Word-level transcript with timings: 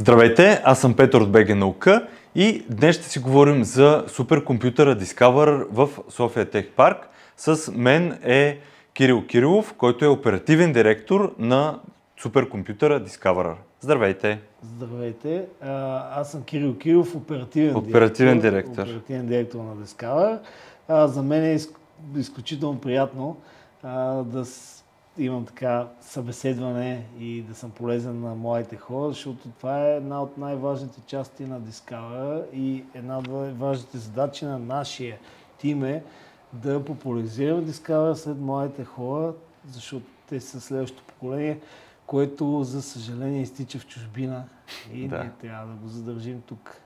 Здравейте, 0.00 0.62
аз 0.64 0.80
съм 0.80 0.96
Петър 0.96 1.20
от 1.20 1.32
БГ 1.32 1.56
Наука 1.56 2.08
и 2.34 2.64
днес 2.70 2.96
ще 2.96 3.08
си 3.08 3.18
говорим 3.18 3.64
за 3.64 4.04
суперкомпютъра 4.08 4.96
Discover 4.96 5.66
в 5.70 5.88
София 6.08 6.50
Тех 6.50 6.70
Парк. 6.70 7.08
С 7.36 7.72
мен 7.74 8.18
е 8.22 8.58
Кирил 8.92 9.26
Кирилов, 9.26 9.74
който 9.78 10.04
е 10.04 10.08
оперативен 10.08 10.72
директор 10.72 11.34
на 11.38 11.80
суперкомпютъра 12.20 13.04
Discover. 13.04 13.54
Здравейте! 13.80 14.40
Здравейте! 14.62 15.44
Аз 16.12 16.30
съм 16.30 16.42
Кирил 16.42 16.78
Кирилов, 16.78 17.14
оперативен, 17.14 17.76
оперативен 17.76 18.40
директор, 18.40 18.72
директор. 18.72 18.82
Оперативен 18.82 19.26
директор 19.26 19.58
на 19.58 19.86
Discover. 19.86 20.38
За 21.06 21.22
мен 21.22 21.44
е 21.44 21.58
изключително 22.16 22.80
приятно 22.80 23.36
да 24.24 24.44
имам 25.18 25.46
така 25.46 25.88
събеседване 26.00 27.06
и 27.18 27.42
да 27.42 27.54
съм 27.54 27.70
полезен 27.70 28.20
на 28.20 28.34
моите 28.34 28.76
хора, 28.76 29.08
защото 29.08 29.48
това 29.48 29.86
е 29.86 29.96
една 29.96 30.22
от 30.22 30.38
най-важните 30.38 31.00
части 31.06 31.44
на 31.44 31.60
Discover 31.60 32.50
и 32.52 32.84
една 32.94 33.18
от 33.18 33.28
важните 33.58 33.98
задачи 33.98 34.44
на 34.44 34.58
нашия 34.58 35.18
тим 35.58 35.84
е 35.84 36.02
да 36.52 36.84
популяризираме 36.84 37.66
Discover 37.66 38.14
след 38.14 38.38
моите 38.38 38.84
хора, 38.84 39.34
защото 39.70 40.06
те 40.28 40.40
са 40.40 40.60
следващото 40.60 41.04
поколение, 41.04 41.60
което 42.06 42.64
за 42.64 42.82
съжаление 42.82 43.42
изтича 43.42 43.78
в 43.78 43.86
чужбина 43.86 44.44
и 44.92 45.08
да. 45.08 45.18
ние 45.18 45.32
трябва 45.40 45.66
да 45.66 45.74
го 45.74 45.88
задържим 45.88 46.42
тук. 46.46 46.80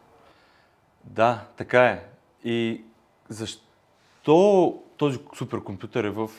Да, 1.05 1.45
така 1.57 1.85
е. 1.85 2.05
И 2.45 2.85
защо 3.29 4.83
този 4.97 5.19
суперкомпютър 5.37 6.05
е 6.05 6.11
в 6.11 6.31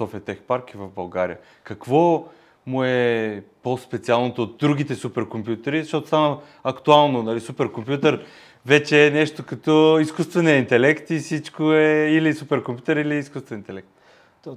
София 0.00 0.20
Тех 0.20 0.38
Парк 0.40 0.74
и 0.74 0.76
в 0.76 0.88
България. 0.88 1.38
Какво 1.64 2.24
му 2.66 2.84
е 2.84 3.42
по-специалното 3.62 4.42
от 4.42 4.56
другите 4.58 4.94
суперкомпютъри, 4.94 5.82
защото 5.82 6.06
стана 6.06 6.36
актуално, 6.64 7.22
нали, 7.22 7.40
суперкомпютър 7.40 8.24
вече 8.66 9.06
е 9.06 9.10
нещо 9.10 9.44
като 9.46 9.98
изкуствения 10.00 10.56
интелект 10.56 11.10
и 11.10 11.18
всичко 11.18 11.72
е 11.72 12.08
или 12.10 12.34
суперкомпютър, 12.34 12.96
или 12.96 13.16
изкуствен 13.16 13.58
интелект. 13.58 13.88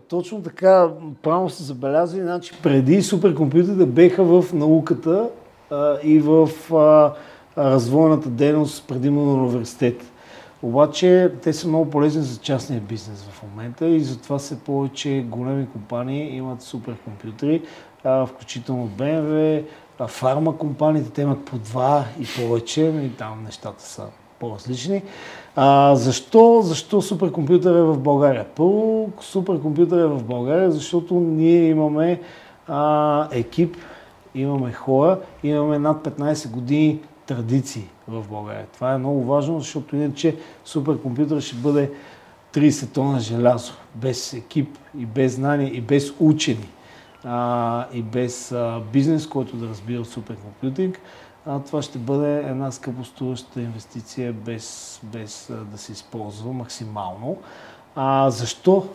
Точно 0.07 0.43
така, 0.43 0.89
правилно 1.21 1.49
се 1.49 1.63
забелязва, 1.63 2.21
значи 2.21 2.53
преди 2.63 3.01
суперкомпютрите 3.01 3.85
беха 3.85 4.23
в 4.23 4.53
науката 4.53 5.29
а, 5.71 5.97
и 6.03 6.19
в 6.19 6.49
а, 6.73 7.13
развойната 7.57 8.29
дейност 8.29 8.87
предимно 8.87 9.25
на 9.25 9.43
университет. 9.43 10.12
Обаче 10.63 11.31
те 11.41 11.53
са 11.53 11.67
много 11.67 11.89
полезни 11.89 12.21
за 12.21 12.39
частния 12.39 12.81
бизнес 12.81 13.23
в 13.23 13.43
момента 13.43 13.87
и 13.87 13.99
затова 13.99 14.39
се 14.39 14.59
повече 14.59 15.25
големи 15.29 15.67
компании 15.69 16.35
имат 16.35 16.61
суперкомпютри, 16.61 17.61
включително 18.27 18.87
BMW, 18.87 19.63
фарма 20.07 20.57
компаниите, 20.57 21.09
те 21.09 21.21
имат 21.21 21.45
по 21.45 21.57
два 21.57 22.05
и 22.19 22.25
повече, 22.37 22.81
и 22.81 23.09
там 23.17 23.43
нещата 23.43 23.83
са 23.83 24.03
по-различни. 24.39 25.03
А, 25.55 25.95
защо, 25.95 26.61
защо 26.63 27.01
суперкомпютър 27.01 27.75
е 27.75 27.81
в 27.81 27.97
България? 27.97 28.45
Първо, 28.55 29.09
суперкомпютър 29.21 29.99
е 29.99 30.07
в 30.07 30.23
България, 30.23 30.71
защото 30.71 31.13
ние 31.13 31.67
имаме 31.69 32.21
а, 32.67 33.27
екип, 33.31 33.77
имаме 34.35 34.71
хора, 34.71 35.19
имаме 35.43 35.79
над 35.79 36.07
15 36.07 36.49
години 36.49 36.99
традиции 37.25 37.87
в 38.07 38.27
България. 38.29 38.67
Това 38.73 38.93
е 38.93 38.97
много 38.97 39.23
важно, 39.23 39.59
защото 39.59 39.95
иначе 39.95 40.37
суперкомпютър 40.65 41.41
ще 41.41 41.55
бъде 41.55 41.91
30 42.53 42.93
тона 42.93 43.19
желязо, 43.19 43.73
без 43.95 44.33
екип 44.33 44.77
и 44.97 45.05
без 45.05 45.35
знания 45.35 45.75
и 45.75 45.81
без 45.81 46.13
учени 46.19 46.69
а, 47.23 47.85
и 47.93 48.01
без 48.01 48.51
а, 48.51 48.81
бизнес, 48.93 49.27
който 49.27 49.57
да 49.57 49.67
разбира 49.67 50.05
суперкомпютинг. 50.05 50.99
А, 51.45 51.59
това 51.59 51.81
ще 51.81 51.97
бъде 51.97 52.37
една 52.37 52.71
скъпоструваща 52.71 53.61
инвестиция 53.61 54.33
без, 54.33 54.99
без 55.03 55.49
а, 55.49 55.53
да 55.53 55.77
се 55.77 55.91
използва 55.91 56.53
максимално. 56.53 57.37
А, 57.95 58.29
защо 58.29 58.87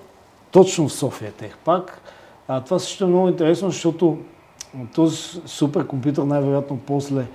точно 0.50 0.88
в 0.88 0.92
София 0.92 1.32
Техпак? 1.32 2.00
А, 2.48 2.60
това 2.60 2.78
също 2.78 3.04
е 3.04 3.08
много 3.08 3.28
интересно, 3.28 3.70
защото 3.70 4.18
този 4.94 5.16
суперкомпютър 5.46 6.22
най-вероятно 6.22 6.78
после 6.86 7.26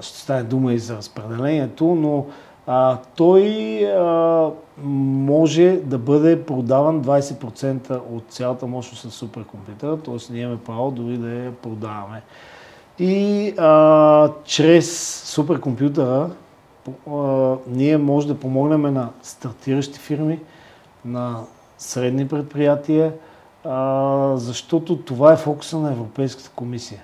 ще 0.00 0.18
стане 0.18 0.42
дума 0.42 0.72
и 0.72 0.78
за 0.78 0.96
разпределението, 0.96 1.84
но 1.84 2.26
а, 2.66 2.98
той 3.16 3.42
а, 3.86 4.50
може 4.84 5.80
да 5.84 5.98
бъде 5.98 6.44
продаван 6.44 7.04
20% 7.04 8.00
от 8.10 8.24
цялата 8.28 8.66
мощност 8.66 9.04
на 9.04 9.10
суперкомпютъра, 9.10 9.96
т.е. 9.96 10.32
ние 10.32 10.42
имаме 10.42 10.58
право 10.58 10.90
дори 10.90 11.18
да 11.18 11.28
я 11.28 11.52
продаваме. 11.52 12.22
И 12.98 13.54
а, 13.58 14.30
чрез 14.44 15.20
суперкомпютъра 15.24 16.30
а, 17.10 17.56
ние 17.66 17.98
може 17.98 18.26
да 18.26 18.40
помогнем 18.40 18.82
на 18.82 19.08
стартиращи 19.22 19.98
фирми, 19.98 20.40
на 21.04 21.40
средни 21.78 22.28
предприятия, 22.28 23.14
а, 23.64 24.32
защото 24.36 24.96
това 24.96 25.32
е 25.32 25.36
фокуса 25.36 25.78
на 25.78 25.92
Европейската 25.92 26.50
комисия. 26.56 27.02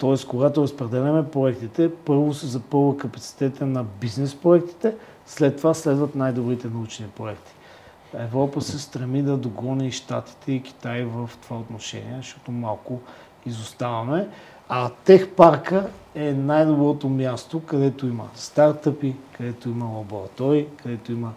Тоест, 0.00 0.28
когато 0.28 0.62
разпределяме 0.62 1.30
проектите, 1.30 1.94
първо 1.94 2.34
се 2.34 2.46
запълва 2.46 2.96
капацитета 2.96 3.66
на 3.66 3.84
бизнес 3.84 4.34
проектите, 4.34 4.94
след 5.26 5.56
това 5.56 5.74
следват 5.74 6.14
най-добрите 6.14 6.68
научни 6.68 7.06
проекти. 7.06 7.52
Европа 8.14 8.60
се 8.60 8.78
стреми 8.78 9.22
да 9.22 9.36
догони 9.36 9.86
и 9.86 9.92
Штатите 9.92 10.52
и 10.52 10.62
Китай 10.62 11.04
в 11.04 11.30
това 11.42 11.56
отношение, 11.56 12.16
защото 12.16 12.52
малко 12.52 13.00
изоставаме. 13.46 14.28
А 14.68 14.90
Техпарка 15.04 15.88
е 16.14 16.32
най-доброто 16.32 17.08
място, 17.08 17.60
където 17.60 18.06
има 18.06 18.28
стартъпи, 18.34 19.16
където 19.36 19.68
има 19.68 19.84
лаборатории, 19.84 20.66
където 20.82 21.12
има 21.12 21.32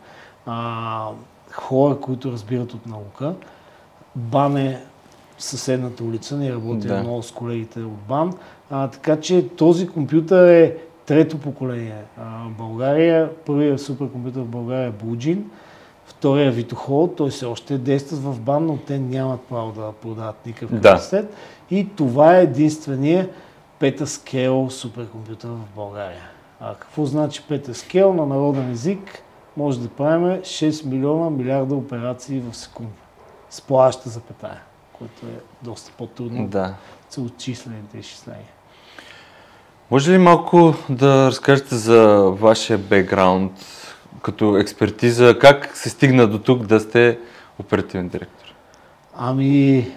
а, 0.45 1.09
хора, 1.51 1.99
които 1.99 2.31
разбират 2.31 2.73
от 2.73 2.85
наука. 2.85 3.33
БАН 4.15 4.57
е 4.57 4.83
съседната 5.37 6.03
улица, 6.03 6.37
ние 6.37 6.53
работим 6.53 6.89
да. 6.89 6.99
много 6.99 7.23
с 7.23 7.31
колегите 7.31 7.79
от 7.79 7.97
БАН. 8.07 8.33
А, 8.71 8.87
така 8.87 9.19
че 9.19 9.49
този 9.49 9.87
компютър 9.87 10.47
е 10.47 10.77
трето 11.05 11.37
поколение. 11.37 12.03
А, 12.17 12.47
България, 12.57 13.29
първият 13.45 13.81
суперкомпютър 13.81 14.41
в 14.41 14.47
България 14.47 14.87
е 14.87 14.91
Буджин, 14.91 15.49
втория 16.05 16.47
е 16.47 16.51
Витохол, 16.51 17.13
той 17.17 17.31
се 17.31 17.45
още 17.45 17.77
действа 17.77 18.17
в 18.17 18.39
БАН, 18.39 18.65
но 18.65 18.77
те 18.77 18.99
нямат 18.99 19.41
право 19.41 19.71
да 19.71 19.91
продават 19.91 20.45
никакъв 20.45 20.71
капацитет. 20.71 21.25
Да. 21.29 21.75
И 21.75 21.89
това 21.95 22.37
е 22.37 22.43
единствения 22.43 23.29
петаскел 23.79 24.69
суперкомпютър 24.69 25.49
в 25.49 25.75
България. 25.75 26.29
А 26.59 26.75
какво 26.75 27.05
значи 27.05 27.43
петаскел 27.47 28.13
на 28.13 28.25
народен 28.25 28.71
език? 28.71 29.23
Може 29.57 29.79
да 29.79 29.89
правим 29.89 30.41
6 30.41 30.85
милиона 30.85 31.29
милиарда 31.29 31.75
операции 31.75 32.39
в 32.39 32.55
секунда. 32.55 32.91
С 33.49 33.61
плаща 33.61 34.09
запетая 34.09 34.61
което 35.03 35.35
е 35.35 35.39
доста 35.61 35.91
по-трудно 35.97 36.47
да. 36.47 36.73
от 37.17 37.37
числените 37.37 37.97
изчисления. 37.97 38.51
Може 39.91 40.11
ли 40.11 40.17
малко 40.17 40.73
да 40.89 41.27
разкажете 41.27 41.75
за 41.75 42.29
вашия 42.31 42.77
бекграунд 42.77 43.51
като 44.21 44.57
експертиза? 44.57 45.39
Как 45.39 45.77
се 45.77 45.89
стигна 45.89 46.27
до 46.27 46.39
тук 46.39 46.65
да 46.65 46.79
сте 46.79 47.19
оперативен 47.59 48.07
директор? 48.07 48.53
Ами, 49.15 49.87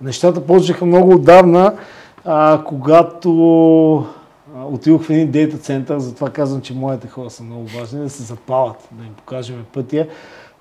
нещата 0.00 0.46
почнаха 0.46 0.86
много 0.86 1.14
отдавна, 1.14 1.76
а, 2.24 2.62
когато 2.64 4.06
отидох 4.54 5.02
в 5.02 5.10
един 5.10 5.30
дейта 5.30 5.58
център, 5.58 5.98
затова 5.98 6.30
казвам, 6.30 6.60
че 6.60 6.74
моите 6.74 7.08
хора 7.08 7.30
са 7.30 7.42
много 7.42 7.66
важни, 7.66 8.00
да 8.00 8.10
се 8.10 8.22
запалят, 8.22 8.88
да 8.92 9.04
им 9.04 9.14
покажем 9.14 9.64
пътя. 9.72 10.06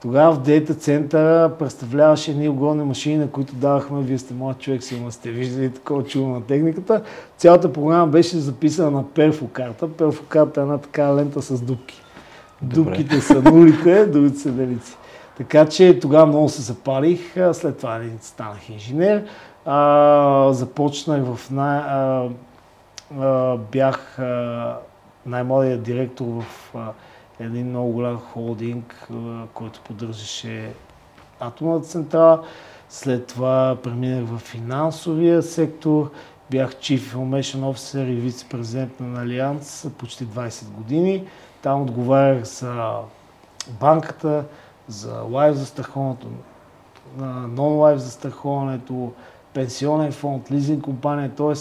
Тогава 0.02 0.34
в 0.34 0.42
дейта 0.42 0.74
центъра 0.74 1.52
представляваше 1.60 2.32
едни 2.32 2.50
огромни 2.50 2.84
машини, 2.84 3.18
на 3.18 3.28
които 3.28 3.56
давахме, 3.56 4.02
вие 4.02 4.18
сте 4.18 4.34
моят 4.34 4.60
човек, 4.60 4.84
сигурно 4.84 5.12
сте 5.12 5.32
виждали 5.32 5.74
такова 5.74 6.04
чудо 6.04 6.28
на 6.28 6.42
техниката. 6.42 7.02
Цялата 7.38 7.74
програма 7.74 8.08
беше 8.08 8.38
записана 8.38 8.92
на 8.92 9.04
перфокарта. 9.10 9.88
Перфокарта 9.88 10.60
е 10.60 10.64
една 10.64 10.78
така 10.78 11.16
лента 11.16 11.42
с 11.42 11.62
дубки. 11.62 12.02
Добре. 12.62 12.92
Дубките 12.92 13.22
са 13.22 13.42
нулите, 13.42 14.06
другите 14.12 14.40
са 14.40 14.52
делици. 14.52 14.98
Така 15.38 15.66
че 15.66 16.00
тогава 16.00 16.26
много 16.26 16.50
се 16.50 16.62
запалих, 16.62 17.34
след 17.54 17.78
това 17.78 18.02
станах 18.22 18.70
инженер. 18.70 19.26
А, 19.66 20.54
започнах 20.54 21.24
в 21.26 21.52
най... 21.52 21.78
А, 21.78 22.30
а, 23.20 23.58
бях 23.72 24.20
най-младият 25.26 25.84
директор 25.84 26.26
в 26.26 26.74
един 27.42 27.70
много 27.70 27.92
голям 27.92 28.20
холдинг, 28.20 29.08
който 29.54 29.82
поддържаше 29.82 30.74
атомната 31.40 31.88
централа. 31.88 32.44
След 32.90 33.28
това 33.28 33.78
преминах 33.84 34.26
в 34.30 34.38
финансовия 34.38 35.44
сектор, 35.44 36.12
бях 36.52 36.74
Chief 36.74 37.00
Information 37.00 37.60
Officer 37.60 38.08
и 38.08 38.16
вице-президент 38.16 39.00
на 39.00 39.22
Алианс 39.22 39.88
почти 39.98 40.26
20 40.26 40.70
години. 40.72 41.28
Там 41.62 41.82
отговарях 41.82 42.44
за 42.44 42.96
банката, 43.80 44.46
за 44.88 45.22
лайф 45.22 45.56
застраховането, 45.56 46.28
нон-лайф 47.20 47.96
застраховането, 47.96 49.12
пенсионен 49.54 50.12
фонд, 50.12 50.52
лизинг 50.52 50.84
компания, 50.84 51.32
т.е. 51.36 51.56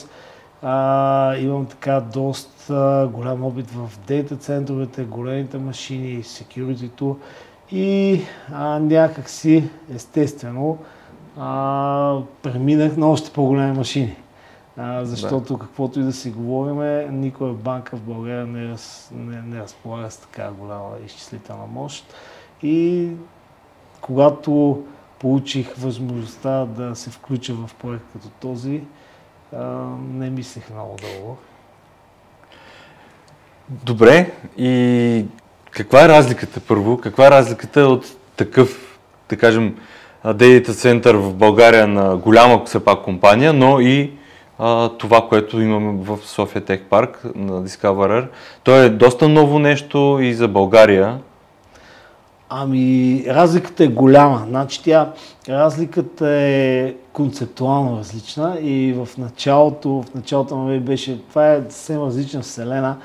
А, 0.63 1.37
имам 1.37 1.67
така 1.67 2.01
доста 2.01 3.09
голям 3.13 3.45
опит 3.45 3.71
в 3.71 3.91
дейта 4.07 4.37
центровете, 4.37 5.05
големите 5.05 5.59
машини, 5.59 6.23
security 6.23 7.17
и 7.73 8.21
а, 8.53 8.79
някакси, 8.79 9.71
естествено, 9.95 10.79
а, 11.39 12.19
преминах 12.43 12.97
на 12.97 13.11
още 13.11 13.31
по-големи 13.31 13.79
машини. 13.79 14.17
А, 14.77 15.05
защото 15.05 15.53
да. 15.53 15.59
каквото 15.59 16.01
и 16.01 16.03
да 16.03 16.13
си 16.13 16.31
говориме, 16.31 17.09
никоя 17.13 17.53
банка 17.53 17.97
в 17.97 18.01
България 18.01 18.47
не, 18.47 18.69
раз, 18.69 19.11
не, 19.15 19.43
не 19.43 19.61
разполага 19.61 20.11
с 20.11 20.17
така 20.17 20.51
голяма 20.51 20.91
изчислителна 21.07 21.67
мощ. 21.67 22.15
И 22.63 23.09
когато 24.01 24.83
получих 25.19 25.75
възможността 25.77 26.65
да 26.65 26.97
се 26.97 27.11
включа 27.11 27.55
в 27.55 27.71
проект 27.75 28.05
като 28.13 28.29
този, 28.41 28.83
не 30.13 30.31
мислех 30.31 30.71
много 30.71 30.97
дълго. 31.03 31.37
Добре, 33.69 34.31
и 34.59 35.25
каква 35.71 36.05
е 36.05 36.09
разликата 36.09 36.61
първо? 36.61 36.99
Каква 36.99 37.27
е 37.27 37.31
разликата 37.31 37.81
от 37.81 38.17
такъв, 38.37 38.99
да 39.29 39.37
кажем, 39.37 39.77
дейта 40.35 40.75
център 40.75 41.15
в 41.15 41.35
България 41.35 41.89
на 41.89 42.17
голяма 42.17 42.65
все 42.65 42.85
пак 42.85 43.03
компания, 43.03 43.53
но 43.53 43.81
и 43.81 44.13
а, 44.59 44.89
това, 44.89 45.29
което 45.29 45.61
имаме 45.61 46.05
в 46.05 46.19
София 46.23 46.65
Тех 46.65 46.83
Парк 46.85 47.23
на 47.35 47.65
Discoverer. 47.65 48.27
То 48.65 48.77
е 48.77 48.89
доста 48.89 49.29
ново 49.29 49.59
нещо 49.59 50.19
и 50.23 50.35
за 50.35 50.49
България. 50.49 51.19
Ами, 52.49 53.25
разликата 53.29 53.85
е 53.85 53.89
голяма. 53.89 54.45
Значи 54.49 54.83
тя, 54.83 55.13
разликата 55.49 56.29
е 56.29 56.95
концептуално 57.13 57.99
различна 57.99 58.59
и 58.61 58.93
в 58.93 59.09
началото, 59.19 60.03
в 60.03 60.15
началото 60.15 60.57
на 60.57 60.81
беше, 60.81 61.23
това 61.29 61.53
е 61.53 61.63
съвсем 61.63 62.03
различна 62.03 62.41
вселена 62.41 62.97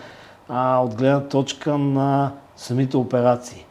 а, 0.50 0.80
от 0.80 0.96
гледна 0.96 1.28
точка 1.28 1.78
на 1.78 2.31
самите 2.56 2.98
операции 2.98 3.66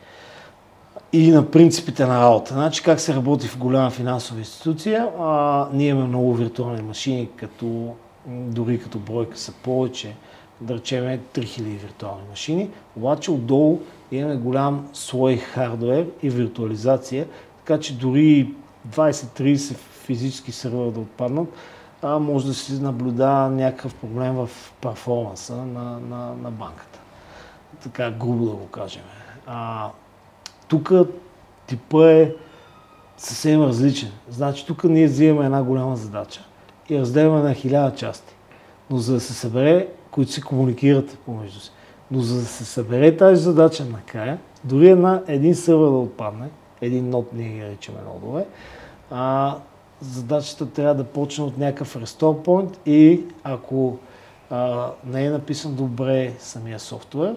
и 1.12 1.30
на 1.30 1.50
принципите 1.50 2.06
на 2.06 2.20
работа. 2.20 2.54
Значи 2.54 2.82
как 2.82 3.00
се 3.00 3.14
работи 3.14 3.48
в 3.48 3.58
голяма 3.58 3.90
финансова 3.90 4.38
институция. 4.38 5.08
А, 5.20 5.68
ние 5.72 5.88
имаме 5.88 6.08
много 6.08 6.34
виртуални 6.34 6.82
машини, 6.82 7.28
като, 7.36 7.94
дори 8.26 8.80
като 8.80 8.98
бройка 8.98 9.38
са 9.38 9.52
повече, 9.52 10.14
да 10.60 10.74
речем 10.74 11.20
3000 11.34 11.62
виртуални 11.62 12.22
машини, 12.30 12.70
обаче 12.96 13.30
отдолу 13.30 13.80
имаме 14.12 14.36
голям 14.36 14.88
слой 14.92 15.36
хардвер 15.36 16.06
и 16.22 16.30
виртуализация, 16.30 17.26
така 17.58 17.80
че 17.80 17.98
дори 17.98 18.54
20-30 18.94 19.76
физически 20.04 20.52
сервера 20.52 20.90
да 20.90 21.00
отпаднат, 21.00 21.48
а 22.02 22.18
може 22.18 22.46
да 22.46 22.54
се 22.54 22.82
наблюдава 22.82 23.50
някакъв 23.50 23.94
проблем 23.94 24.34
в 24.34 24.50
перформанса 24.80 25.56
на, 25.56 26.00
на, 26.00 26.34
на 26.42 26.50
банката. 26.50 26.98
Така 27.82 28.10
грубо 28.10 28.44
да 28.44 28.50
го 28.50 28.66
кажем. 28.66 29.02
Тук 30.68 30.92
типа 31.66 32.10
е 32.10 32.32
съвсем 33.16 33.62
различен. 33.62 34.10
Значи 34.28 34.66
тук 34.66 34.84
ние 34.84 35.06
взимаме 35.06 35.46
една 35.46 35.62
голяма 35.62 35.96
задача 35.96 36.44
и 36.88 36.98
разделяме 36.98 37.40
на 37.40 37.54
хиляда 37.54 37.96
части. 37.96 38.34
Но 38.90 38.98
за 38.98 39.14
да 39.14 39.20
се 39.20 39.32
събере, 39.32 39.88
които 40.10 40.32
се 40.32 40.40
комуникират 40.40 41.18
помежду 41.18 41.60
си, 41.60 41.72
но 42.10 42.20
за 42.20 42.40
да 42.40 42.46
се 42.46 42.64
събере 42.64 43.16
тази 43.16 43.42
задача 43.42 43.84
накрая, 43.84 44.38
дори 44.64 44.88
една, 44.88 45.22
един 45.26 45.54
сървър 45.54 45.90
да 45.90 45.96
отпадне, 45.96 46.48
един 46.80 47.10
нот 47.10 47.32
ние 47.32 47.48
ги 47.48 47.64
речеме 47.64 47.98
нодове, 48.06 48.46
а, 49.10 49.56
задачата 50.04 50.70
трябва 50.70 50.94
да 50.94 51.04
почне 51.04 51.44
от 51.44 51.58
някакъв 51.58 51.96
restore 51.96 52.46
point 52.46 52.76
и 52.86 53.24
ако 53.44 53.98
а, 54.50 54.90
не 55.04 55.26
е 55.26 55.30
написан 55.30 55.74
добре 55.74 56.34
самия 56.38 56.80
софтуер, 56.80 57.36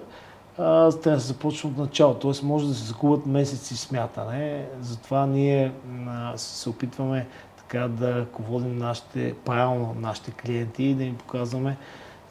а, 0.57 0.91
трябва 0.91 1.17
да 1.17 1.21
се 1.21 1.27
започне 1.27 1.69
от 1.69 1.77
начало. 1.77 2.13
Т.е. 2.13 2.45
може 2.45 2.67
да 2.67 2.73
се 2.73 2.83
загубят 2.83 3.25
месеци 3.25 3.77
смятане. 3.77 4.65
Затова 4.81 5.25
ние 5.25 5.71
а, 6.07 6.37
се 6.37 6.69
опитваме 6.69 7.27
така 7.57 7.87
да 7.87 8.15
ръководим 8.15 8.77
нашите, 8.77 9.35
правилно 9.45 9.95
нашите 9.99 10.31
клиенти 10.31 10.83
и 10.83 10.95
да 10.95 11.03
им 11.03 11.17
показваме 11.17 11.77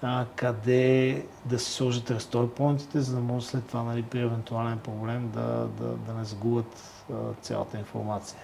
а, 0.03 0.25
къде 0.37 1.23
да 1.45 1.59
се 1.59 1.73
сложат 1.73 2.11
ресторпонтите, 2.11 3.01
за 3.01 3.15
да 3.15 3.21
може 3.21 3.47
след 3.47 3.67
това 3.67 3.83
нали, 3.83 4.03
при 4.03 4.21
евентуален 4.21 4.79
проблем 4.79 5.31
да, 5.35 5.69
да, 5.79 5.87
да 5.87 6.15
не 6.15 6.25
загубят 6.25 7.03
а, 7.13 7.15
цялата 7.41 7.79
информация. 7.79 8.41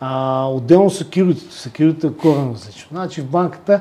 А, 0.00 0.46
отделно 0.46 0.90
security. 0.90 1.68
Security 1.68 2.04
е 2.04 2.16
коренно 2.16 2.54
различно. 2.54 2.88
Значи 2.90 3.20
в 3.20 3.26
банката 3.26 3.80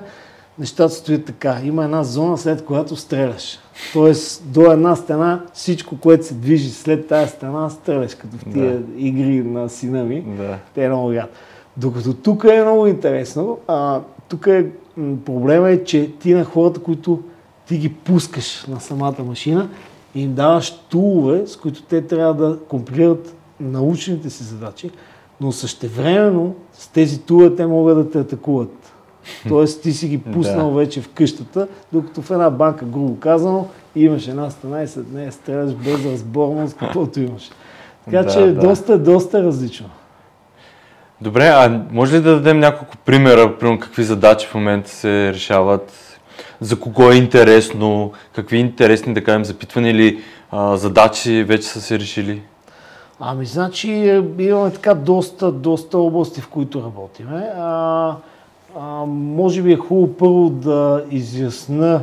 нещата 0.59 0.89
стоят 0.89 1.25
така. 1.25 1.57
Има 1.63 1.83
една 1.83 2.03
зона, 2.03 2.37
след 2.37 2.65
която 2.65 2.95
стреляш. 2.95 3.59
Тоест 3.93 4.43
до 4.51 4.71
една 4.71 4.95
стена 4.95 5.41
всичко, 5.53 5.97
което 5.97 6.25
се 6.25 6.33
движи 6.33 6.69
след 6.69 7.07
тази 7.07 7.31
стена, 7.31 7.69
стреляш, 7.69 8.15
като 8.15 8.37
в 8.37 8.53
тия 8.53 8.79
да. 8.79 9.01
игри 9.01 9.43
на 9.43 9.69
сина 9.69 10.03
ми. 10.03 10.21
Да. 10.21 10.57
Те 10.75 10.85
е 10.85 10.89
много 10.89 11.13
ряд. 11.13 11.29
Докато 11.77 12.13
тук 12.13 12.43
е 12.43 12.61
много 12.61 12.87
интересно, 12.87 13.57
а, 13.67 14.01
тук 14.29 14.47
е, 14.47 14.65
проблема 15.25 15.69
е, 15.69 15.83
че 15.83 16.11
ти 16.19 16.33
на 16.33 16.43
хората, 16.43 16.79
които 16.79 17.19
ти 17.67 17.77
ги 17.77 17.93
пускаш 17.93 18.65
на 18.67 18.79
самата 18.79 19.23
машина, 19.25 19.69
им 20.15 20.33
даваш 20.33 20.71
тулове, 20.71 21.47
с 21.47 21.57
които 21.57 21.83
те 21.83 22.01
трябва 22.01 22.33
да 22.33 22.59
компилират 22.67 23.35
научните 23.59 24.29
си 24.29 24.43
задачи, 24.43 24.89
но 25.41 25.51
същевременно 25.51 26.55
с 26.73 26.87
тези 26.87 27.21
тулове 27.21 27.55
те 27.55 27.65
могат 27.65 27.97
да 27.97 28.11
те 28.11 28.19
атакуват. 28.19 28.93
Тоест 29.47 29.81
ти 29.81 29.91
си 29.93 30.07
ги 30.07 30.17
пуснал 30.17 30.69
да. 30.69 30.75
вече 30.75 31.01
в 31.01 31.09
къщата, 31.09 31.67
докато 31.93 32.21
в 32.21 32.31
една 32.31 32.49
банка, 32.49 32.85
грубо 32.85 33.19
казано, 33.19 33.67
имаш 33.95 34.27
една 34.27 34.49
стена 34.49 34.83
и 34.83 34.87
след 34.87 35.13
нея 35.13 35.31
стреляш 35.31 35.73
без 35.73 36.05
разборност, 36.05 36.77
каквото 36.79 37.19
имаш. 37.19 37.49
Така 38.05 38.23
да, 38.23 38.33
че 38.33 38.39
да. 38.39 38.61
доста, 38.61 38.99
доста 38.99 39.43
различно. 39.43 39.89
Добре, 41.21 41.47
а 41.47 41.81
може 41.91 42.17
ли 42.17 42.21
да 42.21 42.35
дадем 42.35 42.59
няколко 42.59 42.97
примера, 42.97 43.57
примерно 43.57 43.79
какви 43.79 44.03
задачи 44.03 44.47
в 44.47 44.55
момента 44.55 44.89
се 44.89 45.33
решават, 45.33 46.19
за 46.61 46.79
кого 46.79 47.11
е 47.11 47.15
интересно, 47.15 48.11
какви 48.35 48.57
интересни, 48.57 49.13
да 49.13 49.23
кажем, 49.23 49.45
запитвания 49.45 49.91
или 49.91 50.23
а, 50.51 50.77
задачи 50.77 51.43
вече 51.43 51.67
са 51.67 51.81
се 51.81 51.99
решили? 51.99 52.41
Ами, 53.19 53.45
значи, 53.45 53.91
е, 53.91 54.23
имаме 54.39 54.71
така 54.71 54.93
доста, 54.93 55.51
доста 55.51 55.97
области, 55.97 56.41
в 56.41 56.47
които 56.47 56.83
работиме. 56.83 57.51
А, 57.57 58.15
а, 58.79 59.05
може 59.07 59.61
би 59.61 59.73
е 59.73 59.77
хубаво 59.77 60.13
първо 60.13 60.49
да 60.49 61.05
изясна 61.11 62.01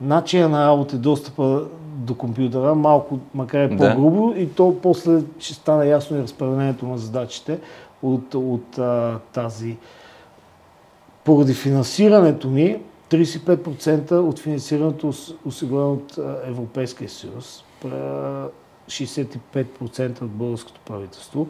начина 0.00 0.48
на 0.48 0.66
работа 0.66 0.96
и 0.96 0.98
достъпа 0.98 1.64
до 1.96 2.14
компютъра, 2.14 2.74
малко, 2.74 3.18
макар 3.34 3.70
и 3.70 3.76
по-грубо, 3.76 4.32
да. 4.32 4.40
и 4.40 4.48
то 4.48 4.76
после 4.82 5.22
ще 5.38 5.54
стане 5.54 5.86
ясно 5.86 6.18
и 6.18 6.22
разпределението 6.22 6.86
на 6.86 6.98
задачите 6.98 7.58
от, 8.02 8.34
от 8.34 8.78
а, 8.78 9.18
тази. 9.32 9.76
Поради 11.24 11.54
финансирането 11.54 12.48
ни, 12.48 12.76
35% 13.10 14.12
от 14.12 14.38
финансирането 14.38 15.12
осигурено 15.44 15.92
от 15.92 16.18
Европейския 16.46 17.08
съюз, 17.08 17.64
65% 18.90 20.22
от 20.22 20.30
българското 20.30 20.80
правителство. 20.80 21.48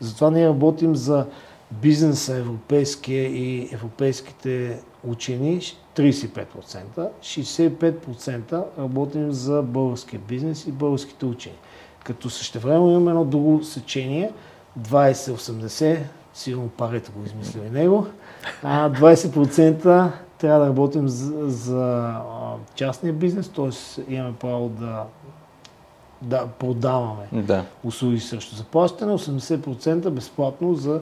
Затова 0.00 0.30
ние 0.30 0.48
работим 0.48 0.96
за 0.96 1.26
бизнеса 1.70 2.36
европейския 2.36 3.26
и 3.26 3.68
европейските 3.72 4.80
учени 5.04 5.60
35%, 5.96 7.08
65% 7.20 8.64
работим 8.78 9.32
за 9.32 9.62
българския 9.62 10.20
бизнес 10.28 10.66
и 10.66 10.72
българските 10.72 11.26
учени. 11.26 11.56
Като 12.04 12.30
същевременно 12.30 12.90
имаме 12.90 13.10
едно 13.10 13.24
друго 13.24 13.64
сечение, 13.64 14.32
20-80, 14.80 15.98
сигурно 16.34 16.68
парето 16.68 17.12
го 17.12 17.24
измисли 17.24 17.60
и 17.66 17.70
него, 17.70 18.06
а 18.62 18.90
20% 18.90 20.10
трябва 20.38 20.60
да 20.60 20.66
работим 20.66 21.08
за, 21.08 21.48
за 21.50 22.14
частния 22.74 23.12
бизнес, 23.12 23.48
т.е. 23.48 24.02
имаме 24.14 24.34
право 24.40 24.68
да, 24.68 25.04
да 26.26 26.46
продаваме 26.46 27.28
да. 27.32 27.64
услуги 27.84 28.20
срещу 28.20 28.56
заплащане, 28.56 29.12
80% 29.12 30.10
безплатно 30.10 30.74
за 30.74 31.00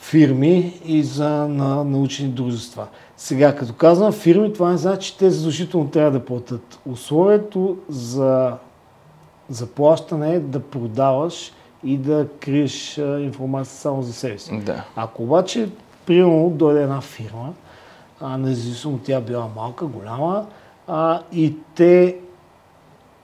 фирми 0.00 0.80
и 0.84 1.02
за 1.02 1.28
на, 1.28 1.84
научни 1.84 2.28
дружества. 2.28 2.86
Сега, 3.16 3.56
като 3.56 3.72
казвам 3.72 4.12
фирми, 4.12 4.52
това 4.52 4.70
не 4.70 4.76
значи, 4.76 5.12
че 5.12 5.18
те 5.18 5.30
задължително 5.30 5.90
трябва 5.90 6.10
да 6.10 6.24
платят. 6.24 6.78
Условието 6.86 7.76
за 7.88 8.56
заплащане 9.48 10.34
е 10.34 10.40
да 10.40 10.60
продаваш 10.60 11.52
и 11.84 11.98
да 11.98 12.26
криеш 12.40 12.98
информация 12.98 13.76
само 13.76 14.02
за 14.02 14.12
себе 14.12 14.38
си. 14.38 14.60
Да. 14.60 14.84
Ако 14.96 15.22
обаче, 15.22 15.68
примерно, 16.06 16.50
дойде 16.50 16.82
една 16.82 17.00
фирма, 17.00 17.52
а, 18.20 18.38
независимо 18.38 18.98
тя 19.04 19.20
била 19.20 19.48
малка, 19.56 19.86
голяма, 19.86 20.46
а, 20.86 21.20
и 21.32 21.56
те 21.74 22.16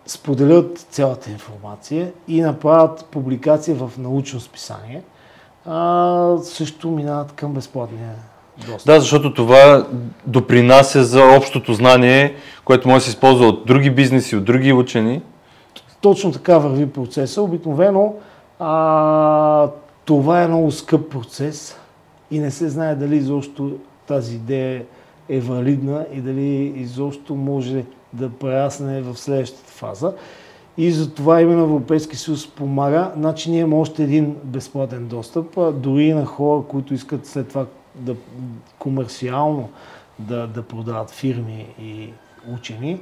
споделят 0.06 0.78
цялата 0.78 1.30
информация 1.30 2.12
и 2.28 2.40
направят 2.40 3.04
публикация 3.10 3.76
в 3.76 3.90
научно 3.98 4.40
списание, 4.40 5.02
а, 5.66 6.36
също 6.42 6.90
минават 6.90 7.32
към 7.32 7.52
безплатния 7.52 8.10
Да, 8.86 9.00
защото 9.00 9.34
това 9.34 9.86
допринася 10.26 11.04
за 11.04 11.24
общото 11.24 11.74
знание, 11.74 12.34
което 12.64 12.88
може 12.88 12.98
да 12.98 13.04
се 13.04 13.10
използва 13.10 13.46
от 13.46 13.66
други 13.66 13.90
бизнеси, 13.90 14.36
от 14.36 14.44
други 14.44 14.72
учени. 14.72 15.22
Точно 16.00 16.32
така 16.32 16.58
върви 16.58 16.90
процеса. 16.90 17.42
Обикновено 17.42 18.14
а, 18.58 19.68
това 20.04 20.42
е 20.42 20.48
много 20.48 20.70
скъп 20.70 21.10
процес 21.10 21.76
и 22.30 22.38
не 22.38 22.50
се 22.50 22.68
знае 22.68 22.94
дали 22.94 23.16
изобщо 23.16 23.72
тази 24.06 24.34
идея 24.34 24.84
е 25.28 25.40
валидна 25.40 26.06
и 26.12 26.20
дали 26.20 26.72
изобщо 26.76 27.34
може 27.34 27.84
да 28.12 28.30
прерасне 28.30 29.02
в 29.02 29.16
следващата 29.16 29.71
фаза. 29.82 30.12
И 30.78 30.92
за 30.92 31.14
това 31.14 31.40
именно 31.40 31.62
Европейски 31.62 32.16
съюз 32.16 32.46
помага. 32.46 33.12
Значи 33.16 33.50
ние 33.50 33.60
имаме 33.60 33.76
още 33.76 34.02
един 34.02 34.36
безплатен 34.44 35.08
достъп, 35.08 35.58
дори 35.74 36.12
на 36.12 36.24
хора, 36.24 36.62
които 36.68 36.94
искат 36.94 37.26
след 37.26 37.48
това 37.48 37.66
да 37.94 38.14
комерциално 38.78 39.68
да, 40.18 40.46
да 40.46 40.62
продават 40.62 41.10
фирми 41.10 41.66
и 41.82 42.08
учени, 42.54 43.00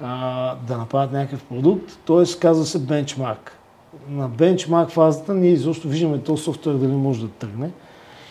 а, 0.00 0.54
да 0.66 0.78
направят 0.78 1.12
някакъв 1.12 1.44
продукт. 1.44 1.98
Т.е. 2.06 2.38
казва 2.40 2.64
се 2.64 2.78
бенчмарк. 2.78 3.58
На 4.08 4.28
бенчмарк 4.28 4.90
фазата 4.90 5.34
ние 5.34 5.50
изобщо 5.50 5.88
виждаме 5.88 6.18
този 6.18 6.42
софтуер 6.42 6.74
дали 6.74 6.92
може 6.92 7.22
да 7.22 7.28
тръгне. 7.28 7.70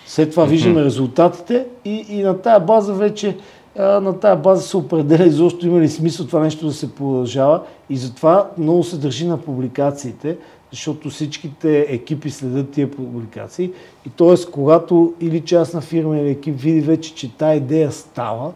След 0.05 0.31
това 0.31 0.46
виждаме 0.46 0.84
резултатите 0.84 1.65
и, 1.86 2.05
и 2.10 2.24
на 2.24 2.41
тая 2.41 2.60
база 2.60 2.93
вече 2.93 3.38
на 3.79 4.19
тази 4.19 4.41
база 4.41 4.61
се 4.61 4.77
определя 4.77 5.25
изобщо 5.25 5.67
има 5.67 5.79
ли 5.79 5.89
смисъл 5.89 6.25
това 6.25 6.39
нещо 6.39 6.65
да 6.65 6.73
се 6.73 6.95
продължава 6.95 7.61
и 7.89 7.97
затова 7.97 8.49
много 8.57 8.83
се 8.83 8.97
държи 8.97 9.27
на 9.27 9.37
публикациите, 9.37 10.37
защото 10.71 11.09
всичките 11.09 11.79
екипи 11.79 12.29
следят 12.29 12.71
тия 12.71 12.91
публикации 12.91 13.71
и 14.05 14.09
т.е. 14.09 14.51
когато 14.51 15.13
или 15.19 15.41
частна 15.41 15.81
фирма 15.81 16.17
или 16.17 16.29
екип 16.29 16.59
види 16.59 16.81
вече, 16.81 17.15
че 17.15 17.37
тази 17.37 17.57
идея 17.57 17.91
става, 17.91 18.51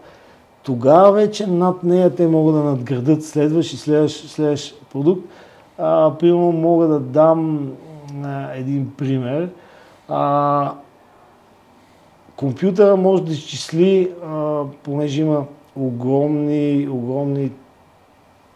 тогава 0.64 1.12
вече 1.12 1.48
над 1.48 1.84
нея 1.84 2.16
те 2.16 2.28
могат 2.28 2.56
да 2.56 2.64
надградат 2.64 3.26
следващ 3.26 3.74
и 3.74 3.78
следващ, 3.78 4.30
следващ 4.30 4.86
продукт. 4.94 5.30
А, 5.78 6.14
примерно 6.20 6.52
мога 6.52 6.88
да 6.88 7.00
дам 7.00 7.70
а, 8.24 8.52
един 8.54 8.92
пример. 8.98 9.50
А, 10.08 10.72
компютъра 12.36 12.96
може 12.96 13.24
да 13.24 13.32
изчисли, 13.32 14.12
а, 14.26 14.64
понеже 14.84 15.22
има 15.22 15.46
огромни, 15.76 16.88
огромни 16.92 17.52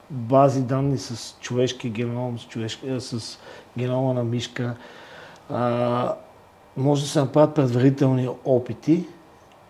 бази 0.09 0.61
данни 0.61 0.97
с 0.97 1.37
човешки 1.39 1.89
геном, 1.89 2.39
с, 2.39 2.47
човешки, 2.47 2.99
с 2.99 3.39
генома 3.77 4.13
на 4.13 4.23
мишка. 4.23 4.75
А, 5.49 6.13
може 6.77 7.01
да 7.01 7.07
се 7.07 7.19
направят 7.19 7.55
предварителни 7.55 8.29
опити 8.45 9.05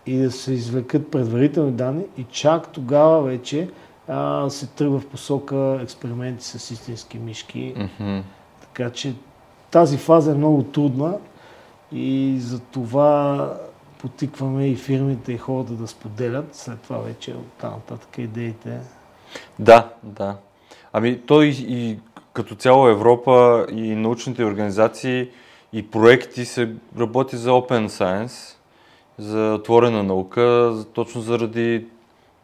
и 0.06 0.18
да 0.18 0.30
се 0.30 0.52
извлекат 0.52 1.10
предварителни 1.10 1.72
данни 1.72 2.04
и 2.18 2.24
чак 2.24 2.68
тогава 2.68 3.22
вече 3.22 3.68
а, 4.08 4.50
се 4.50 4.66
тръгва 4.66 5.00
в 5.00 5.06
посока 5.06 5.78
експерименти 5.82 6.44
с 6.44 6.70
истински 6.70 7.18
мишки. 7.18 7.74
Mm-hmm. 7.76 8.22
Така 8.60 8.90
че 8.90 9.14
тази 9.70 9.96
фаза 9.96 10.32
е 10.32 10.34
много 10.34 10.62
трудна 10.62 11.18
и 11.92 12.36
за 12.40 12.60
това 12.60 13.54
потикваме 14.00 14.68
и 14.68 14.76
фирмите 14.76 15.32
и 15.32 15.38
хората 15.38 15.72
да 15.72 15.86
споделят. 15.86 16.54
След 16.54 16.80
това 16.80 16.98
вече 16.98 17.30
от 17.30 17.62
нататък 17.62 18.18
идеите. 18.18 18.80
Да, 19.58 19.88
да. 20.02 20.36
Ами 20.92 21.20
той 21.20 21.46
и, 21.46 21.66
и 21.68 21.98
като 22.32 22.54
цяло 22.54 22.88
Европа 22.88 23.66
и 23.70 23.94
научните 23.94 24.44
организации 24.44 25.28
и 25.72 25.90
проекти 25.90 26.44
се 26.44 26.74
работи 26.98 27.36
за 27.36 27.50
Open 27.50 27.86
Science, 27.86 28.56
за 29.18 29.54
отворена 29.54 30.02
наука, 30.02 30.74
точно 30.92 31.20
заради 31.20 31.86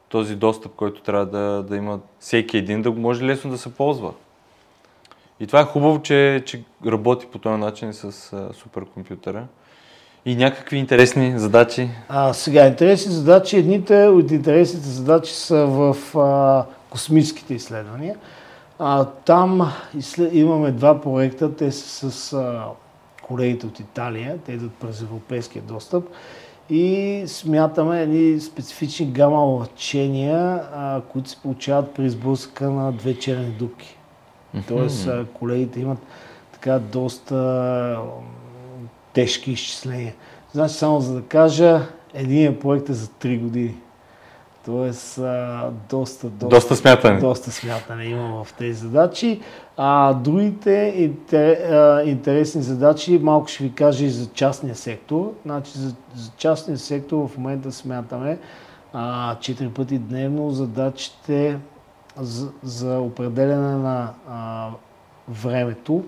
този 0.09 0.37
достъп, 0.37 0.73
който 0.75 1.03
трябва 1.03 1.27
да, 1.27 1.63
да 1.63 1.77
има 1.77 2.01
всеки 2.19 2.57
един, 2.57 2.83
да 2.83 2.91
може 2.91 3.25
лесно 3.25 3.51
да 3.51 3.59
се 3.59 3.75
ползва. 3.75 4.13
И 5.41 5.47
това 5.47 5.61
е 5.61 5.65
хубаво, 5.65 6.03
че, 6.03 6.43
че 6.47 6.65
работи 6.87 7.27
по 7.27 7.39
този 7.39 7.61
начин 7.61 7.93
с 7.93 8.33
а, 8.33 8.53
суперкомпютъра. 8.55 9.47
И 10.27 10.37
някакви 10.37 10.77
интересни 10.77 11.39
задачи? 11.39 11.89
А, 12.09 12.33
сега, 12.33 12.67
интересни 12.67 13.13
задачи. 13.13 13.57
Едните 13.57 14.07
от 14.07 14.31
интересните 14.31 14.87
задачи 14.87 15.35
са 15.35 15.67
в 15.67 15.97
а, 16.19 16.65
космическите 16.91 17.55
изследвания. 17.55 18.17
А, 18.79 19.05
там 19.05 19.73
изслед... 19.99 20.31
имаме 20.35 20.71
два 20.71 21.01
проекта. 21.01 21.57
Те 21.57 21.73
са 21.73 22.11
с 22.11 22.33
а, 22.33 22.65
колегите 23.23 23.67
от 23.67 23.81
Италия. 23.81 24.39
Те 24.47 24.53
идват 24.53 24.73
през 24.73 25.01
европейския 25.03 25.63
достъп. 25.63 26.05
И 26.71 27.23
смятаме 27.27 28.03
едни 28.03 28.41
специфични 28.41 29.07
гама 29.07 29.45
лъчения, 29.45 30.63
а, 30.75 31.01
които 31.09 31.31
се 31.31 31.37
получават 31.37 31.95
при 31.95 32.11
сблъсъка 32.11 32.71
на 32.71 32.93
две 32.93 33.19
черни. 33.19 33.55
Mm-hmm. 33.59 34.69
Тоест, 34.69 35.07
а, 35.07 35.27
колегите 35.35 35.81
имат 35.81 35.99
така 36.53 36.79
доста 36.79 37.99
тежки 39.17 39.53
изчисления. 39.53 40.15
Значи, 40.53 40.75
само 40.75 41.01
за 41.01 41.15
да 41.15 41.23
кажа, 41.23 41.81
един 42.15 42.59
проект 42.59 42.89
е 42.89 42.93
за 42.93 43.07
3 43.07 43.41
години. 43.41 43.75
Тоест, 44.65 45.19
а, 45.19 45.71
доста, 45.91 46.27
доста, 46.29 46.49
доста 46.49 46.77
смятане. 46.77 47.21
Доста 47.21 47.51
смятане 47.51 48.05
има 48.05 48.45
в 48.45 48.53
тези 48.53 48.73
задачи. 48.73 49.41
А 49.77 50.13
другите 50.13 50.95
интер, 50.97 51.73
а, 51.73 52.03
интересни 52.03 52.63
задачи, 52.63 53.19
малко 53.23 53.49
ще 53.49 53.65
ви 53.65 53.73
кажа 53.73 54.05
и 54.05 54.11
за 54.11 54.27
частния 54.27 54.75
сектор. 54.75 55.33
Значи, 55.45 55.79
за, 55.79 55.89
за 56.15 56.31
частния 56.37 56.79
сектор 56.79 57.29
в 57.29 57.39
момента 57.39 57.73
смятаме 57.73 58.39
а, 58.93 59.37
4 59.37 59.69
пъти 59.69 59.99
дневно 59.99 60.51
задачите 60.51 61.59
за, 62.17 62.49
за 62.63 62.99
определене 62.99 63.77
на 63.77 64.11
а, 64.31 64.69
времето 65.29 66.05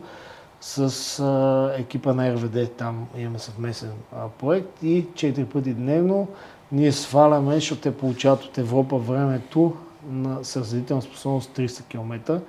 с 0.60 1.20
а, 1.20 1.72
екипа 1.78 2.12
на 2.12 2.34
РВД, 2.34 2.72
там 2.72 3.06
имаме 3.18 3.38
съвместен 3.38 3.90
а, 4.16 4.28
проект 4.28 4.82
и 4.82 5.06
4 5.06 5.44
пъти 5.44 5.74
дневно 5.74 6.28
ние 6.72 6.92
сваляме, 6.92 7.54
защото 7.54 7.80
те 7.80 7.96
получават 7.96 8.44
от 8.44 8.58
Европа 8.58 8.98
времето 8.98 9.72
на 10.10 10.44
съразделителна 10.44 11.02
способност 11.02 11.50
300 11.56 11.84
км, 11.84 12.40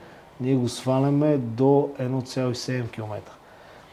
ние 0.41 0.55
го 0.55 0.69
сваляме 0.69 1.37
до 1.37 1.89
1,7 1.99 2.91
км. 2.91 3.21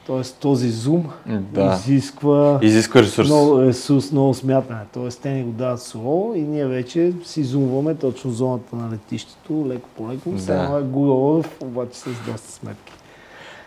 Тоест 0.07 0.39
този 0.39 0.71
зум 0.71 1.11
да. 1.27 1.79
изисква, 1.81 2.59
изисква 2.63 3.03
ресурс. 3.03 3.29
Много 3.29 3.61
ресурс, 3.61 4.13
много 4.13 4.35
смятане. 4.35 4.81
Тоест 4.93 5.23
те 5.23 5.31
ни 5.31 5.43
го 5.43 5.51
дават 5.51 5.83
сурово 5.83 6.35
и 6.35 6.41
ние 6.41 6.67
вече 6.67 7.13
си 7.25 7.45
зумваме 7.45 7.95
точно 7.95 8.31
зоната 8.31 8.77
на 8.77 8.93
летището, 8.93 9.65
леко 9.69 9.89
по 9.97 10.09
леко. 10.09 10.31
Да. 10.31 10.39
Сега 10.39 10.79
е 10.79 11.65
обаче 11.65 11.99
с 11.99 12.05
доста 12.27 12.53
сметки. 12.53 12.93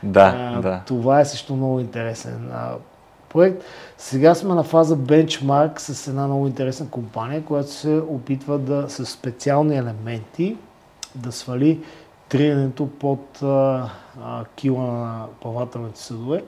Да, 0.03 0.36
а, 0.38 0.62
да. 0.62 0.82
Това 0.86 1.20
е 1.20 1.25
също 1.25 1.56
много 1.56 1.79
интересен 1.79 2.50
а, 2.53 2.74
проект. 3.29 3.63
Сега 3.98 4.36
сме 4.36 4.53
на 4.53 4.63
фаза 4.63 4.96
бенчмарк 4.96 5.82
с 5.82 6.08
една 6.08 6.27
много 6.27 6.48
интересна 6.48 6.89
компания, 6.89 7.44
която 7.44 7.72
се 7.72 8.01
опитва 8.10 8.58
да 8.60 8.89
с 8.89 9.06
специални 9.06 9.77
елементи 9.77 10.58
да 11.15 11.32
свали 11.32 11.79
триенето 12.29 12.88
под 12.88 13.39
а, 13.44 13.89
а, 14.24 14.46
кила 14.56 14.84
на 14.84 15.25
плавателните 15.41 16.00
съдове. 16.00 16.44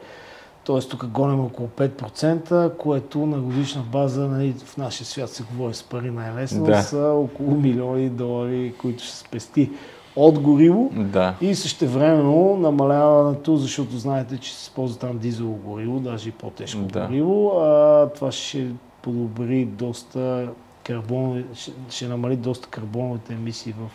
Тоест 0.64 0.90
тук 0.90 1.06
гоним 1.06 1.40
около 1.40 1.70
5%, 1.70 2.78
което 2.78 3.26
на 3.26 3.38
годишна 3.38 3.82
база 3.82 4.28
нали, 4.28 4.54
в 4.66 4.78
нашия 4.78 5.08
свят 5.08 5.30
се 5.30 5.44
говори 5.44 5.74
с 5.74 5.84
пари 5.84 6.12
най-лесно, 6.12 6.66
да. 6.66 6.82
са 6.82 6.98
около 6.98 7.52
милиони 7.52 8.10
долари, 8.10 8.74
които 8.82 9.04
ще 9.04 9.16
спести 9.16 9.72
от 10.16 10.40
гориво 10.40 10.90
да. 10.94 11.36
и 11.42 11.56
същевременно 11.56 12.58
намаляването, 12.58 13.58
защото 13.58 13.98
знаете, 13.98 14.38
че 14.38 14.54
се 14.54 14.62
използва 14.62 15.00
там 15.00 15.18
дизелово 15.18 15.58
гориво, 15.58 16.00
даже 16.00 16.30
и 16.30 16.32
по-тежко 16.32 16.82
да. 16.82 17.08
гориво. 17.08 17.60
А, 17.60 18.10
това 18.16 18.32
ще 18.32 18.68
подобри 19.02 19.66
доста 19.66 20.50
карбон, 20.84 21.44
ще, 21.54 21.72
ще 21.90 22.08
намали 22.08 22.36
доста 22.36 22.68
карбоновите 22.68 23.34
емисии 23.34 23.74
в 23.74 23.90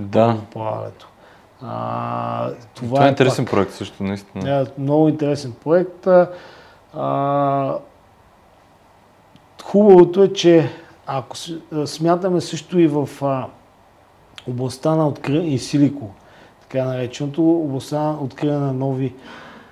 да. 0.00 0.36
плаването. 0.52 1.08
А, 1.62 2.50
това, 2.74 2.88
това 2.88 3.04
е, 3.04 3.06
е 3.06 3.10
интересен 3.10 3.44
пак, 3.44 3.54
проект 3.54 3.72
също, 3.72 4.02
наистина. 4.02 4.60
Е, 4.60 4.80
много 4.80 5.08
интересен 5.08 5.52
проект. 5.64 6.08
А, 6.94 7.74
хубавото 9.64 10.22
е, 10.22 10.32
че 10.32 10.70
ако 11.06 11.36
смятаме 11.84 12.40
също 12.40 12.78
и 12.78 12.86
в 12.86 13.08
а, 13.22 13.46
областта 14.48 14.94
на 14.94 15.08
откриване 15.08 15.54
и 15.54 15.58
силико, 15.58 16.10
така 16.60 16.84
нареченото, 16.84 17.50
областта 17.50 17.98
на 17.98 18.18
откриване 18.20 18.66
на 18.66 18.72
нови 18.72 19.14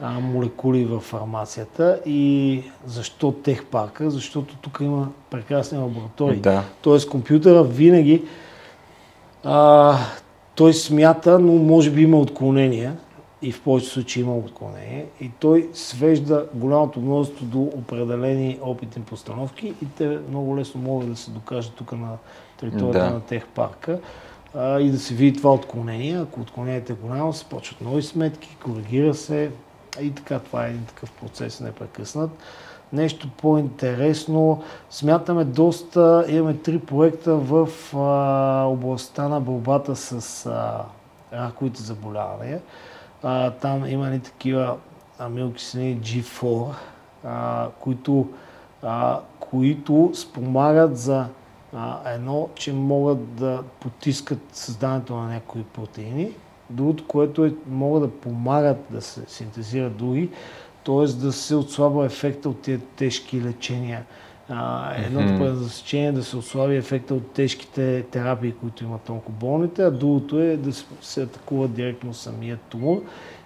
а, 0.01 0.21
молекули 0.21 0.85
в 0.85 1.01
фармацията 1.01 2.01
и 2.07 2.63
защо 2.87 3.33
техпарка? 3.33 4.11
Защото 4.11 4.57
тук 4.57 4.79
има 4.81 5.09
прекрасни 5.31 5.79
лаборатории. 5.79 6.41
Да. 6.41 6.63
Тоест 6.83 7.11
компютъра 7.11 7.63
винаги 7.63 8.23
а, 9.45 9.95
той 10.55 10.75
смята, 10.75 11.39
но 11.39 11.53
може 11.53 11.91
би 11.91 12.03
има 12.03 12.19
отклонения 12.19 12.97
и 13.43 13.53
в 13.53 13.63
повечето 13.63 13.93
случаи 13.93 14.23
има 14.23 14.37
отклонение. 14.37 15.07
И 15.21 15.31
той 15.41 15.69
свежда 15.73 16.47
голямото 16.55 17.01
множество 17.01 17.45
до 17.45 17.63
определени 17.63 18.59
опитни 18.63 19.03
постановки 19.03 19.67
и 19.83 19.87
те 19.97 20.19
много 20.31 20.57
лесно 20.57 20.81
могат 20.81 21.11
да 21.11 21.17
се 21.17 21.31
докажат 21.31 21.75
тук 21.75 21.93
на 21.93 22.17
територията 22.61 22.99
Да. 22.99 23.11
на 23.11 23.21
техпарка 23.21 23.99
а, 24.57 24.81
и 24.81 24.91
да 24.91 24.99
се 24.99 25.15
види 25.15 25.39
това 25.39 25.55
отклонение. 25.55 26.21
Ако 26.21 26.41
отклонението 26.41 26.93
е 26.93 26.97
голямо, 26.97 27.33
се 27.33 27.45
почват 27.45 27.81
нови 27.81 28.03
сметки, 28.03 28.57
коригира 28.65 29.15
се 29.15 29.51
и 30.01 30.11
така. 30.11 30.39
Това 30.39 30.67
е 30.67 30.71
един 30.71 30.85
такъв 30.85 31.13
процес 31.13 31.61
непрекъснат. 31.61 32.31
Нещо 32.93 33.29
по-интересно, 33.37 34.63
смятаме 34.91 35.45
доста, 35.45 36.25
имаме 36.29 36.57
три 36.57 36.79
проекта 36.79 37.37
в 37.37 37.69
а, 37.97 38.65
областта 38.65 39.29
на 39.29 39.41
борбата 39.41 39.97
с 39.97 40.47
а, 40.47 40.85
раковите 41.33 41.83
заболявания. 41.83 42.61
А, 43.23 43.51
там 43.51 43.87
има 43.87 44.11
ни 44.11 44.21
такива 44.21 44.77
амилокиселини 45.19 46.01
G4, 46.01 46.75
а, 47.25 47.69
които, 47.81 48.29
а, 48.83 49.21
които 49.41 50.11
спомагат 50.15 50.99
за 50.99 51.27
а, 51.77 52.13
едно, 52.15 52.49
че 52.55 52.73
могат 52.73 53.35
да 53.35 53.63
потискат 53.81 54.39
създаването 54.53 55.17
на 55.17 55.29
някои 55.29 55.63
протеини. 55.63 56.31
Другото, 56.71 57.07
което 57.07 57.45
е, 57.45 57.55
могат 57.71 58.03
да 58.03 58.11
помагат 58.11 58.77
да 58.91 59.03
се 59.03 59.21
синтезират 59.27 59.97
други, 59.97 60.31
т.е. 60.85 61.07
да 61.07 61.33
се 61.33 61.55
отслабва 61.55 62.07
ефекта 62.07 62.49
от 62.49 62.61
тези 62.61 62.81
тежки 62.97 63.43
лечения. 63.43 64.05
А, 64.49 64.93
едното 64.97 65.33
Мгм. 65.33 65.39
предназначение 65.39 66.09
е 66.09 66.13
да 66.13 66.25
се 66.25 66.37
отслаби 66.37 66.77
ефекта 66.77 67.15
от 67.15 67.31
тежките 67.31 68.03
терапии, 68.03 68.55
които 68.61 68.85
имат 68.85 69.09
онкоболните, 69.09 69.83
а 69.83 69.91
другото 69.91 70.41
е 70.41 70.57
да 70.57 70.73
се, 71.01 71.23
атакува 71.23 71.69
директно 71.69 72.15
самия 72.15 72.57
тумор. 72.57 73.03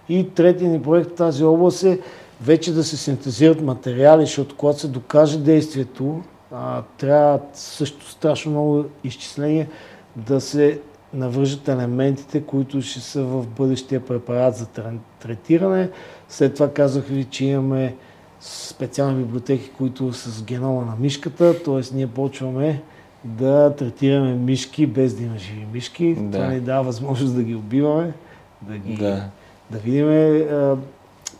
И 0.09 0.29
третия 0.29 0.69
ни 0.69 0.81
проект 0.81 1.11
в 1.11 1.15
тази 1.15 1.43
област 1.43 1.83
е 1.83 1.99
вече 2.41 2.73
да 2.73 2.83
се 2.83 2.97
синтезират 2.97 3.61
материали, 3.61 4.21
защото 4.21 4.55
когато 4.55 4.79
се 4.79 4.87
докаже 4.87 5.39
действието, 5.39 6.21
а, 6.53 6.81
трябва 6.97 7.39
също 7.53 8.09
страшно 8.09 8.51
много 8.51 8.85
изчисления 9.03 9.67
да 10.15 10.41
се 10.41 10.79
навържат 11.13 11.67
елементите, 11.67 12.41
които 12.41 12.81
ще 12.81 12.99
са 12.99 13.23
в 13.23 13.47
бъдещия 13.47 14.05
препарат 14.05 14.55
за 14.55 14.65
тре- 14.65 14.97
третиране. 15.19 15.89
След 16.29 16.53
това 16.53 16.73
казах 16.73 17.05
ви, 17.05 17.23
че 17.23 17.45
имаме 17.45 17.95
специални 18.41 19.23
библиотеки, 19.23 19.69
които 19.77 20.13
са 20.13 20.31
с 20.31 20.43
генома 20.43 20.85
на 20.85 20.93
мишката, 20.99 21.63
т.е. 21.63 21.95
ние 21.95 22.07
почваме 22.07 22.81
да 23.23 23.75
третираме 23.75 24.33
мишки 24.33 24.87
без 24.87 25.13
да 25.13 25.23
има 25.23 25.37
живи 25.37 25.67
мишки. 25.73 26.15
Да. 26.15 26.37
Това 26.37 26.51
ни 26.51 26.59
дава 26.59 26.83
възможност 26.83 27.35
да 27.35 27.43
ги 27.43 27.55
убиваме, 27.55 28.13
да 28.61 28.77
ги 28.77 28.93
Да. 28.95 29.23
да 29.71 29.77
видим 29.77 30.47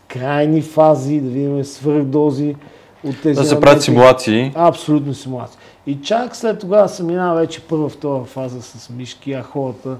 крайни 0.08 0.62
фази, 0.62 1.20
да 1.20 1.28
видим 1.30 1.64
свръхдози 1.64 2.56
от 3.04 3.22
тези 3.22 3.40
Да 3.40 3.44
се 3.44 3.60
правят 3.60 3.82
симулации. 3.82 4.52
Абсолютно 4.54 5.14
симулация. 5.14 5.60
И 5.86 6.02
чак 6.02 6.36
след 6.36 6.60
тогава 6.60 6.88
се 6.88 7.02
минава 7.02 7.40
вече 7.40 7.60
първа, 7.60 7.88
втора 7.88 8.24
фаза 8.24 8.62
с 8.62 8.90
мишки, 8.90 9.32
а 9.32 9.42
хората 9.42 9.96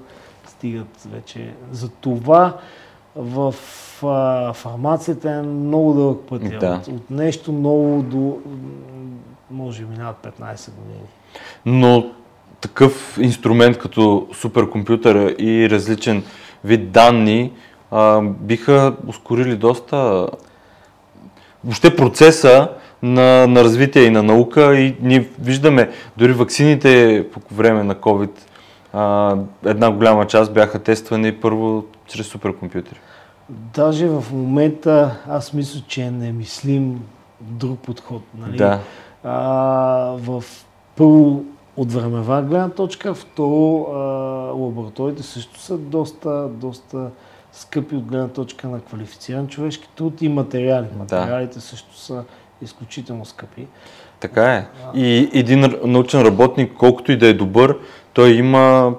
стигат 0.47 1.07
вече. 1.13 1.55
За 1.73 1.89
това 1.89 2.57
в 3.17 3.55
а, 4.03 4.53
фармацията 4.53 5.31
е 5.31 5.43
много 5.43 5.95
дълъг 5.95 6.21
път. 6.29 6.59
Да. 6.61 6.81
От, 6.83 6.89
от 6.89 7.11
нещо 7.11 7.53
ново 7.53 8.03
до, 8.03 8.39
може 9.51 9.85
би 9.85 9.99
над 9.99 10.17
15 10.41 10.71
години. 10.71 11.05
Но 11.67 12.07
такъв 12.61 13.19
инструмент 13.21 13.79
като 13.79 14.27
суперкомпютъра 14.35 15.35
и 15.39 15.71
различен 15.71 16.23
вид 16.65 16.91
данни 16.91 17.53
а, 17.91 18.21
биха 18.21 18.97
ускорили 19.07 19.57
доста 19.57 20.29
въобще 21.65 21.97
процеса 21.97 22.69
на, 23.03 23.47
на 23.47 23.65
развитие 23.65 24.03
и 24.03 24.11
на 24.11 24.23
наука 24.23 24.75
и 24.79 24.97
ние 25.01 25.29
виждаме 25.41 25.91
дори 26.17 26.33
ваксините 26.33 27.27
по 27.33 27.55
време 27.55 27.85
на 27.85 27.95
COVID 27.95 28.31
а, 28.93 29.37
една 29.67 29.91
голяма 29.91 30.27
част 30.27 30.55
бяха 30.55 30.79
тествани 30.79 31.33
първо 31.33 31.85
чрез 32.07 32.27
суперкомпютъри. 32.27 32.99
Даже 33.49 34.09
в 34.09 34.25
момента 34.33 35.17
аз 35.29 35.53
мисля, 35.53 35.81
че 35.89 36.03
е 36.03 36.11
немислим 36.11 37.01
друг 37.41 37.79
подход. 37.79 38.23
Нали? 38.39 38.57
Да. 38.57 38.81
а, 39.25 39.35
в 40.19 40.45
първо 40.97 41.45
от 41.77 41.93
времева 41.93 42.43
гледна 42.43 42.69
точка, 42.69 43.15
второ 43.15 43.87
а, 43.93 43.97
лабораториите 44.53 45.23
също 45.23 45.61
са 45.61 45.79
доста, 45.79 46.49
доста 46.49 47.11
скъпи 47.53 47.97
от 47.97 48.05
гледна 48.05 48.29
точка 48.29 48.69
на 48.69 48.81
квалифициран 48.81 49.49
човешки 49.49 49.89
труд 49.97 50.23
и 50.23 50.29
материали. 50.29 50.87
Материалите 50.99 51.61
също 51.61 51.99
са 51.99 52.25
изключително 52.63 53.25
скъпи. 53.25 53.67
Така 54.21 54.55
е. 54.55 54.67
И 54.95 55.31
един 55.33 55.75
научен 55.85 56.23
работник, 56.23 56.73
колкото 56.79 57.13
и 57.13 57.17
да 57.17 57.27
е 57.27 57.33
добър, 57.33 57.79
той 58.13 58.31
има 58.31 58.95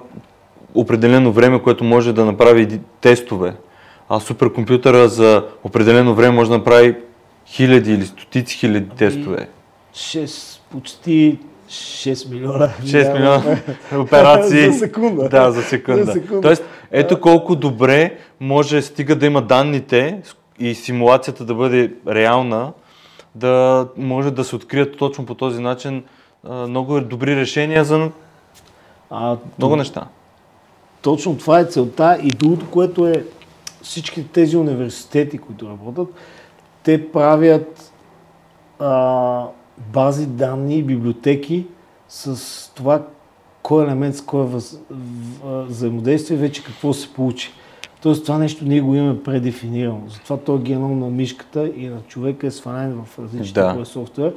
определено 0.74 1.32
време, 1.32 1.62
което 1.62 1.84
може 1.84 2.12
да 2.12 2.24
направи 2.24 2.80
тестове. 3.00 3.54
А 4.08 4.20
суперкомпютъра 4.20 5.08
за 5.08 5.44
определено 5.64 6.14
време 6.14 6.36
може 6.36 6.50
да 6.50 6.58
направи 6.58 6.96
хиляди 7.46 7.92
или 7.92 8.04
стотици 8.04 8.56
хиляди 8.56 8.88
тестове. 8.88 9.48
6, 9.94 10.60
почти 10.70 11.38
6 11.68 12.30
милиона. 12.30 12.68
6 12.82 13.12
милиона 13.12 13.42
операции. 13.98 14.72
За 14.72 14.78
секунда. 14.78 15.28
Да, 15.28 15.52
за 15.52 15.62
секунда. 15.62 16.04
За 16.04 16.12
секунда. 16.12 16.40
Тоест, 16.40 16.64
ето 16.90 17.20
колко 17.20 17.56
добре 17.56 18.16
може, 18.40 18.82
стига 18.82 19.16
да 19.16 19.26
има 19.26 19.42
данните 19.42 20.22
и 20.58 20.74
симулацията 20.74 21.44
да 21.44 21.54
бъде 21.54 21.92
реална, 22.08 22.72
да 23.34 23.88
може 23.96 24.30
да 24.30 24.44
се 24.44 24.56
открият 24.56 24.96
точно 24.98 25.26
по 25.26 25.34
този 25.34 25.60
начин 25.60 26.04
много 26.44 27.00
добри 27.00 27.36
решения 27.36 27.84
за 27.84 28.10
А, 29.10 29.36
много 29.58 29.76
неща. 29.76 30.06
Точно 31.02 31.38
това 31.38 31.60
е 31.60 31.64
целта 31.64 32.18
и 32.22 32.28
другото, 32.28 32.70
което 32.70 33.06
е 33.06 33.24
всички 33.82 34.28
тези 34.28 34.56
университети, 34.56 35.38
които 35.38 35.68
работят, 35.68 36.08
те 36.82 37.12
правят 37.12 37.92
а, 38.78 39.46
бази 39.78 40.26
данни 40.26 40.78
и 40.78 40.82
библиотеки 40.82 41.66
с 42.08 42.72
това 42.74 43.02
кой 43.62 43.84
елемент 43.84 44.16
с 44.16 44.20
кой 44.20 44.46
въз, 44.46 44.78
взаимодействие 45.44 46.36
вече 46.36 46.64
какво 46.64 46.92
се 46.92 47.14
получи. 47.14 47.52
Тоест 48.04 48.24
това 48.24 48.38
нещо 48.38 48.64
ние 48.64 48.80
го 48.80 48.94
имаме 48.94 49.22
предефинирано. 49.22 50.00
Затова 50.08 50.36
този 50.36 50.62
геном 50.62 50.98
на 50.98 51.10
мишката 51.10 51.72
и 51.76 51.88
на 51.88 52.00
човека 52.08 52.46
е 52.46 52.50
свален 52.50 53.04
в 53.04 53.18
различни 53.18 53.52
Да. 53.52 53.84
софтуер. 53.84 54.34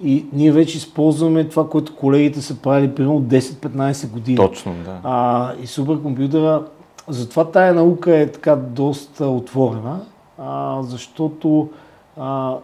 И 0.00 0.26
ние 0.32 0.52
вече 0.52 0.76
използваме 0.76 1.48
това, 1.48 1.68
което 1.68 1.96
колегите 1.96 2.40
са 2.40 2.56
правили 2.56 2.94
примерно 2.94 3.20
10-15 3.20 4.10
години. 4.10 4.36
Точно, 4.36 4.74
да. 4.84 5.00
А, 5.04 5.52
и 5.62 5.66
суперкомпютъра, 5.66 6.64
затова 7.08 7.50
тая 7.50 7.74
наука 7.74 8.18
е 8.18 8.32
така 8.32 8.56
доста 8.56 9.26
отворена, 9.26 10.00
а, 10.38 10.82
защото 10.82 11.68
а, 12.16 12.56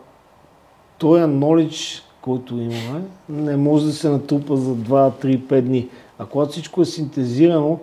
този 0.99 1.23
knowledge, 1.23 2.03
който 2.21 2.55
имаме, 2.55 3.03
не 3.29 3.57
може 3.57 3.87
да 3.87 3.93
се 3.93 4.09
натрупа 4.09 4.57
за 4.57 4.75
2, 4.75 5.25
3, 5.25 5.39
5 5.39 5.61
дни. 5.61 5.89
А 6.19 6.27
когато 6.27 6.53
всичко 6.53 6.83
е 6.83 6.85
синтезирано, 6.85 7.79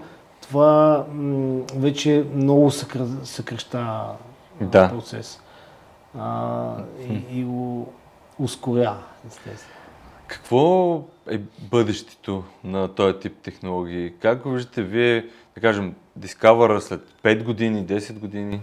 това 0.47 1.05
м- 1.13 1.61
вече 1.75 2.25
много 2.35 2.71
съкра... 2.71 3.05
съкръща 3.23 4.03
Да. 4.61 4.89
процес. 4.89 5.39
А, 6.19 6.73
и, 7.09 7.39
и 7.39 7.43
го 7.43 7.87
ускорява, 8.39 8.97
естествено. 9.27 9.75
Какво 10.27 11.01
е 11.31 11.39
бъдещето 11.71 12.43
на 12.63 12.87
този 12.87 13.13
тип 13.19 13.37
технологии? 13.43 14.13
Как 14.19 14.41
го 14.41 14.49
виждате 14.49 14.83
вие, 14.83 15.25
да 15.55 15.61
кажем, 15.61 15.95
Discover 16.19 16.79
след 16.79 17.01
5 17.23 17.43
години, 17.43 17.85
10 17.85 18.19
години? 18.19 18.61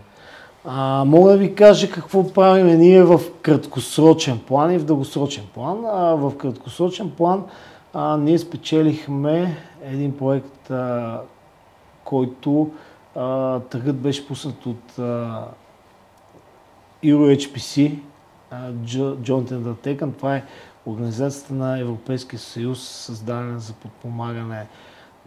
А, 0.65 1.05
мога 1.07 1.31
да 1.31 1.39
ви 1.39 1.55
кажа 1.55 1.91
какво 1.91 2.33
правим 2.33 2.79
ние 2.79 3.03
в 3.03 3.21
краткосрочен 3.43 4.41
план 4.47 4.73
и 4.73 4.79
в 4.79 4.85
дългосрочен 4.85 5.45
план. 5.55 5.85
А, 5.87 6.15
в 6.15 6.37
краткосрочен 6.37 7.11
план 7.11 7.45
а, 7.95 8.17
ние 8.17 8.39
спечелихме 8.39 9.57
един 9.85 10.17
проект, 10.17 10.71
а, 10.71 11.21
който 12.13 12.71
а, 13.17 13.61
търгът 13.61 13.97
беше 13.97 14.29
пуснат 14.29 14.67
от 14.67 14.99
а, 14.99 15.45
EuroHPC, 17.05 17.99
Joint 19.23 19.51
Undertaken. 19.51 20.17
Това 20.17 20.37
е 20.37 20.45
организацията 20.87 21.55
на 21.55 21.79
Европейския 21.79 22.39
съюз, 22.39 22.89
създадена 22.89 23.61
за 23.61 23.73
подпомагане 23.73 24.67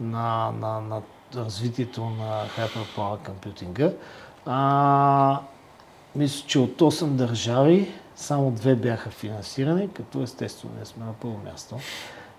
на, 0.00 0.52
на, 0.60 0.80
на 0.80 1.02
развитието 1.34 2.04
на 2.04 2.44
Hyperpower 2.46 3.26
компютинга. 3.26 3.92
А, 4.46 5.40
мисля, 6.16 6.46
че 6.46 6.58
от 6.58 6.78
8 6.78 7.06
държави 7.06 7.92
само 8.16 8.50
две 8.50 8.74
бяха 8.74 9.10
финансирани, 9.10 9.92
като 9.92 10.22
естествено 10.22 10.74
ние 10.76 10.84
сме 10.84 11.04
на 11.04 11.12
първо 11.12 11.40
място, 11.44 11.76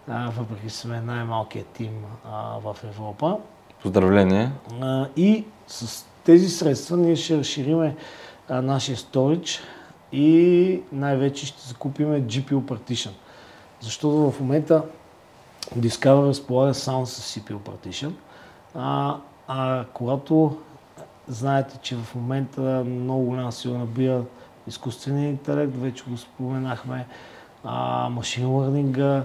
а, 0.08 0.32
въпреки 0.38 0.70
сме 0.70 1.02
най-малкият 1.02 1.68
тим 1.68 2.06
а, 2.26 2.60
в 2.60 2.78
Европа. 2.84 3.38
Поздравление. 3.88 4.52
А, 4.82 5.08
и 5.18 5.46
с 5.68 6.06
тези 6.24 6.50
средства 6.50 6.98
ние 6.98 7.16
ще 7.16 7.38
разшириме 7.38 7.96
нашия 8.50 8.98
storage 8.98 9.60
и 10.12 10.82
най-вече 10.92 11.46
ще 11.46 11.68
закупиме 11.68 12.22
GPU 12.22 12.60
Partition. 12.62 13.10
Защото 13.82 14.32
в 14.32 14.40
момента 14.40 14.84
Discover 15.78 16.28
разполага 16.28 16.74
само 16.74 17.06
с 17.06 17.40
CPU 17.40 17.58
Partition, 17.58 18.12
а, 18.76 19.18
а 19.48 19.86
когато 19.94 20.58
знаете, 21.28 21.78
че 21.82 21.96
в 21.96 22.16
момента 22.16 22.84
много 22.86 23.26
голяма 23.26 23.52
сила 23.52 23.78
набира 23.78 24.22
изкуствения 24.68 25.30
интелект, 25.30 25.76
вече 25.76 26.04
го 26.10 26.18
споменахме, 26.18 27.06
а, 27.64 28.10
машин 28.10 28.50
лърнинга, 28.50 29.24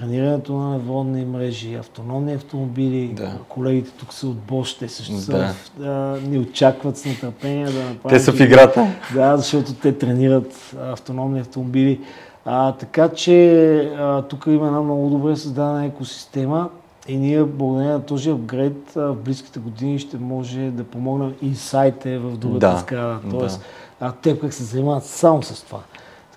тренирането 0.00 0.52
на 0.52 0.70
невронни 0.70 1.24
мрежи, 1.24 1.74
автономни 1.74 2.32
автомобили. 2.34 3.08
Да. 3.08 3.32
Колегите 3.48 3.90
тук 3.90 4.12
са 4.12 4.26
от 4.26 4.36
Bosch, 4.36 4.78
те 4.78 4.88
също 4.88 5.12
Да. 5.12 5.20
са, 5.20 5.54
да, 5.78 6.18
ни 6.22 6.38
очакват 6.38 6.96
с 6.98 7.04
нетърпение 7.04 7.64
да 7.64 7.78
направят. 7.80 8.08
Те 8.08 8.20
са 8.20 8.32
в 8.32 8.40
играта. 8.40 8.86
Да, 9.14 9.36
защото 9.36 9.74
те 9.74 9.98
тренират 9.98 10.74
автономни 10.82 11.40
автомобили. 11.40 12.00
А, 12.44 12.72
така 12.72 13.08
че 13.08 13.54
а, 13.98 14.22
тук 14.22 14.44
има 14.46 14.66
една 14.66 14.80
много 14.80 15.10
добре 15.10 15.36
създадена 15.36 15.84
екосистема 15.84 16.68
и 17.08 17.16
ние 17.16 17.44
благодарение 17.44 17.92
на 17.92 18.02
този 18.02 18.30
апгрейд 18.30 18.92
в 18.94 19.14
близките 19.14 19.58
години 19.58 19.98
ще 19.98 20.16
може 20.16 20.60
да 20.60 20.84
помогнем 20.84 21.34
и 21.42 21.54
сайте 21.54 22.18
в 22.18 22.36
другата 22.36 22.70
Да, 22.70 22.76
сграда. 22.76 23.18
да. 23.24 23.38
Тоест, 23.38 23.60
а 24.00 24.12
те 24.12 24.38
как 24.38 24.52
се 24.54 24.64
занимават 24.64 25.04
само 25.04 25.42
с 25.42 25.62
това. 25.62 25.78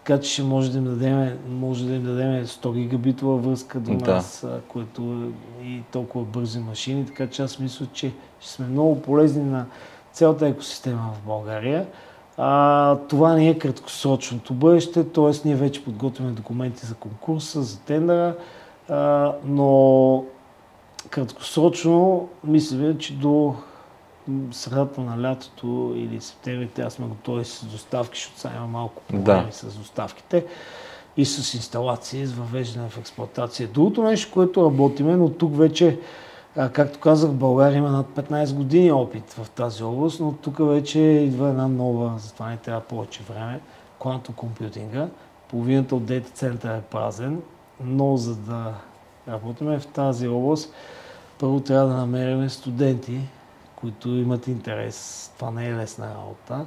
Така 0.09 0.21
че 0.21 0.31
ще 0.31 0.43
може 0.43 0.71
да 0.71 0.77
им 0.77 0.83
дадем, 0.83 1.37
може 1.49 1.85
да 1.87 1.93
им 1.95 2.03
дадем 2.03 2.45
100 2.45 2.73
гигабитова 2.73 3.37
връзка 3.37 3.79
до 3.79 3.95
Да. 3.95 4.13
нас, 4.13 4.47
което 4.67 5.31
и 5.63 5.81
толкова 5.91 6.25
бързи 6.25 6.59
машини. 6.59 7.05
Така 7.05 7.27
че 7.27 7.41
аз 7.41 7.59
мисля, 7.59 7.85
че 7.93 8.11
ще 8.39 8.51
сме 8.51 8.65
много 8.65 9.01
полезни 9.01 9.43
на 9.43 9.65
цялата 10.11 10.47
екосистема 10.47 11.13
в 11.15 11.27
България. 11.27 11.87
А, 12.37 12.95
това 12.95 13.33
не 13.33 13.49
е 13.49 13.59
краткосрочното 13.59 14.53
бъдеще, 14.53 15.03
т.е. 15.03 15.31
ние 15.45 15.55
вече 15.55 15.83
подготвяме 15.83 16.31
документи 16.31 16.85
за 16.85 16.95
конкурса, 16.95 17.61
за 17.61 17.79
тендера, 17.79 18.35
а, 18.89 19.31
но 19.45 20.23
краткосрочно 21.09 22.27
мисля, 22.43 22.97
че 22.97 23.13
до 23.13 23.55
средата 24.51 25.01
на 25.01 25.21
лятото 25.21 25.93
или 25.95 26.21
септември 26.21 26.67
трябва 26.67 26.91
сме 26.91 27.07
готови 27.07 27.45
с 27.45 27.65
доставки, 27.65 28.15
защото 28.19 28.39
сега 28.39 28.53
има 28.55 28.67
малко 28.67 29.01
проблеми 29.01 29.45
Да. 29.45 29.51
с 29.51 29.77
доставките 29.77 30.45
и 31.17 31.25
с 31.25 31.53
инсталации, 31.53 32.25
с 32.25 32.33
въвеждане 32.33 32.89
в 32.89 32.97
експлуатация. 32.97 33.67
Другото 33.67 34.03
нещо, 34.03 34.31
което 34.33 34.65
работиме, 34.65 35.15
но 35.15 35.29
тук 35.29 35.57
вече, 35.57 35.99
както 36.73 36.99
казах, 36.99 37.31
България 37.31 37.77
има 37.77 37.89
над 37.89 38.07
15 38.07 38.53
години 38.53 38.91
опит 38.91 39.33
в 39.33 39.49
тази 39.49 39.83
област, 39.83 40.19
но 40.19 40.33
тук 40.33 40.57
вече 40.59 40.99
идва 40.99 41.49
една 41.49 41.67
нова, 41.67 42.13
затова 42.19 42.49
не 42.49 42.57
трябва 42.57 42.81
повече 42.81 43.23
време, 43.29 43.59
квантум 44.01 44.35
компютинга. 44.35 45.07
Половината 45.49 45.95
от 45.95 46.05
дейта 46.05 46.29
центъра 46.29 46.73
е 46.77 46.81
празен, 46.81 47.41
но 47.83 48.17
за 48.17 48.35
да 48.35 48.73
работиме 49.27 49.79
в 49.79 49.87
тази 49.87 50.27
област, 50.27 50.73
първо 51.39 51.59
трябва 51.59 51.89
да 51.89 51.95
намерим 51.95 52.49
студенти, 52.49 53.19
които 53.81 54.09
имат 54.09 54.47
интерес. 54.47 55.31
Това 55.35 55.51
не 55.51 55.67
е 55.67 55.73
лесна 55.73 56.07
работа. 56.15 56.65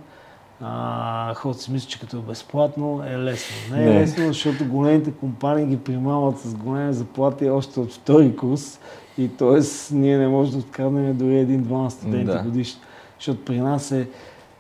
А, 0.61 1.35
хората 1.35 1.61
си 1.61 1.73
мислят, 1.73 1.91
че 1.91 2.01
като 2.01 2.17
е 2.17 2.21
безплатно 2.21 3.03
е 3.07 3.19
лесно. 3.19 3.77
Не 3.77 3.83
е 3.83 3.87
Не. 3.87 4.01
лесно, 4.01 4.27
защото 4.27 4.65
големите 4.65 5.13
компании 5.13 5.67
ги 5.67 5.79
примамат 5.79 6.39
с 6.39 6.55
големи 6.55 6.95
заплати 6.95 7.51
още 7.51 7.81
от 7.81 7.93
втори 7.93 8.37
курс 8.37 8.81
и 9.19 9.29
т.е. 9.29 9.61
ние 9.95 10.19
не 10.19 10.29
можем 10.29 10.53
да 10.53 10.59
откраднем 10.59 11.17
дори 11.17 11.39
един-двама 11.39 11.91
студенти 11.91 12.25
Да. 12.25 12.39
годишно. 12.39 12.81
Защото 13.19 13.45
при 13.45 13.61
нас 13.61 13.93
е 13.93 14.09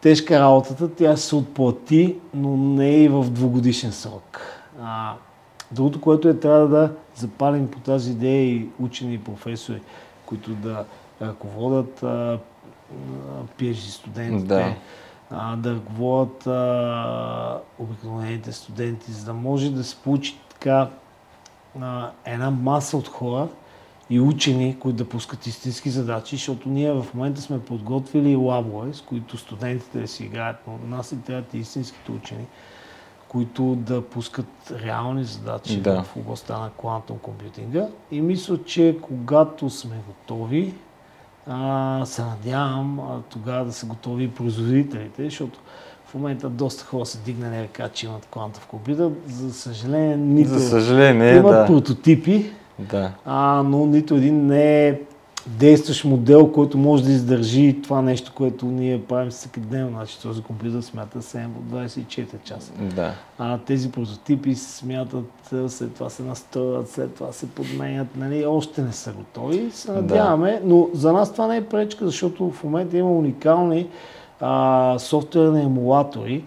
тежка 0.00 0.40
работата, 0.40 0.94
тя 0.94 1.16
се 1.16 1.36
отплати, 1.36 2.16
но 2.34 2.56
не 2.56 2.96
и 2.96 3.08
в 3.08 3.30
двугодишен 3.30 3.92
срок. 3.92 4.40
А, 4.82 5.14
другото, 5.72 6.00
което 6.00 6.28
е, 6.28 6.34
трябва 6.34 6.68
да 6.68 6.92
запалим 7.16 7.68
по 7.70 7.78
тази 7.78 8.10
идея 8.10 8.44
и 8.44 8.68
учени 8.80 9.14
и 9.14 9.18
професори, 9.18 9.80
които 10.26 10.50
да 10.50 10.84
ръководят 11.22 12.00
PhD 13.58 13.90
студентите, 13.90 14.46
Да. 14.54 14.74
а, 15.30 15.56
да 15.56 15.74
ръководят 15.74 16.46
а, 16.46 17.61
обикновените 17.78 18.52
студенти, 18.52 19.12
за 19.12 19.24
да 19.24 19.32
може 19.35 19.70
да 19.70 19.85
се 19.85 19.96
получи 19.96 20.38
така 20.50 20.88
а, 21.80 22.11
една 22.24 22.50
маса 22.50 22.96
от 22.96 23.08
хора 23.08 23.48
и 24.11 24.20
учени, 24.20 24.78
които 24.78 24.96
да 24.96 25.08
пускат 25.08 25.46
истински 25.46 25.90
задачи, 25.90 26.37
защото 26.37 26.68
ние 26.68 26.92
в 26.92 27.06
момента 27.14 27.40
сме 27.40 27.61
подготвили 27.61 28.37
лабове, 28.37 28.94
с 28.94 29.00
които 29.00 29.37
студентите 29.37 30.00
да 30.00 30.08
си 30.08 30.24
играят, 30.24 30.56
но 30.66 30.72
на 30.87 30.96
нас 30.96 31.12
ни 31.12 31.22
трябват 31.22 31.54
и 31.54 31.58
истинските 31.58 32.12
учени, 32.12 32.46
които 33.28 33.62
да 33.74 34.02
пускат 34.02 34.46
реални 34.85 35.24
задачи 35.24 35.80
Да. 35.80 36.02
в 36.02 36.16
областта 36.16 36.58
на 36.58 36.70
квантум 36.70 37.18
компютинга. 37.18 37.88
И 38.11 38.20
мисля, 38.20 38.64
че 38.64 38.98
когато 39.02 39.70
сме 39.70 39.96
готови, 40.06 40.74
а, 41.46 42.02
се 42.07 42.22
надявам 42.22 43.00
а, 43.00 43.20
тогава 43.31 43.64
да 43.64 43.72
са 43.72 43.87
готови 43.87 44.24
и 44.24 44.31
производителите, 44.31 45.24
защото 45.24 45.59
в 46.07 46.14
момента 46.14 46.48
доста 46.48 46.85
хора 46.85 47.07
са 47.07 47.18
дигнали 47.18 47.62
ръка, 47.62 47.88
че 47.88 48.07
имат 48.07 48.26
квантов 48.31 48.66
компютър. 48.66 49.11
За 49.26 49.52
съжаление, 49.55 50.16
нито 50.16 50.48
За 50.50 50.68
съжаление, 50.68 51.37
имат 51.37 51.52
да. 51.52 51.66
прототипи, 51.66 52.50
Да. 52.78 53.12
а, 53.24 53.62
но 53.62 53.87
нито 53.87 54.14
един 54.14 54.46
не 54.46 54.88
е 54.88 55.00
действащ 55.46 56.05
модел, 56.05 56.52
който 56.52 56.78
може 56.78 57.05
да 57.05 57.12
издържи 57.12 57.83
това 57.83 58.02
нещо, 58.02 58.33
което 58.35 58.66
ние 58.66 59.02
правим 59.02 59.31
всеки 59.31 59.61
ден. 59.61 59.88
Значи 59.88 60.22
този 60.22 60.42
компютър 60.42 60.81
смята 60.81 61.22
7 61.22 61.46
по 61.48 61.76
24 61.76 62.26
часа. 62.44 62.72
Да. 62.96 63.14
А 63.38 63.59
тези 63.59 63.92
прототипи 63.92 64.55
се 64.55 64.76
смятат, 64.76 65.31
след 65.68 65.94
това 65.94 66.11
се 66.11 66.22
настроят, 66.22 66.90
след 66.90 67.14
това 67.14 67.33
се 67.33 67.46
подменят, 67.50 68.09
нали, 68.16 68.46
още 68.46 68.83
не 68.83 68.92
са 68.92 69.12
готови. 69.12 69.70
Се 69.70 69.92
Да. 69.92 69.94
надяваме, 69.94 70.61
но 70.64 70.88
за 70.94 71.12
нас 71.12 71.33
това 71.33 71.46
не 71.46 71.57
е 71.57 71.64
пречка, 71.64 72.07
защото 72.07 72.50
в 72.50 72.64
момента 72.64 72.96
има 72.96 73.11
уникални 73.12 73.87
а, 74.40 74.96
софтуерни 74.98 75.62
емулатори, 75.62 76.44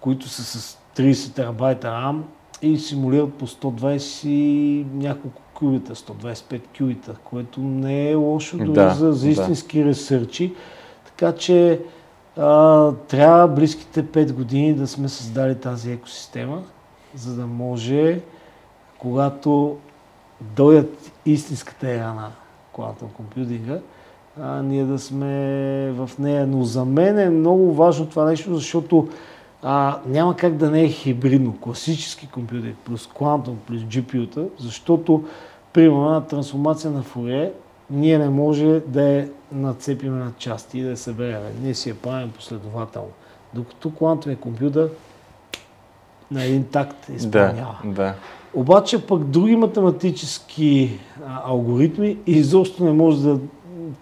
които 0.00 0.28
са 0.28 0.42
с 0.44 0.78
30 0.96 1.34
терабайта 1.34 1.86
RAM 1.88 2.20
и 2.62 2.78
симулират 2.78 3.34
по 3.34 3.46
120 3.46 4.28
и 4.28 4.86
няколко 4.94 5.42
кюбита, 5.58 5.94
125 5.94 6.60
кюбита, 6.78 7.14
което 7.24 7.60
не 7.60 8.10
е 8.10 8.14
лошо 8.14 8.58
дори 8.58 8.72
Да, 8.72 8.90
за, 8.90 9.12
за 9.12 9.24
да. 9.24 9.30
истински 9.30 9.84
ресърчи. 9.84 10.54
Така 11.04 11.32
че 11.32 11.80
а, 12.36 12.92
трябва 12.92 13.48
близките 13.48 14.04
5 14.04 14.32
години 14.32 14.74
да 14.74 14.86
сме 14.86 15.08
създали 15.08 15.54
тази 15.54 15.92
екосистема, 15.92 16.62
за 17.14 17.34
да 17.34 17.46
може, 17.46 18.20
когато 18.98 19.76
дойдат 20.40 21.12
истинската 21.26 21.90
ера 21.90 22.14
на 22.14 22.30
квантум 22.74 23.08
компютинга, 23.16 23.78
а, 24.40 24.62
ние 24.62 24.84
да 24.84 24.98
сме 24.98 25.92
в 25.92 26.10
нея. 26.18 26.46
Но 26.46 26.64
за 26.64 26.84
мен 26.84 27.18
е 27.18 27.30
много 27.30 27.74
важно 27.74 28.06
това 28.06 28.24
нещо, 28.24 28.54
защото 28.54 29.08
а, 29.62 29.98
няма 30.06 30.36
как 30.36 30.56
да 30.56 30.70
не 30.70 30.82
е 30.82 30.88
хибридно. 30.88 31.56
Класически 31.60 32.26
компютър 32.26 32.74
плюс 32.84 33.06
квантум 33.06 33.58
плюс 33.66 33.82
GPU-та, 33.82 34.42
защото 34.58 35.24
примерно 35.72 36.10
на 36.10 36.26
трансформация 36.26 36.90
на 36.90 37.02
Фурие 37.02 37.52
ние 37.90 38.18
не 38.18 38.28
може 38.28 38.80
да 38.86 39.02
я 39.02 39.28
нацепим 39.52 40.18
на 40.18 40.32
части 40.38 40.78
и 40.78 40.82
да 40.82 40.90
я 40.90 40.96
съберем. 40.96 41.40
Ние 41.62 41.74
си 41.74 41.88
я 41.88 41.94
правим 41.94 42.30
последователно. 42.30 43.08
Докато 43.54 43.90
квантовия 43.90 44.36
компютър 44.38 44.88
на 46.30 46.44
един 46.44 46.64
такт 46.64 46.96
Да. 47.08 47.14
изпълнява. 47.14 47.76
Да. 47.84 48.14
Обаче 48.54 49.06
пък 49.06 49.24
други 49.24 49.56
математически 49.56 50.98
а, 51.26 51.42
алгоритми 51.50 52.16
изобщо 52.26 52.84
не 52.84 52.92
може 52.92 53.22
да... 53.22 53.38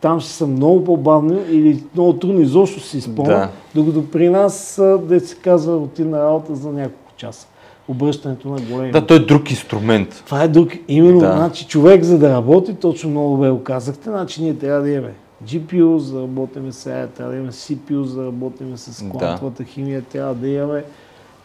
Там 0.00 0.20
ще 0.20 0.30
са 0.30 0.46
много 0.46 0.84
по-бавни 0.84 1.38
или 1.50 1.84
много 1.94 2.12
трудно 2.12 2.40
изобщо 2.40 2.80
се 2.80 2.98
изпълнят, 2.98 3.50
Да. 3.74 3.82
докато 3.82 4.10
при 4.10 4.28
нас, 4.28 4.74
да 5.02 5.20
се 5.20 5.36
казва, 5.36 5.76
рутинна 5.76 6.20
работа 6.24 6.54
за 6.54 6.72
няколко 6.72 7.12
часа. 7.16 7.46
Обръщането 7.88 8.48
на 8.48 8.60
големи. 8.60 8.92
Да, 8.92 9.06
той 9.06 9.16
е 9.16 9.20
друг 9.20 9.50
инструмент. 9.50 10.22
Това 10.26 10.42
е 10.42 10.48
друг. 10.48 10.72
Именно, 10.88 11.20
Да. 11.20 11.32
значи, 11.36 11.66
човек 11.66 12.02
за 12.02 12.18
да 12.18 12.30
работи, 12.30 12.74
точно 12.74 13.10
много 13.10 13.36
добре 13.36 13.50
го 13.50 13.62
казахте, 13.62 14.10
значи 14.10 14.42
ние 14.42 14.54
трябва 14.58 14.82
да 14.82 14.90
имаме 14.90 15.12
GPU, 15.44 15.96
за 15.96 16.14
да 16.14 16.22
работим 16.22 16.72
сега, 16.72 17.06
трябва 17.06 17.32
да 17.32 17.36
имаме 17.38 17.52
CPU, 17.52 18.02
за 18.02 18.20
да 18.20 18.26
работим 18.26 18.76
с 18.76 19.04
Да. 19.04 19.10
квантовата 19.10 19.64
химия, 19.64 20.02
трябва 20.02 20.34
да 20.34 20.48
имаме 20.48 20.84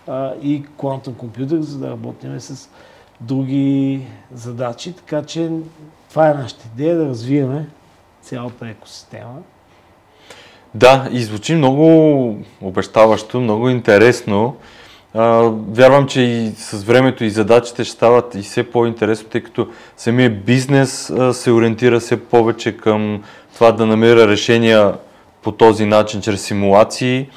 а, 0.08 0.32
и 0.42 0.64
квантум 0.78 1.14
компютър, 1.14 1.60
за 1.62 1.80
да 1.80 1.90
работим 1.90 2.40
с 2.40 2.70
други 3.22 4.02
задачи. 4.34 4.94
Така 4.94 5.24
че 5.24 5.50
това 6.10 6.30
е 6.30 6.34
нашата 6.34 6.66
идея 6.74 6.98
да 6.98 7.06
развиваме 7.06 7.68
цялата 8.22 8.68
екосистема. 8.68 9.38
Да, 10.76 11.10
и 11.12 11.24
звучи 11.24 11.56
много 11.56 12.36
обещаващо, 12.62 13.42
много 13.42 13.70
интересно. 13.70 14.56
Вярвам, 15.16 16.08
че 16.08 16.22
и 16.22 16.52
с 16.58 16.84
времето 16.84 17.24
и 17.24 17.30
задачите 17.30 17.84
ще 17.84 17.94
стават 17.94 18.36
и 18.36 18.42
все 18.42 18.64
по-интересно, 18.64 19.30
тъй 19.30 19.42
като 19.42 19.68
самия 19.98 20.30
бизнес 20.30 21.14
се 21.32 21.52
ориентира 21.52 22.00
все 22.00 22.24
повече 22.24 22.78
към 22.78 23.24
това 23.54 23.72
да 23.72 23.86
намира 23.86 24.28
решения 24.28 24.94
по 25.44 25.52
този 25.52 25.86
начин, 25.86 26.22
чрез 26.22 26.42
симулации. 26.42 27.30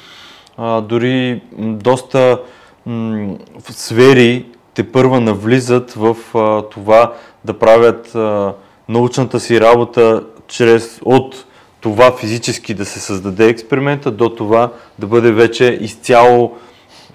А, 0.57 0.81
дори 0.81 1.41
доста 1.57 2.39
м- 2.85 3.35
в 3.59 3.73
сфери 3.73 4.45
те 4.73 4.91
първа 4.91 5.19
навлизат 5.19 5.91
в 5.91 6.17
а, 6.35 6.61
това 6.61 7.13
да 7.45 7.59
правят 7.59 8.15
а, 8.15 8.53
научната 8.89 9.39
си 9.39 9.61
работа 9.61 10.23
чрез 10.47 10.99
от 11.05 11.45
това 11.81 12.17
физически 12.17 12.73
да 12.73 12.85
се 12.85 12.99
създаде 12.99 13.47
експеримента 13.47 14.11
до 14.11 14.29
това 14.29 14.71
да 14.99 15.07
бъде 15.07 15.31
вече 15.31 15.77
изцяло 15.81 16.57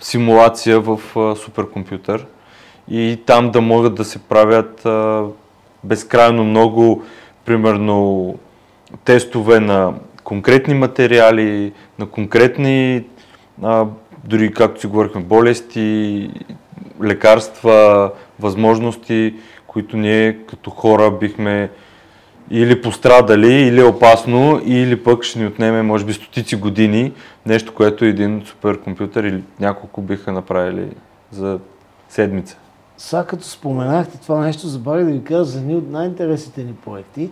симулация 0.00 0.80
в 0.80 1.00
а, 1.16 1.36
суперкомпютър 1.36 2.26
и 2.90 3.20
там 3.26 3.50
да 3.50 3.60
могат 3.60 3.94
да 3.94 4.04
се 4.04 4.18
правят 4.18 4.86
а, 4.86 5.24
безкрайно 5.84 6.44
много, 6.44 7.04
примерно, 7.44 8.34
тестове 9.04 9.60
на 9.60 9.94
конкретни 10.24 10.74
материали, 10.74 11.72
на 11.98 12.06
конкретни, 12.06 13.04
а, 13.62 13.86
дори 14.24 14.52
както 14.52 14.80
си 14.80 14.86
говорихме, 14.86 15.22
болести, 15.22 16.30
лекарства, 17.02 18.10
възможности, 18.40 19.34
които 19.66 19.96
ние 19.96 20.38
като 20.46 20.70
хора 20.70 21.10
бихме 21.10 21.70
или 22.50 22.82
пострадали, 22.82 23.52
или 23.52 23.80
е 23.80 23.84
опасно, 23.84 24.60
или 24.64 25.02
пък 25.02 25.22
ще 25.24 25.38
ни 25.38 25.46
отнеме, 25.46 25.82
може 25.82 26.04
би, 26.04 26.12
стотици 26.12 26.56
години, 26.56 27.12
нещо, 27.46 27.74
което 27.74 28.04
един 28.04 28.42
суперкомпютър 28.46 29.24
или 29.24 29.42
няколко 29.60 30.02
биха 30.02 30.32
направили 30.32 30.88
за 31.30 31.58
седмица. 32.08 32.56
Сега 32.96 33.24
като 33.24 33.44
споменахте 33.44 34.18
това 34.18 34.40
нещо, 34.40 34.66
забравих 34.68 35.06
да 35.06 35.12
ви 35.12 35.24
кажа 35.24 35.44
за 35.44 35.58
едни 35.58 35.76
от 35.76 35.90
най-интересните 35.90 36.64
ни 36.64 36.74
проекти 36.74 37.30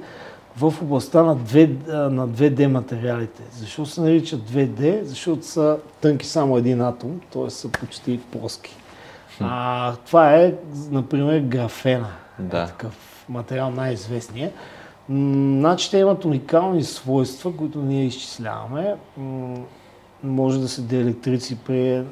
в 0.57 0.75
областта 0.83 1.23
на, 1.23 1.37
2, 1.37 2.09
на 2.09 2.29
2D 2.29 2.67
материалите. 2.67 3.43
Защо 3.53 3.87
се 3.87 4.01
наричат 4.01 4.41
2D? 4.41 5.03
Защото 5.03 5.47
са 5.47 5.79
тънки 6.01 6.27
само 6.27 6.57
един 6.57 6.81
атом, 6.81 7.21
т.е. 7.33 7.51
са 7.51 7.69
почти 7.69 8.21
плоски. 8.33 8.77
А, 9.41 9.93
това 10.07 10.35
е, 10.35 10.55
например, 10.91 11.41
графена. 11.41 12.09
Да. 12.39 12.63
Е 12.63 12.67
такъв 12.67 13.25
материал 13.29 13.71
най-известният. 13.71 14.53
Значи 15.11 15.91
те 15.91 15.99
имат 15.99 16.25
уникални 16.25 16.85
свойства, 16.85 17.57
които 17.57 17.83
ние 17.83 18.05
изчисляваме. 18.05 18.97
Може 20.25 20.61
да 20.61 20.69
се 20.69 20.83
деелектрици 20.83 21.59
при 21.67 21.89
е, 21.89 22.05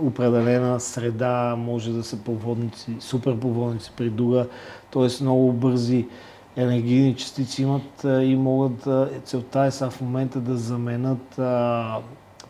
определена 0.00 0.80
среда, 0.80 1.54
може 1.58 1.92
да 1.92 2.04
са 2.04 2.16
проводници, 2.16 2.96
суперпроводници 3.00 3.92
при 3.96 4.10
друга, 4.10 4.46
т.е. 4.92 5.22
много 5.22 5.52
бързи 5.52 6.06
енергийни 6.56 7.16
частици 7.16 7.62
имат 7.62 8.04
и 8.04 8.36
могат 8.36 8.76
да, 8.84 9.10
целта 9.24 9.60
е 9.60 9.70
сега 9.70 9.90
в 9.90 10.00
момента 10.00 10.40
да 10.40 10.56
заменят 10.56 11.40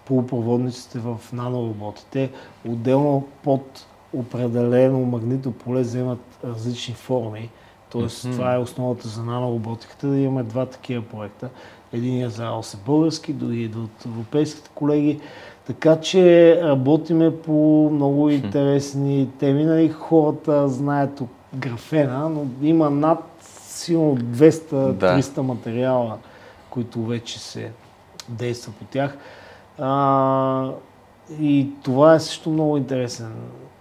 полупроводниците 0.05 0.99
в 0.99 1.19
нанороботите. 1.33 2.31
Отделно 2.69 3.27
под 3.43 3.87
определено 4.13 5.01
магнитно 5.01 5.53
поле 5.53 5.81
вземат 5.81 6.39
различни 6.45 6.95
форми. 6.95 7.51
Тоест, 7.95 8.25
mm-hmm. 8.25 8.33
това 8.33 8.55
е 8.55 8.59
основата 8.59 9.09
за 9.09 9.23
нанороботиката, 9.23 10.07
да 10.07 10.19
имаме 10.19 10.43
два 10.43 10.67
такива 10.67 11.03
проекта. 11.03 11.49
Един 11.93 12.25
е 12.25 12.29
за 12.29 12.51
ОСЕ 12.51 12.77
български, 12.87 13.33
други 13.33 13.63
идва 13.63 13.83
от 13.83 14.07
европейските 14.07 14.71
колеги. 14.75 15.21
Така 15.67 16.01
че 16.01 16.61
работиме 16.63 17.37
по 17.37 17.91
много 17.93 18.31
интересни 18.31 19.29
теми. 19.39 19.65
Нали, 19.65 19.89
хората 19.89 20.69
знаят 20.69 21.21
от 21.21 21.29
графена, 21.55 22.29
но 22.29 22.47
има 22.63 22.91
над 22.91 23.19
силно 23.41 24.17
200-300 24.17 25.35
да. 25.35 25.43
материала, 25.43 26.19
които 26.71 27.03
вече 27.03 27.39
се 27.39 27.73
действа 28.29 28.73
по 28.79 28.85
тях. 28.85 29.19
А, 29.79 30.71
и 31.41 31.69
това 31.83 32.15
е 32.15 32.21
също 32.21 32.51
много 32.51 32.77
интересен 32.77 33.33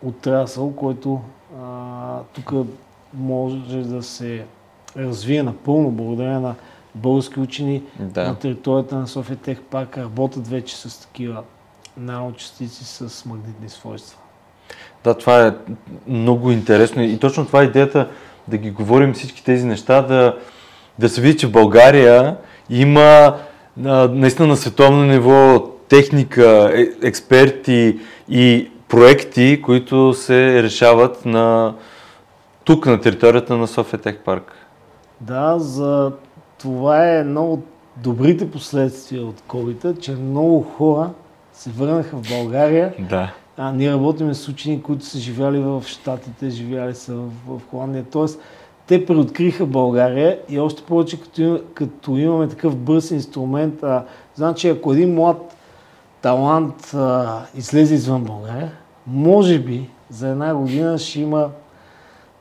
отрасъл, 0.04 0.72
който 0.76 1.22
тук 2.34 2.54
може 3.14 3.78
да 3.78 4.04
се 4.04 4.46
развие 4.98 5.44
напълно 5.44 5.92
благодарение 5.92 6.40
на 6.40 6.56
български 6.96 7.40
учени 7.40 7.84
да. 8.00 8.24
на 8.24 8.36
територията 8.36 8.96
на 8.96 9.08
София 9.08 9.38
Тех 9.38 9.62
Парк 9.62 9.98
работят 9.98 10.48
вече 10.48 10.78
с 10.78 11.02
такива 11.02 11.44
наночастици 11.98 12.86
с 12.86 13.26
магнитни 13.26 13.70
свойства. 13.70 14.20
Да, 15.04 15.18
това 15.18 15.48
е 15.48 15.54
много 16.08 16.52
интересно 16.52 17.04
и 17.04 17.20
точно 17.20 17.46
това 17.46 17.62
е 17.62 17.66
идеята 17.66 18.10
да 18.48 18.58
ги 18.58 18.72
говорим 18.72 19.14
всички 19.14 19.44
тези 19.44 19.66
неща, 19.66 20.02
да, 20.02 20.38
да 21.00 21.10
се 21.10 21.22
види, 21.22 21.38
че 21.38 21.48
в 21.48 21.52
България 21.52 22.38
има 22.70 23.38
наистина 23.78 24.48
на 24.48 24.58
световно 24.58 25.06
ниво 25.06 25.60
техника, 25.90 26.72
е, 26.76 27.08
експерти 27.08 28.00
и 28.30 28.70
проекти, 28.88 29.62
които 29.62 30.14
се 30.14 30.64
решават 30.64 31.26
на, 31.26 31.74
тук 32.64 32.86
на 32.86 33.02
територията 33.02 33.58
на 33.58 33.68
София 33.68 34.02
Тех 34.02 34.20
Парк. 34.20 34.56
Да, 35.22 35.60
за 35.60 36.12
това 36.60 37.10
е 37.10 37.20
едно 37.20 37.52
от 37.52 37.66
добрите 37.98 38.52
последствия 38.52 39.26
от 39.26 39.42
COVID, 39.42 40.00
че 40.00 40.12
много 40.12 40.62
хора 40.62 41.10
се 41.54 41.70
върнаха 41.70 42.18
в 42.18 42.30
България. 42.30 42.94
Да. 43.00 43.34
А, 43.58 43.72
ние 43.72 43.92
работим 43.92 44.34
с 44.34 44.48
учени, 44.48 44.84
които 44.84 45.06
са 45.06 45.20
живяли 45.20 45.60
в 45.60 45.84
Штатите, 45.88 46.50
живяли 46.50 46.96
са 46.96 47.16
в, 47.16 47.30
в 47.48 47.62
Холандия. 47.70 48.06
Тоест, 48.12 48.40
те 48.88 49.06
преоткриха 49.06 49.66
България 49.66 50.40
и 50.50 50.60
още 50.60 50.84
повече 50.84 51.22
като, 51.22 51.62
като 51.74 52.18
имаме 52.18 52.48
такъв 52.48 52.76
бърз 52.76 53.12
инструмент. 53.12 53.84
А, 53.84 54.06
значи, 54.36 54.70
ако 54.70 54.94
един 54.94 55.14
млад 55.14 55.56
талант 56.22 56.94
а, 56.94 57.42
излезе 57.56 57.96
извън 57.96 58.24
България, 58.24 58.72
може 59.08 59.60
би 59.60 59.90
за 60.10 60.28
една 60.30 60.56
година 60.56 60.98
ще 60.98 61.22
има 61.22 61.50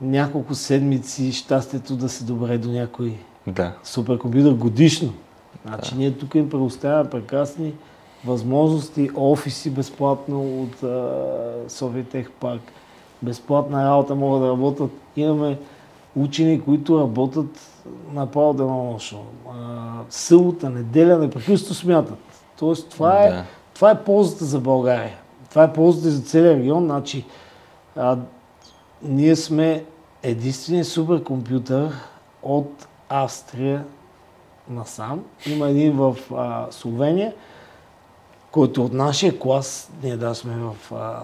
няколко 0.02 0.54
седмици 0.54 1.32
щастието 1.32 1.96
да 1.96 2.08
се 2.08 2.24
добре 2.24 2.58
до 2.58 2.70
някой 2.70 3.14
да. 3.46 3.72
суперкомпютър 3.84 4.54
годишно. 4.54 5.12
Значи 5.66 5.90
да. 5.90 5.98
ние 6.00 6.12
тук 6.12 6.34
им 6.34 6.50
предоставяме 6.50 7.10
прекрасни 7.10 7.74
възможности, 8.24 9.10
офиси 9.16 9.70
безплатно 9.70 10.62
от 10.62 10.84
София 11.72 12.04
Тех 12.04 12.30
Парк. 12.30 12.62
Безплатна 13.22 13.90
работа 13.90 14.14
могат 14.14 14.42
да 14.42 14.48
работят. 14.48 14.90
Имаме 15.16 15.58
учени, 16.16 16.60
които 16.60 17.00
работят 17.00 17.60
направо 18.12 18.54
денонощно. 18.54 19.24
Сълта, 20.10 20.70
неделя, 20.70 21.18
непрекъснато 21.18 21.74
смятат. 21.74 22.18
Тоест 22.58 22.90
това 22.90 23.24
е, 23.24 23.30
да. 23.30 23.44
това 23.74 23.90
е 23.90 24.04
ползата 24.04 24.44
за 24.44 24.60
България. 24.60 25.16
Това 25.50 25.64
е 25.64 25.72
ползата 25.72 26.10
за 26.10 26.22
целия 26.22 26.56
регион. 26.56 26.84
Значи, 26.84 27.24
а, 27.96 28.16
ние 29.02 29.36
сме 29.36 29.84
единственият 30.22 30.88
суперкомпютър 30.88 31.92
от 32.42 32.88
Австрия 33.08 33.84
насам. 34.68 35.24
Има 35.46 35.68
един 35.68 35.96
в 35.96 36.16
а, 36.34 36.66
Словения, 36.70 37.32
който 38.50 38.84
от 38.84 38.92
нашия 38.92 39.38
клас, 39.38 39.90
ние 40.02 40.16
да 40.16 40.34
сме 40.34 40.54
в... 40.54 40.94
А, 40.94 41.22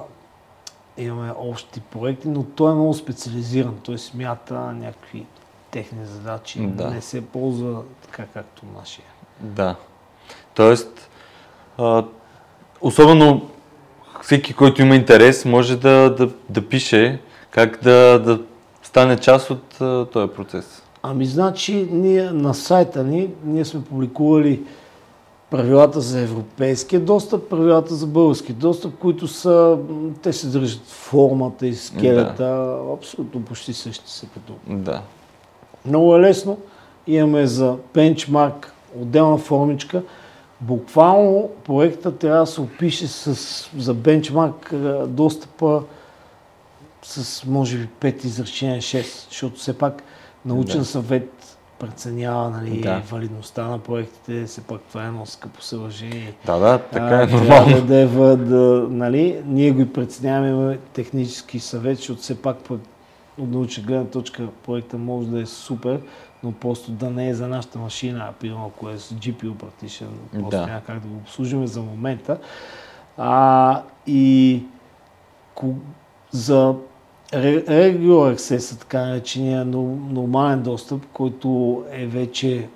имаме 0.99 1.33
общи 1.39 1.81
проекти, 1.81 2.29
но 2.29 2.45
той 2.45 2.73
е 2.73 2.75
много 2.75 2.95
специализиран. 2.95 3.79
Той 3.83 3.99
смята 3.99 4.55
някакви 4.55 5.27
техни 5.71 6.07
задачи. 6.07 6.67
Да. 6.67 6.91
Не 6.91 7.01
се 7.01 7.27
ползва 7.27 7.83
така 8.03 8.25
както 8.35 8.63
нашия. 8.77 9.05
Да. 9.41 9.77
Тоест, 10.55 11.11
а, 11.79 12.05
особено 12.81 13.51
всеки, 14.23 14.55
който 14.55 14.83
има 14.83 14.97
интерес, 14.97 15.45
може 15.45 15.77
да, 15.77 16.15
да, 16.15 16.31
да 16.49 16.69
пише 16.69 17.21
как 17.51 17.83
да, 17.83 18.19
да 18.19 18.41
стане 18.89 19.17
част 19.17 19.51
от 19.51 19.81
а, 19.81 20.07
този 20.13 20.29
процес. 20.29 20.83
Ами 21.03 21.27
значи 21.27 21.89
ние 21.93 22.31
на 22.31 22.55
сайта 22.55 23.05
ни 23.05 23.31
ние 23.45 23.65
сме 23.65 23.85
публикували 23.85 24.63
правилата 25.51 26.01
за 26.01 26.21
европейския 26.21 27.01
достъп, 27.01 27.49
правилата 27.49 27.95
за 27.95 28.07
български 28.07 28.53
достъп, 28.53 28.99
които 28.99 29.27
са, 29.27 29.79
те 30.23 30.33
се 30.33 30.47
държат 30.47 30.87
формата 30.87 31.67
и 31.67 31.75
скелета, 31.75 32.45
да. 32.45 32.93
абсолютно 32.95 33.43
почти 33.43 33.73
същи 33.73 34.11
са 34.11 34.27
като. 34.27 34.53
Да. 34.67 35.03
Много 35.87 36.17
е 36.17 36.21
лесно. 36.21 36.59
Имаме 37.07 37.47
за 37.47 37.77
бенчмарк 37.95 38.75
отделна 39.01 39.39
формичка. 39.39 40.03
Буквално 40.61 41.49
проекта 41.65 42.19
трябва 42.19 42.41
да 42.41 42.47
се 42.47 42.61
опише 42.61 43.09
с, 43.09 43.71
за 43.79 43.95
бенчмарк 43.95 44.75
достъпа 45.07 45.83
с 47.09 47.45
може 47.47 47.79
би 47.79 47.89
5 48.01 48.25
изречения, 48.25 48.83
6, 48.83 49.29
защото 49.29 49.57
все 49.57 49.79
пак 49.79 50.03
научен 50.45 50.79
да. 50.79 50.85
съвет 50.85 51.59
преценява 51.79 52.51
нали, 52.51 52.81
Да. 52.81 53.03
валидността 53.11 53.67
на 53.67 53.79
проектите, 53.79 54.45
все 54.45 54.61
пак 54.61 54.81
това 54.81 55.05
е 55.05 55.07
едно 55.07 55.27
скъпо 55.27 55.63
съоръжение. 55.63 56.35
Да, 56.47 56.59
да, 56.59 56.79
така 56.79 57.23
е 57.23 57.27
нормално. 57.27 57.83
Да, 57.83 58.07
в- 58.07 58.37
да, 58.37 58.87
нали, 58.91 59.43
ние 59.47 59.71
го 59.71 59.81
и 59.81 59.93
преценяваме, 59.93 60.79
технически 60.93 61.61
съвет, 61.61 61.97
защото 61.97 62.21
все 62.21 62.43
пак 62.43 62.71
от 62.71 62.81
научна 63.39 63.83
гледна 63.83 64.05
точка 64.05 64.47
проекта 64.67 64.99
може 64.99 65.29
да 65.29 65.41
е 65.41 65.47
супер, 65.47 66.01
но 66.43 66.53
просто 66.53 66.91
да 66.91 67.11
не 67.11 67.29
е 67.29 67.35
за 67.35 67.49
нашата 67.49 67.79
машина, 67.79 68.27
а 68.29 68.33
примерно 68.33 68.67
ако 68.67 68.89
е 68.91 68.99
с 68.99 69.15
GPU 69.15 69.53
partition, 69.53 70.07
просто 70.33 70.51
Да. 70.51 70.67
няма 70.67 70.81
как 70.87 71.01
да 71.01 71.09
го 71.09 71.17
обслужим 71.17 71.67
за 71.67 71.81
момента. 71.83 72.39
А, 73.17 73.83
и 74.07 74.63
за 76.31 76.75
Regular 77.33 78.35
Access, 78.37 78.79
така 78.81 79.07
наречения 79.07 79.67
нор- 79.67 80.13
нормален 80.13 80.63
достъп, 80.63 81.07
който 81.13 81.83
е 81.93 82.07
вече 82.07 82.69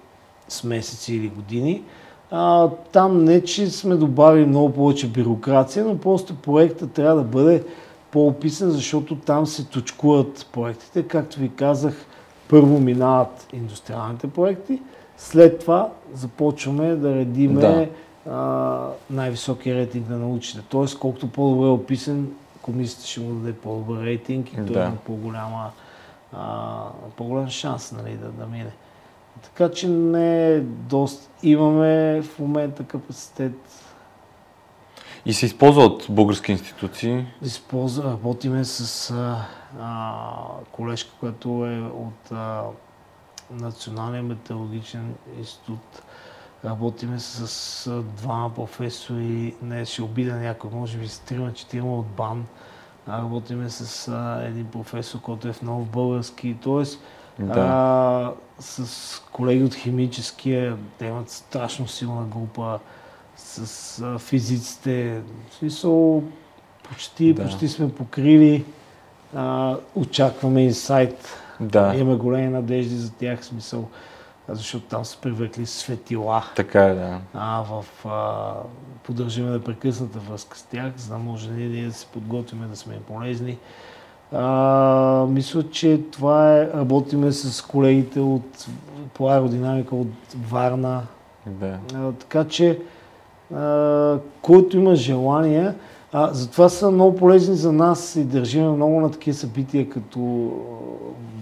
с 0.49 0.65
месеци 0.65 1.15
или 1.15 1.29
години, 1.29 1.83
а, 2.31 2.69
там 2.93 3.25
не, 3.25 3.45
че 3.45 3.71
сме 3.71 3.95
добавили 3.95 4.47
много 4.47 4.73
повече 4.73 5.09
бюрокрация, 5.09 5.85
но 5.85 5.99
просто 5.99 6.35
проектът 6.35 6.93
трябва 6.93 7.17
да 7.17 7.23
бъде 7.29 7.65
по-описан, 8.11 8.71
защото 8.71 9.17
там 9.17 9.47
се 9.47 9.65
точкуват 9.65 10.47
проектите. 10.53 11.03
Както 11.03 11.41
ви 11.41 11.49
казах, 11.57 12.07
първо 12.49 12.81
минават 12.81 13.47
индустриалните 13.53 14.27
проекти, 14.27 14.83
след 15.17 15.59
това 15.59 15.89
започваме 16.15 16.95
да 16.95 17.15
редиме 17.15 17.89
Да. 18.27 18.89
най-високия 19.11 19.77
рейтинг 19.77 20.09
на 20.09 20.19
научите. 20.19 20.61
Тоест, 20.69 20.99
колкото 20.99 21.29
по-добре 21.29 21.67
е 21.67 21.71
описан, 21.71 22.29
комисията 22.63 23.07
ще 23.07 23.21
му 23.21 23.35
даде 23.35 23.57
по-добър 23.57 24.05
рейтинг 24.05 24.53
и 24.53 24.57
той 24.57 24.65
Да. 24.65 24.81
има 24.85 24.97
по-голяма, 24.97 25.71
а, 26.33 26.87
по-голям 27.17 27.49
шанс 27.49 27.93
нали, 27.93 28.17
да, 28.17 28.29
да 28.29 28.47
мине. 28.47 28.73
Така 29.43 29.71
че 29.71 29.89
не 29.89 30.49
е 30.49 30.61
доста. 30.61 31.29
Имаме 31.43 32.23
в 32.23 32.39
момента 32.39 32.85
капацитет. 32.85 33.55
И 35.27 35.33
се 35.33 35.47
използва 35.47 35.83
от 35.83 36.07
български 36.11 36.53
институции. 36.53 37.27
Използва, 37.43 38.11
работиме 38.11 38.65
с 38.65 39.11
а, 39.11 39.45
а, 39.81 40.35
колежка, 40.73 41.11
която 41.21 41.49
е 41.67 41.81
от 41.81 42.33
а, 42.33 42.63
Националния 43.51 44.23
метеорологичен 44.23 45.15
институт. 45.39 46.03
Работиме 46.65 47.19
с 47.19 48.03
двама 48.17 48.55
професори, 48.55 49.55
не 49.63 49.85
ще 49.85 50.03
обида 50.03 50.35
някой, 50.35 50.71
може 50.75 50.99
би 50.99 51.09
с 51.09 51.19
трима, 51.19 51.53
четирима 51.53 51.99
от 51.99 52.07
БАН. 52.07 52.45
Работиме 53.09 53.71
с 53.71 54.09
а, 54.09 54.43
един 54.47 54.67
професор, 54.67 55.21
който 55.21 55.49
е 55.49 55.53
в 55.53 55.63
нов 55.63 55.87
български. 55.87 56.57
Тоест, 56.63 57.01
Да. 57.39 57.55
а, 57.57 58.33
с 58.63 59.23
колеги 59.33 59.65
от 59.65 59.75
химическия, 59.75 60.77
те 60.99 61.07
имат 61.07 61.31
страшно 61.31 61.89
силна 61.89 62.25
група, 62.25 62.79
с 63.37 64.01
а, 64.01 64.19
физиците. 64.19 65.21
В 65.51 65.55
смисъл, 65.55 66.23
почти, 66.89 67.33
Да. 67.35 67.43
почти 67.43 67.69
сме 67.69 67.93
покрили. 67.95 68.65
А, 69.35 69.77
очакваме 69.95 70.65
инсайт. 70.65 71.29
Да, 71.61 71.95
Имаме 71.97 72.17
големи 72.17 72.49
надежди 72.49 72.97
за 72.97 73.13
тях, 73.13 73.41
в 73.41 73.45
смисъл, 73.45 73.89
защото 74.49 74.85
там 74.85 75.05
са 75.05 75.19
привлекли 75.19 75.67
светила. 75.67 76.43
така 76.57 76.85
е, 76.85 76.95
да. 76.95 77.21
А, 77.35 77.63
в, 77.63 78.07
а, 78.07 78.53
поддържаме 79.03 79.51
непрекъсната 79.51 80.19
връзка 80.19 80.59
с 80.59 80.63
тях, 80.63 80.93
за 80.97 81.13
да 81.13 81.19
може 81.19 81.51
ние, 81.51 81.87
да 81.87 81.93
се 81.93 82.07
подготвим 82.07 82.69
да 82.71 82.77
сме 82.77 82.95
им 82.95 83.03
полезни. 83.03 83.59
А, 84.33 85.27
мисля, 85.29 85.71
че 85.71 86.01
това 86.13 86.59
е, 86.59 86.67
работиме 86.67 87.33
с 87.33 87.63
колегите 87.67 88.21
от, 88.21 88.67
по 89.15 89.29
аеродинамика 89.29 89.97
от 89.97 90.13
Варна, 90.49 91.03
да. 91.47 91.79
а, 91.95 92.13
така 92.13 92.45
че 92.45 92.79
а, 93.55 94.19
който 94.43 94.77
има 94.77 94.95
желание, 94.95 95.73
а, 96.13 96.33
затова 96.33 96.69
са 96.69 96.91
много 96.91 97.17
полезни 97.17 97.57
за 97.57 97.73
нас 97.73 98.17
и 98.17 98.25
държиме 98.25 98.69
много 98.69 99.01
на 99.01 99.11
такива 99.11 99.37
събития 99.37 99.91
като 99.91 100.53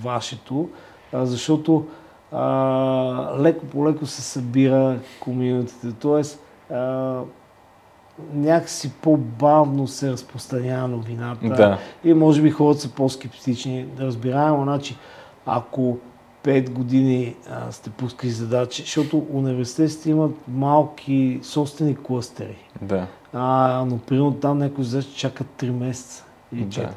вашето, 0.03 0.69
а, 1.13 1.27
защото 1.27 1.87
а, 2.33 3.35
леко 3.39 3.67
по 3.67 3.89
леко 3.89 4.07
се 4.07 4.23
събира 4.23 4.99
комьюнитите, 5.21 5.93
т.е. 5.93 6.23
някакси 8.35 8.93
по-бавно 8.93 9.87
се 9.89 10.11
разпространява 10.13 10.89
новината 10.89 11.49
Да. 11.49 11.79
и 12.05 12.15
може 12.15 12.43
би 12.43 12.51
хората 12.51 12.81
са 12.81 12.91
по-скептични. 12.91 13.85
Да 13.85 14.05
разбираемо, 14.05 14.63
значи, 14.63 14.97
ако 15.47 15.99
5 16.45 16.71
години 16.71 17.37
а, 17.51 17.73
сте 17.73 17.91
пускали 17.91 18.31
задачи, 18.31 18.83
защото 18.83 19.27
университетите 19.33 20.11
имат 20.11 20.35
малки 20.49 21.41
собствени 21.43 21.97
клъстери. 21.97 22.57
Да. 22.83 23.07
А, 23.33 23.85
но 23.89 23.99
примерно 23.99 24.35
там 24.35 24.59
някои 24.59 24.85
задачи 24.85 25.15
чакат 25.17 25.47
3 25.59 25.71
месеца 25.71 26.25
или 26.53 26.65
Да. 26.65 26.71
4. 26.71 26.89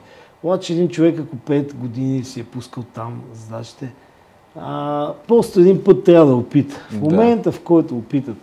Обаче 0.44 0.74
един 0.74 0.90
човек, 0.90 1.20
ако 1.20 1.36
5 1.36 1.74
години 1.74 2.24
си 2.24 2.40
е 2.40 2.44
пускал 2.44 2.84
там 2.84 3.22
задачите, 3.34 3.94
а, 4.62 5.08
просто 5.28 5.60
един 5.60 5.84
път 5.84 6.04
трябва 6.04 6.26
да 6.26 6.36
опита. 6.36 6.76
В 6.92 7.00
Да. 7.00 7.10
момента, 7.10 7.52
в 7.52 7.60
който 7.60 7.96
опитат 7.98 8.36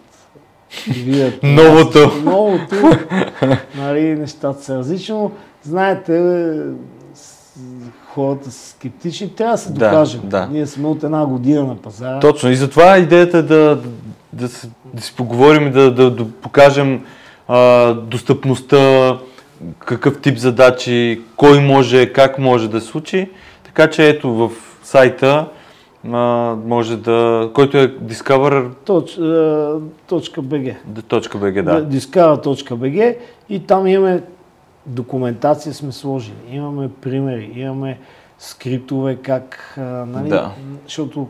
видят 0.88 1.38
Новото. 1.42 2.12
новото, 2.24 2.74
нали, 3.76 4.00
нещата 4.02 4.62
са 4.62 4.78
различно. 4.78 5.32
Знаете, 5.62 6.52
хората 8.06 8.50
са 8.50 8.68
скептични, 8.70 9.28
трябва 9.28 9.54
да 9.54 9.58
се 9.58 9.68
Да, 9.68 9.74
докажем. 9.90 10.20
да. 10.24 10.48
Ние 10.52 10.66
сме 10.66 10.88
от 10.88 11.02
една 11.04 11.26
година 11.26 11.64
на 11.64 11.76
пазара. 11.76 12.20
Точно. 12.20 12.50
И 12.50 12.56
затова 12.56 12.98
идеята 12.98 13.38
е 13.38 13.42
да, 13.42 13.76
да, 13.76 13.82
да, 14.32 14.48
се- 14.48 14.68
да 14.94 15.02
си 15.02 15.14
поговорим 15.16 15.66
и 15.66 15.70
да, 15.70 15.94
да, 15.94 16.10
да 16.10 16.24
покажем 16.32 17.04
а, 17.48 17.92
достъпността, 17.94 19.18
какъв 19.78 20.20
тип 20.20 20.38
задачи, 20.38 21.22
кой 21.36 21.60
може, 21.60 22.12
как 22.12 22.38
може 22.38 22.68
да 22.68 22.80
случи. 22.80 23.30
Така 23.64 23.90
че 23.90 24.08
ето 24.08 24.34
в 24.34 24.50
сайта 24.82 25.46
а, 26.12 26.56
може 26.66 26.96
да, 26.96 27.50
който 27.54 27.78
е 27.78 27.88
Discover 27.98 28.68
Точ, 28.84 29.18
а, 29.18 29.78
точка 30.06 30.42
.bg. 30.42 30.76
.bg, 30.88 31.62
да. 31.62 31.88
Discover.bg 31.98 33.16
и 33.48 33.66
там 33.66 33.86
имаме 33.86 34.22
документация 34.86 35.74
сме 35.74 35.92
сложили. 35.92 36.36
Имаме 36.50 36.88
примери, 37.00 37.52
имаме 37.56 37.98
скриптове 38.38 39.16
как, 39.16 39.74
а, 39.78 39.80
нали, 39.82 40.28
Да. 40.28 40.50
защото 40.84 41.28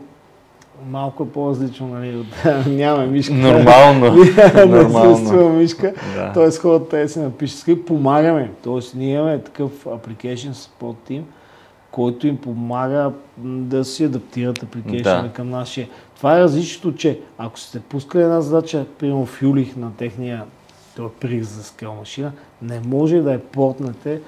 малко 0.89 1.23
е 1.23 1.29
по-различно, 1.29 1.87
нали, 1.87 2.17
от 2.17 2.27
нямаме 2.67 3.07
мишка. 3.07 3.33
Нормално. 3.33 4.13
не 4.55 4.65
Нормално. 4.65 5.15
съществува 5.15 5.49
мишка. 5.49 5.93
Да. 6.15 6.31
Тоест 6.33 6.61
хората 6.61 6.89
те 6.89 7.07
си 7.07 7.19
напишат 7.19 7.59
скрипт, 7.59 7.87
помагаме. 7.87 8.51
Тоест 8.63 8.95
ние 8.95 9.15
имаме 9.15 9.39
такъв 9.39 9.85
application 9.85 10.51
support 10.51 10.95
team, 11.09 11.21
който 11.91 12.27
им 12.27 12.37
помага 12.37 13.11
да 13.37 13.85
си 13.85 14.03
адаптират 14.03 14.63
апликейшена 14.63 15.23
Да. 15.23 15.33
към 15.33 15.49
нашия. 15.49 15.89
Това 16.15 16.37
е 16.37 16.41
различното, 16.41 16.97
че 16.97 17.19
ако 17.37 17.59
сте 17.59 17.79
пускали 17.79 18.23
една 18.23 18.41
задача, 18.41 18.85
примерно 18.99 19.25
в 19.25 19.41
Юлих 19.41 19.75
на 19.75 19.93
техния 19.95 20.43
той 20.95 21.05
е 21.05 21.09
прих 21.09 21.43
за 21.43 21.63
скел 21.63 21.95
машина, 21.95 22.31
не 22.61 22.81
може 22.85 23.21
да 23.21 23.31
я 23.31 23.39
портнете 23.39 24.21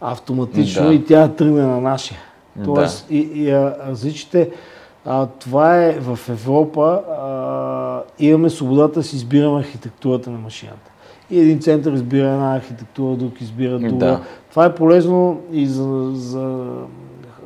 автоматично 0.00 0.86
Да. 0.86 0.94
и 0.94 1.04
тя 1.04 1.28
да 1.28 1.34
тръгне 1.36 1.62
на 1.62 1.80
нашия. 1.80 2.18
Да. 2.56 2.64
Тоест, 2.64 3.06
и, 3.10 3.18
и 3.18 3.50
а, 3.50 3.76
различните, 3.88 4.50
а, 5.04 5.26
това 5.26 5.84
е 5.84 5.92
в 6.00 6.18
Европа, 6.28 7.02
а, 7.10 8.02
имаме 8.18 8.50
свободата 8.50 8.94
да 9.00 9.02
си 9.02 9.16
избираме 9.16 9.60
архитектурата 9.60 10.30
на 10.30 10.38
машината. 10.38 10.91
И 11.32 11.40
един 11.40 11.60
център 11.60 11.92
избира 11.92 12.28
една 12.28 12.54
архитектура, 12.56 13.16
друг 13.16 13.40
избира 13.40 13.78
друга. 13.78 14.06
Да. 14.06 14.20
Това 14.50 14.64
е 14.64 14.74
полезно 14.74 15.40
и 15.52 15.66
за, 15.66 16.10
за 16.14 16.74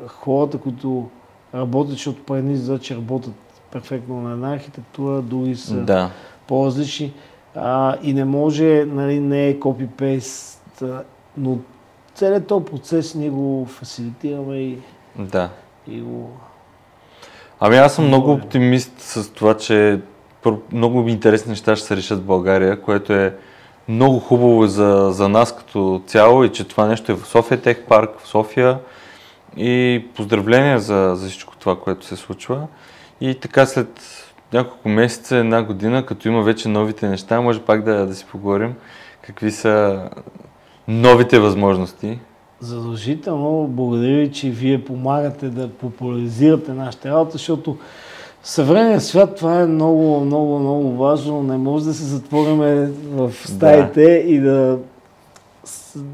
хората, 0.07 0.59
които 0.59 1.09
работят, 1.55 1.93
защото 1.93 2.23
по 2.23 2.37
едни 2.37 2.57
задачи 2.57 2.97
работят 2.97 3.35
перфектно 3.73 4.21
на 4.21 4.33
една 4.33 4.53
архитектура, 4.53 5.23
други 5.23 5.57
са 5.57 5.75
Да. 5.75 6.11
по-различни. 6.49 7.13
А, 7.55 7.97
и 8.03 8.15
не 8.15 8.25
може, 8.25 8.85
нали, 8.85 9.21
не 9.21 9.49
е 9.49 9.61
копипейст, 9.61 10.83
но 11.39 11.59
целият 12.15 12.47
този 12.47 12.65
процес 12.65 13.15
ние 13.15 13.31
го 13.31 13.67
фасилитираме 13.71 14.57
и, 14.57 14.79
Да. 15.19 15.51
и 15.89 16.01
го... 16.01 16.31
Ами 17.61 17.77
аз 17.77 17.95
съм 17.95 18.07
много 18.07 18.33
оптимист 18.33 18.93
с 18.99 19.33
това, 19.33 19.57
че 19.57 20.01
много 20.73 21.09
интересни 21.09 21.51
неща 21.51 21.77
ще 21.77 21.87
се 21.87 21.97
решат 21.97 22.19
в 22.19 22.27
България, 22.27 22.83
което 22.83 23.13
е 23.13 23.37
много 23.89 24.19
хубаво 24.19 24.67
за, 24.67 25.09
за 25.13 25.29
нас 25.29 25.57
като 25.57 26.03
цяло 26.07 26.45
и 26.45 26.53
че 26.53 26.69
това 26.69 26.87
нещо 26.87 27.13
е 27.13 27.15
в 27.15 27.27
София 27.27 27.63
Тех 27.63 27.83
парк, 27.83 28.21
в 28.21 28.29
София. 28.29 28.79
И 29.57 30.05
поздравления 30.15 30.79
за, 30.81 31.13
за 31.15 31.29
всичко 31.29 31.57
това, 31.57 31.81
което 31.81 32.07
се 32.07 32.17
случва. 32.17 32.67
И 33.21 33.35
така 33.35 33.67
след 33.67 33.89
няколко 34.53 34.89
месеца, 34.89 35.37
една 35.37 35.63
година, 35.63 36.07
като 36.07 36.29
има 36.29 36.43
вече 36.43 36.69
новите 36.69 37.09
неща, 37.09 37.41
може 37.41 37.61
пак 37.61 37.85
да, 37.85 38.07
да 38.07 38.15
си 38.15 38.27
поговорим 38.31 38.75
какви 39.27 39.51
са 39.51 40.03
новите 40.89 41.39
възможности. 41.39 42.19
Задължително 42.61 43.67
благодаря 43.67 44.21
ви, 44.21 44.33
че 44.33 44.51
вие 44.51 44.85
помагате 44.85 45.49
да 45.49 45.69
популяризирате 45.69 46.73
нашата 46.73 47.11
работа, 47.11 47.33
защото 47.33 47.79
В 48.47 48.51
съвременния 48.51 49.01
свят 49.01 49.37
това 49.37 49.61
е 49.61 49.67
много, 49.67 50.21
много, 50.21 50.59
много 50.59 50.97
важно. 50.97 51.43
Не 51.43 51.57
може 51.57 51.85
да 51.85 51.95
се 51.95 52.05
затвориме 52.05 52.87
в 53.11 53.33
стаите 53.45 54.05
да. 54.05 54.13
и 54.13 54.41
да, 54.41 54.79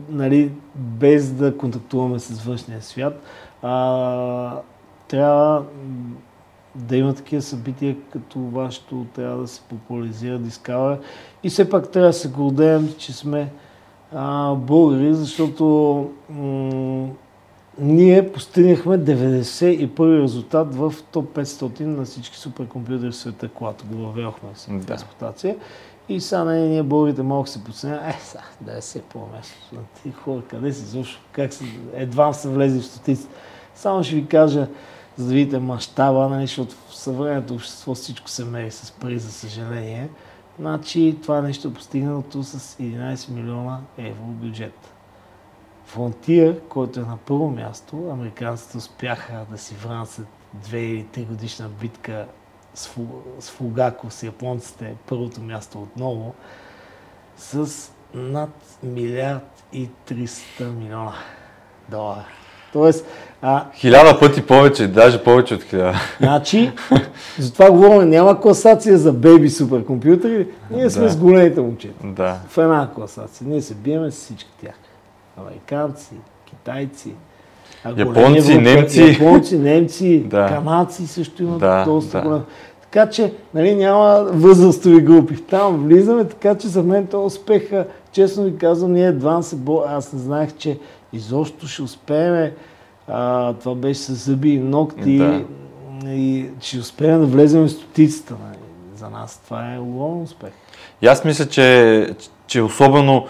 нали, 0.09 0.51
без 0.75 1.33
да 1.33 1.57
контактуваме 1.57 2.19
с 2.19 2.45
външния 2.45 2.83
свят. 2.83 3.23
А, 3.63 4.61
трябва 5.09 5.65
да 6.75 6.97
има 6.97 7.15
такива 7.15 7.43
събития, 7.43 7.97
като 8.13 8.39
вашето 8.39 9.07
трябва 9.15 9.43
да 9.43 9.49
се 9.49 9.61
популяризира 9.61 10.39
Discover. 10.39 10.99
И 11.43 11.51
все 11.51 11.71
пак 11.71 11.89
трябва 11.89 12.09
да 12.09 12.13
се 12.13 12.29
гордеем, 12.29 12.95
че 12.99 13.13
сме 13.13 13.53
а, 14.15 14.55
българи, 14.55 15.15
защото 15.15 15.65
м- 16.31 17.09
ние 17.79 18.33
постигнахме 18.33 18.99
91 18.99 20.23
резултат 20.23 20.75
в 20.75 20.95
топ 21.13 21.37
500 21.37 21.81
на 21.81 22.05
всички 22.05 22.37
суперкомпютъри 22.37 23.11
в 23.11 23.17
света, 23.17 23.49
когато 23.49 23.87
го 23.87 23.97
въвелхме 23.97 24.49
с 24.55 24.69
да. 24.71 24.95
експлуатация. 24.95 25.57
И 26.09 26.21
сега 26.21 26.45
на 26.45 26.55
ние 26.55 26.83
българите 26.83 27.23
малко 27.23 27.49
се 27.49 27.65
подценя, 27.65 28.01
е, 28.09 28.17
сега, 28.21 28.45
да 28.61 28.83
се 28.83 29.03
по-место. 29.03 29.77
Ти 30.03 30.13
хора, 30.13 30.43
къде 30.49 30.73
си, 30.73 30.85
защо, 30.85 31.21
как 31.33 31.53
си, 31.53 31.65
едва 31.95 32.33
са 32.33 32.51
влезли 32.51 32.81
в 32.81 32.87
стотици. 32.87 33.27
Само 33.75 34.05
ще 34.05 34.15
ви 34.15 34.27
кажа, 34.27 34.69
за 35.17 35.27
да 35.27 35.35
видите 35.35 35.59
мащаба, 35.59 36.29
нали, 36.29 36.47
защото 36.47 36.75
в 36.89 36.97
съвременното 36.97 37.55
общество 37.55 37.95
всичко 37.95 38.31
се 38.31 38.45
мери 38.45 38.71
с 38.71 38.91
пари, 38.91 39.19
за 39.19 39.33
съжаление. 39.33 40.09
Значи 40.59 41.17
това 41.23 41.41
нещо 41.41 41.69
е 41.69 41.73
постигнато 41.73 42.43
с 42.43 42.77
11 42.77 43.31
милиона 43.31 43.79
евро 43.99 44.23
бюджет. 44.23 44.92
Фронтир, 45.93 46.61
който 46.69 47.01
е 47.01 47.03
на 47.03 47.17
първо 47.27 47.51
място, 47.51 48.09
американците 48.13 48.77
успяха 48.77 49.47
да 49.51 49.59
си 49.59 49.75
вранцат 49.75 50.27
две 50.55 50.81
или 50.81 51.05
три 51.05 51.23
годишна 51.23 51.69
битка 51.81 52.27
с 52.75 53.51
Фугако, 53.51 54.11
с 54.11 54.23
японците, 54.23 54.95
първото 55.09 55.41
място 55.41 55.83
отново, 55.83 56.35
с 57.37 57.69
над 58.15 58.51
милиард 58.83 59.65
и 59.73 59.89
300 60.09 60.71
милиона 60.79 61.13
долара. 61.89 62.25
Тоест, 62.73 63.07
а... 63.43 63.65
Хиляда 63.75 64.21
пъти 64.21 64.47
повече, 64.47 64.89
даже 64.89 65.25
повече 65.25 65.55
от 65.55 65.63
хиляда. 65.63 66.01
Значи, 66.21 66.73
затова 67.39 67.71
говорим, 67.71 68.09
няма 68.09 68.41
класация 68.41 68.99
за 68.99 69.13
бейби 69.13 69.51
суперкомпютъри, 69.51 70.49
ние 70.71 70.91
сме 70.91 71.05
да. 71.05 71.11
с 71.11 71.17
големите 71.17 71.61
момчета. 71.61 72.07
Да. 72.07 72.41
В 72.49 72.59
една 72.59 72.91
класация. 72.95 73.47
Ние 73.49 73.63
се 73.63 73.75
биеме 73.75 74.11
с 74.11 74.15
всички 74.15 74.51
тях. 74.61 74.75
Американци, 75.37 76.15
китайци, 76.45 77.15
японци, 77.97 78.53
европе... 78.53 78.61
немци. 78.61 79.03
Японци, 79.03 79.59
немци, 79.59 80.19
да. 80.27 80.47
канадци 80.47 81.07
също 81.07 81.43
имат 81.43 81.61
да, 81.61 81.85
доста 81.85 82.19
да. 82.19 82.25
голям. 82.25 82.45
Така 82.81 83.11
че 83.11 83.33
нали, 83.55 83.75
няма 83.75 84.27
възрастови 84.33 85.01
групи. 85.01 85.37
Там 85.37 85.85
влизаме, 85.85 86.25
така 86.25 86.55
че 86.55 86.69
за 86.69 86.83
мен 86.83 87.07
това 87.07 87.25
успеха, 87.25 87.87
честно 88.13 88.45
ви 88.45 88.59
казвам, 88.59 88.93
ние 88.93 89.07
едва 89.07 89.43
се 89.43 89.57
бо... 89.57 89.85
Аз 89.89 90.13
не 90.13 90.19
знаех, 90.19 90.57
че 90.59 90.79
изобщо 91.13 91.67
ще 91.67 91.83
успеем. 91.83 92.51
А, 93.09 93.53
това 93.53 93.75
беше 93.75 94.01
с 94.01 94.13
зъби 94.13 94.51
и 94.51 94.59
ногти. 94.59 95.19
Да. 95.19 95.45
И 96.07 96.47
ще 96.61 96.79
успеем 96.79 97.21
да 97.21 97.27
влезем 97.27 97.63
в 97.63 97.71
стотицата. 97.71 98.35
Нали. 98.47 98.59
За 98.97 99.11
нас 99.11 99.41
това 99.45 99.75
е 99.75 99.79
огромен 99.79 100.23
успех. 100.23 100.53
И 101.03 101.07
аз 101.07 101.25
мисля, 101.25 101.47
че, 101.47 102.09
че 102.47 102.63
особено 102.63 103.27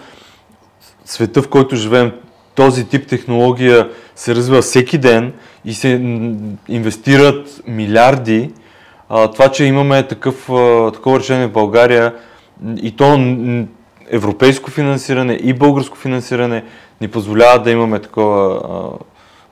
света, 1.05 1.41
в 1.41 1.49
който 1.49 1.75
живеем, 1.75 2.11
този 2.55 2.87
тип 2.87 3.07
технология 3.07 3.89
се 4.15 4.35
развива 4.35 4.61
всеки 4.61 4.97
ден 4.97 5.33
и 5.65 5.73
се 5.73 5.89
инвестират 6.67 7.61
милиарди. 7.67 8.51
А, 9.09 9.31
това, 9.31 9.49
че 9.49 9.65
имаме 9.65 10.07
такъв, 10.07 10.35
такова 10.93 11.19
решение 11.19 11.47
в 11.47 11.51
България 11.51 12.13
и 12.81 12.95
то 12.95 13.17
европейско 14.09 14.71
финансиране 14.71 15.33
и 15.33 15.53
българско 15.53 15.97
финансиране 15.97 16.63
ни 17.01 17.07
позволява 17.07 17.63
да 17.63 17.71
имаме 17.71 17.99
такова 17.99 18.61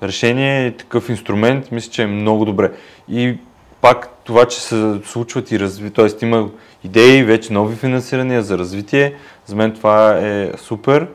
а, 0.01 0.07
решение 0.07 0.67
и 0.67 0.71
такъв 0.71 1.09
инструмент, 1.09 1.71
мисля, 1.71 1.91
че 1.91 2.03
е 2.03 2.07
много 2.07 2.45
добре. 2.45 2.71
И 3.09 3.37
пак 3.81 4.09
това, 4.23 4.45
че 4.45 4.61
се 4.61 4.99
случват 5.05 5.51
и 5.51 5.59
разви, 5.59 5.89
т.е. 5.89 6.25
има 6.25 6.49
идеи, 6.83 7.23
вече 7.23 7.53
нови 7.53 7.75
финансирания 7.75 8.41
за 8.43 8.57
развитие, 8.57 9.13
за 9.45 9.55
мен 9.55 9.71
това 9.71 10.17
е 10.17 10.51
супер. 10.57 11.07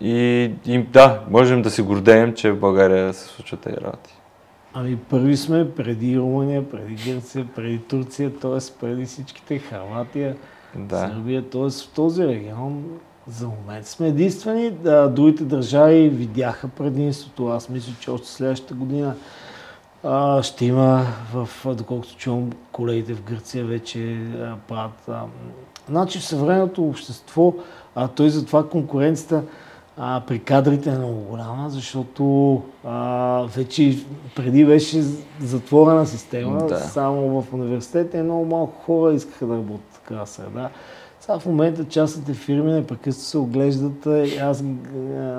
И, 0.00 0.50
и 0.66 0.82
да, 0.82 1.20
можем 1.30 1.62
да 1.62 1.70
се 1.70 1.82
гордеем, 1.82 2.34
че 2.34 2.52
в 2.52 2.60
България 2.60 3.14
се 3.14 3.28
случват 3.28 3.60
тези 3.60 3.76
работи. 3.76 4.14
Ами 4.74 4.96
първи 4.96 5.36
сме 5.36 5.70
преди 5.70 6.18
Румъния, 6.18 6.70
преди 6.70 7.12
Гърция, 7.12 7.46
преди 7.56 7.78
Турция, 7.78 8.38
т.е. 8.38 8.78
преди 8.80 9.04
всичките 9.04 9.58
Харватия, 9.58 10.36
да. 10.76 10.98
Сърбия, 10.98 11.50
т.е. 11.50 11.70
в 11.70 11.88
този 11.94 12.26
регион 12.26 12.84
за 13.28 13.48
момент 13.48 13.86
сме 13.86 14.08
единствени. 14.08 14.70
Да, 14.70 15.08
другите 15.08 15.44
държави 15.44 16.08
видяха 16.08 16.68
предимството. 16.68 17.46
Аз 17.46 17.68
мисля, 17.68 17.92
че 18.00 18.10
още 18.10 18.28
следващата 18.28 18.74
година 18.74 19.14
а, 20.04 20.42
ще 20.42 20.64
има, 20.64 21.06
в, 21.32 21.48
доколкото 21.74 22.16
чувам, 22.16 22.50
колегите 22.72 23.14
в 23.14 23.22
Гърция 23.22 23.64
вече 23.64 24.14
а, 24.14 24.56
правят. 24.68 25.08
А, 25.08 25.22
значи 25.88 26.18
в 26.18 26.24
съвременното 26.24 26.84
общество, 26.84 27.54
а 27.94 28.08
той 28.08 28.30
затова 28.30 28.68
конкуренцията 28.68 29.42
а, 29.96 30.22
при 30.26 30.38
кадрите 30.38 30.90
е 30.90 30.98
много 30.98 31.20
голяма, 31.20 31.70
защото 31.70 32.62
а, 32.84 33.46
вече 33.56 33.98
преди 34.36 34.64
беше 34.64 35.02
затворена 35.40 36.06
система, 36.06 36.66
да. 36.66 36.78
само 36.78 37.42
в 37.42 37.54
университета 37.54 38.22
много 38.22 38.44
малко 38.44 38.84
хора 38.84 39.14
искаха 39.14 39.46
да 39.46 39.54
работят 39.54 39.86
в 39.92 39.98
такава 39.98 40.26
среда. 40.26 40.70
Сега 41.20 41.38
в 41.38 41.46
момента 41.46 41.88
частните 41.88 42.34
фирми 42.34 42.72
непрекъснато 42.72 43.28
се 43.28 43.38
оглеждат, 43.38 44.06
аз 44.42 44.62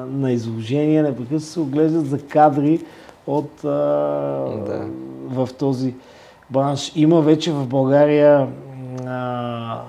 на 0.07 0.31
изложение 0.31 1.03
непрекъснато 1.03 1.45
се 1.45 1.59
оглеждат 1.59 2.05
за 2.05 2.27
кадри 2.27 2.85
от, 3.27 3.63
а, 3.63 3.67
да. 4.65 4.87
в 5.29 5.49
този 5.59 5.95
бранш. 6.49 6.91
Има 6.95 7.21
вече 7.21 7.51
в 7.51 7.67
България 7.67 8.47
а, 9.07 9.81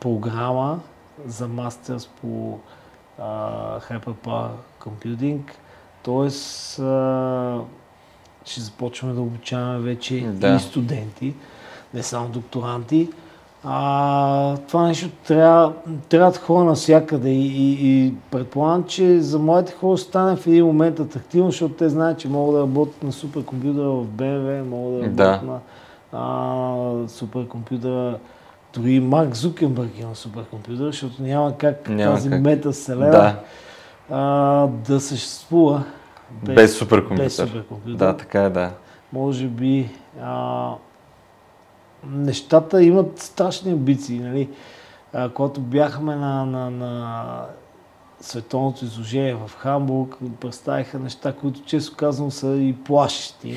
програма 0.00 0.80
за 1.26 1.48
мастерс 1.48 2.06
по 2.20 2.58
Hyperpower 3.20 4.48
Computing, 4.80 5.40
т.е. 6.02 6.30
ще 8.44 8.60
започваме 8.60 9.14
да 9.14 9.20
обучаваме 9.20 9.78
вече 9.78 10.20
да. 10.20 10.54
и 10.54 10.60
студенти, 10.60 11.34
не 11.94 12.02
само 12.02 12.28
докторанти. 12.28 13.08
А, 13.66 14.56
това 14.56 14.86
нещо 14.86 15.08
трябва, 15.26 15.72
трябват 16.08 16.36
хора 16.36 16.64
навсякъде 16.64 17.30
и, 17.30 17.46
и, 17.46 18.06
и 18.06 18.14
предполагам, 18.30 18.84
че 18.84 19.20
за 19.20 19.38
моите 19.38 19.72
хора 19.72 19.98
стане 19.98 20.36
в 20.36 20.46
един 20.46 20.66
момент 20.66 21.00
атрактивно, 21.00 21.50
защото 21.50 21.74
те 21.74 21.88
знаят, 21.88 22.18
че 22.18 22.28
могат 22.28 22.54
да 22.54 22.60
работят 22.60 23.02
на 23.02 23.12
суперкомпютъра 23.12 23.90
в 23.90 24.06
BMW, 24.06 24.62
могат 24.62 25.16
да 25.16 25.24
работят 25.24 25.46
да. 25.46 25.52
на 25.52 25.60
а, 26.12 27.08
суперкомпютъра 27.08 28.18
дори 28.74 29.00
Марк 29.00 29.34
Зукенбърг 29.34 29.98
има 30.00 30.14
суперкомпютър, 30.14 30.84
защото 30.84 31.22
няма 31.22 31.58
как 31.58 31.88
няма 31.88 32.14
тази 32.14 32.30
как. 32.30 32.40
метавселена 32.40 33.10
да. 33.10 33.40
А, 34.10 34.66
да 34.66 35.00
съществува 35.00 35.84
без, 36.42 36.54
без 36.54 36.76
суперкомпютър. 36.76 37.24
Без 37.24 37.36
суперкомпютър. 37.36 37.96
Да, 37.96 38.16
така 38.16 38.42
е, 38.42 38.50
да. 38.50 38.70
Може 39.12 39.46
би 39.46 39.90
а, 40.22 40.70
нещата 42.06 42.82
имат 42.82 43.18
страшни 43.18 43.72
амбиции. 43.72 44.18
Нали? 44.18 44.48
А, 45.12 45.28
когато 45.28 45.60
бяхме 45.60 46.16
на, 46.16 46.46
на, 46.46 46.70
на 46.70 47.46
световното 48.20 48.84
изложение 48.84 49.34
в 49.34 49.50
Хамбург, 49.58 50.16
представиха 50.40 50.98
неща, 50.98 51.32
които 51.32 51.62
често 51.62 51.96
казвам 51.96 52.30
са 52.30 52.56
и 52.56 52.76
плашещи 52.84 53.56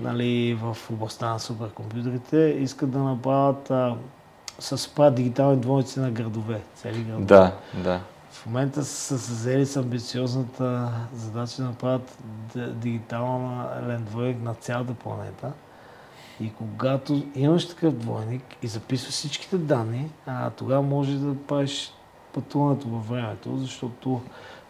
нали, 0.00 0.58
в 0.62 0.76
областта 0.92 1.32
на 1.32 1.38
суперкомпютрите. 1.38 2.56
Искат 2.60 2.90
да 2.90 2.98
направят 2.98 3.70
а, 3.70 3.94
с 4.58 4.94
правят 4.94 5.14
дигитални 5.14 5.60
двойници 5.60 6.00
на 6.00 6.10
градове, 6.10 6.60
цели 6.74 7.02
градове. 7.02 7.24
Да, 7.24 7.52
да. 7.74 8.00
В 8.30 8.46
момента 8.46 8.84
са 8.84 9.14
взели 9.14 9.66
с 9.66 9.76
амбициозната 9.76 10.90
задача 11.14 11.62
да 11.62 11.68
направят 11.68 12.18
дигитална 12.56 13.98
двойник 14.00 14.42
на 14.42 14.54
цялата 14.54 14.94
планета. 14.94 15.52
И 16.40 16.52
когато 16.52 17.22
имаш 17.34 17.68
такъв 17.68 17.94
двойник 17.94 18.42
и 18.62 18.68
записваш 18.68 19.12
всичките 19.12 19.58
данни, 19.58 20.10
а, 20.26 20.50
тогава 20.50 20.82
можеш 20.82 21.14
да 21.14 21.46
правиш 21.46 21.92
пътуването 22.32 22.88
във 22.88 23.08
времето, 23.08 23.56
защото 23.56 24.20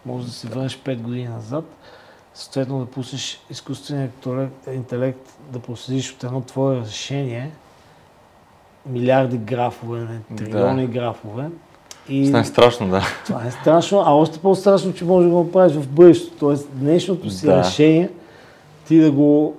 може 0.07 0.27
да 0.27 0.33
се 0.33 0.49
върнеш 0.49 0.79
5 0.79 0.97
години 0.97 1.29
назад, 1.29 1.65
съответно 2.35 2.79
да 2.79 2.87
пуснеш 2.87 3.41
изкуствения 3.51 4.11
интелект 4.73 5.39
да 5.51 5.59
проследиш 5.59 6.13
от 6.13 6.25
едно 6.25 6.41
твое 6.41 6.81
решение, 6.81 7.53
милиарди 8.89 9.39
графове, 9.39 10.01
не, 10.01 10.37
трилиони 10.37 10.87
да. 10.87 10.93
графове. 10.93 11.45
И... 12.09 12.27
Това 12.27 12.39
е 12.39 12.45
страшно, 12.45 12.89
да. 12.89 13.03
Това 13.27 13.47
е 13.47 13.51
страшно, 13.51 14.03
а 14.07 14.13
още 14.13 14.39
по-страшно, 14.39 14.93
че 14.93 15.05
може 15.05 15.27
да 15.29 15.35
го 15.35 15.45
направиш 15.45 15.77
в 15.77 15.89
бъдещето. 15.89 16.37
Тоест, 16.39 16.69
днешното 16.73 17.31
си 17.31 17.47
да. 17.47 17.59
решение, 17.59 18.11
ти 18.89 19.01
да 19.01 19.11
го 19.11 19.57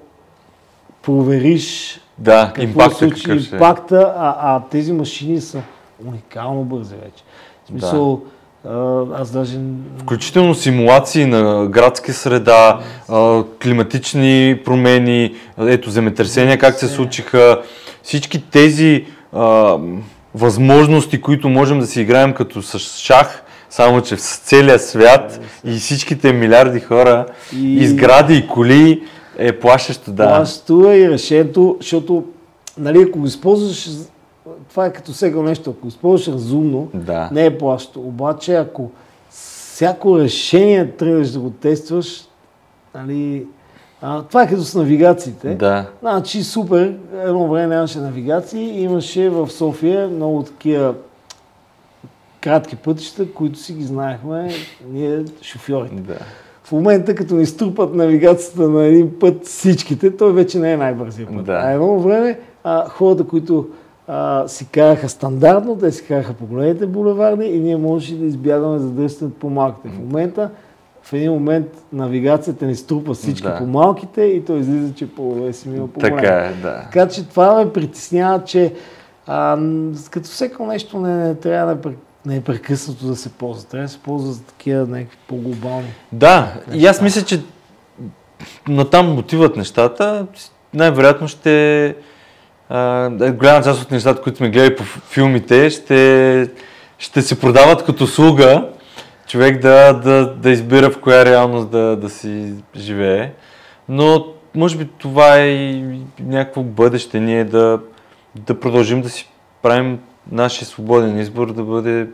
провериш 1.01 1.99
Да, 2.17 2.45
какво 2.55 2.61
импакта 2.61 2.95
случи, 2.95 3.23
какъв 3.23 3.51
е. 3.51 3.55
импакта, 3.55 4.13
а, 4.17 4.35
а 4.39 4.61
тези 4.69 4.93
машини 4.93 5.41
са 5.41 5.61
уникално 6.07 6.63
бързи 6.63 6.95
вече. 6.95 7.23
В 7.63 7.67
смисъл, 7.67 8.21
а, 8.67 9.03
аз 9.13 9.31
даже... 9.31 9.59
Включително 9.97 10.55
симулации 10.55 11.25
на 11.25 11.67
градска 11.67 12.13
среда, 12.13 12.79
а, 13.09 13.43
климатични 13.63 14.61
промени, 14.65 15.35
ето 15.57 15.89
земетресения 15.89 16.57
как 16.57 16.75
се 16.75 16.87
случиха, 16.87 17.61
всички 18.03 18.49
тези 18.49 19.05
а, 19.33 19.77
възможности, 20.35 21.21
които 21.21 21.49
можем 21.49 21.79
да 21.79 21.87
си 21.87 22.01
играем 22.01 22.33
като 22.33 22.61
с 22.61 22.79
шах, 22.79 23.43
само 23.69 24.01
че 24.01 24.15
в 24.15 24.21
целия 24.21 24.79
свят 24.79 25.39
и 25.65 25.71
всичките 25.71 26.33
милиарди 26.33 26.79
хора, 26.79 27.25
И- 27.55 27.75
и 27.75 27.87
сгради 27.87 28.35
и 28.35 28.47
коли 28.47 29.03
е 29.37 29.59
плашещо, 29.59 30.11
да. 30.11 30.25
Плащува 30.27 30.95
и 30.95 31.09
решението, 31.09 31.77
защото, 31.79 32.23
нали, 32.77 33.05
ако 33.09 33.19
го 33.19 33.25
използваш, 33.25 33.89
това 34.69 34.85
е 34.85 34.93
като 34.93 35.11
всяко 35.11 35.43
нещо, 35.43 35.69
ако 35.69 35.79
го 35.79 35.87
използваш 35.87 36.27
разумно, 36.27 36.87
Да. 36.93 37.29
не 37.31 37.45
е 37.45 37.57
плащо. 37.57 37.99
Обаче, 37.99 38.55
ако 38.55 38.91
всяко 39.29 40.19
решение 40.19 40.87
тръгнеш 40.87 41.27
да 41.29 41.39
го 41.39 41.49
тестваш, 41.49 42.21
нали, 42.95 43.45
а, 44.01 44.23
това 44.23 44.43
е 44.43 44.47
като 44.47 44.61
с 44.61 44.75
навигациите. 44.75 45.55
Да. 45.55 45.85
Значи 46.01 46.43
супер, 46.43 46.95
едно 47.23 47.47
време 47.47 47.75
нямаше 47.75 47.99
навигации, 47.99 48.81
имаше 48.81 49.29
в 49.29 49.49
София 49.49 50.07
много 50.07 50.43
такива 50.43 50.93
кратки 52.41 52.75
пътища, 52.75 53.31
които 53.33 53.59
си 53.59 53.73
ги 53.73 53.83
знаехме 53.83 54.51
ние 54.91 55.23
шофьорите. 55.41 55.95
да. 55.95 56.17
В 56.63 56.71
момента, 56.71 57.15
като 57.15 57.35
ни 57.35 57.45
струпат 57.45 57.95
навигацията 57.95 58.69
на 58.69 58.85
един 58.85 59.19
път 59.19 59.45
всичките, 59.45 60.17
той 60.17 60.33
вече 60.33 60.59
не 60.59 60.73
е 60.73 60.77
най-бързия 60.77 61.27
път. 61.27 61.45
Да. 61.45 61.53
А 61.53 61.71
едно 61.71 61.99
време 61.99 62.39
а, 62.63 62.89
хората, 62.89 63.23
които 63.23 63.67
а, 64.07 64.47
си 64.47 64.67
караха 64.71 65.09
стандартно, 65.09 65.77
те 65.77 65.91
си 65.91 66.05
караха 66.05 66.33
по 66.33 66.45
големите 66.45 66.87
булеварди 66.87 67.45
и 67.45 67.59
ние 67.59 67.77
можеше 67.77 68.15
да 68.15 68.25
избягаме 68.25 68.79
за 68.79 68.89
да 68.89 69.29
по 69.29 69.49
малките. 69.49 69.89
В 69.89 69.99
момента, 69.99 70.49
в 71.09 71.13
един 71.13 71.31
момент 71.31 71.67
навигацията 71.93 72.65
ни 72.65 72.75
струпа 72.75 73.13
всички 73.13 73.47
Да. 73.47 73.57
по 73.57 73.65
малките 73.65 74.21
и 74.21 74.45
той 74.45 74.59
излиза, 74.59 74.93
че 74.93 75.07
по 75.07 75.49
си 75.51 75.69
мил 75.69 75.87
по 75.87 75.99
Така 75.99 76.35
е, 76.35 76.53
да. 76.61 76.81
Така 76.83 77.07
че 77.07 77.27
това 77.27 77.53
ме 77.53 77.73
притеснява, 77.73 78.43
че 78.43 78.73
а, 79.27 79.57
като 80.11 80.29
всяко 80.29 80.65
нещо 80.65 80.99
не, 80.99 81.15
не 81.27 81.35
трябва 81.35 81.75
да 81.75 81.79
е 81.79 81.83
пре- 81.83 81.97
непрекъснато 82.25 83.05
да 83.05 83.15
се 83.15 83.29
ползва. 83.29 83.69
Трябва 83.69 83.85
да 83.85 83.91
се 83.91 83.99
ползва 83.99 84.31
за 84.31 84.43
такива 84.43 84.87
някакви 84.87 85.17
по-глобални. 85.27 85.93
Да, 86.11 86.53
и 86.73 86.85
аз 86.85 87.01
мисля, 87.01 87.21
че 87.21 87.41
натам 88.67 89.17
отиват 89.17 89.55
нещата. 89.55 90.25
Най-вероятно 90.73 91.27
ще... 91.27 91.95
А, 92.69 93.05
е, 93.21 93.31
голяма 93.31 93.63
част 93.63 93.81
от 93.81 93.91
нещата, 93.91 94.21
които 94.21 94.37
сме 94.37 94.49
гледали 94.49 94.75
по 94.75 94.83
филмите, 94.83 95.69
ще, 95.69 96.49
ще 96.97 97.21
се 97.21 97.39
продават 97.39 97.85
като 97.85 98.03
услуга. 98.03 98.69
Човек 99.29 99.61
да, 99.61 99.93
да, 99.93 100.35
да 100.35 100.49
избира 100.49 100.91
в 100.91 101.01
коя 101.01 101.25
реалност 101.25 101.69
да, 101.69 101.95
да 101.95 102.09
си 102.09 102.53
живее. 102.75 103.33
Но 103.89 104.25
може 104.55 104.77
би 104.77 104.87
това 104.97 105.37
е 105.37 105.47
и 105.47 106.01
някакво 106.19 106.63
бъдеще 106.63 107.19
ние 107.19 107.43
да, 107.43 107.79
да 108.35 108.59
продължим 108.59 109.01
да 109.01 109.09
си 109.09 109.29
правим 109.61 109.99
нашия 110.31 110.67
свободен 110.67 111.19
избор 111.19 111.53
да 111.53 111.63
бъде 111.63 112.07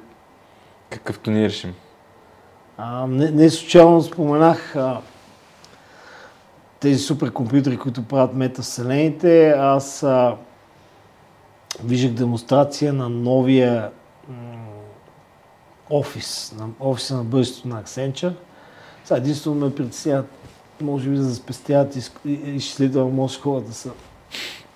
какъвто 0.89 1.31
ние 1.31 1.47
решим. 1.47 1.73
А, 2.77 3.07
не, 3.07 3.31
не 3.31 3.49
случайно 3.49 4.01
споменах 4.01 4.75
а, 4.75 5.01
тези 6.79 6.99
суперкомпютри, 6.99 7.77
които 7.77 8.03
правят 8.03 8.33
метавселените. 8.33 9.49
Аз 9.49 10.03
а, 10.03 10.35
виждах 11.83 12.11
демонстрация 12.11 12.93
на 12.93 13.09
новия 13.09 13.89
м, 14.29 14.35
офис, 15.89 16.55
на 16.59 16.65
офиса 16.79 17.17
на 17.17 17.23
бъдещето 17.23 17.67
на 17.67 17.83
Accenture. 17.83 18.33
Сега 19.05 19.17
единствено 19.17 19.55
ме 19.57 19.75
притесняват, 19.75 20.25
може 20.81 21.09
би 21.09 21.17
за 21.17 21.29
да 21.29 21.35
спестяват 21.35 21.95
изк- 21.95 22.25
и- 22.25 22.55
изчислително, 22.55 23.09
може 23.11 23.39
хората 23.39 23.73
са 23.73 23.89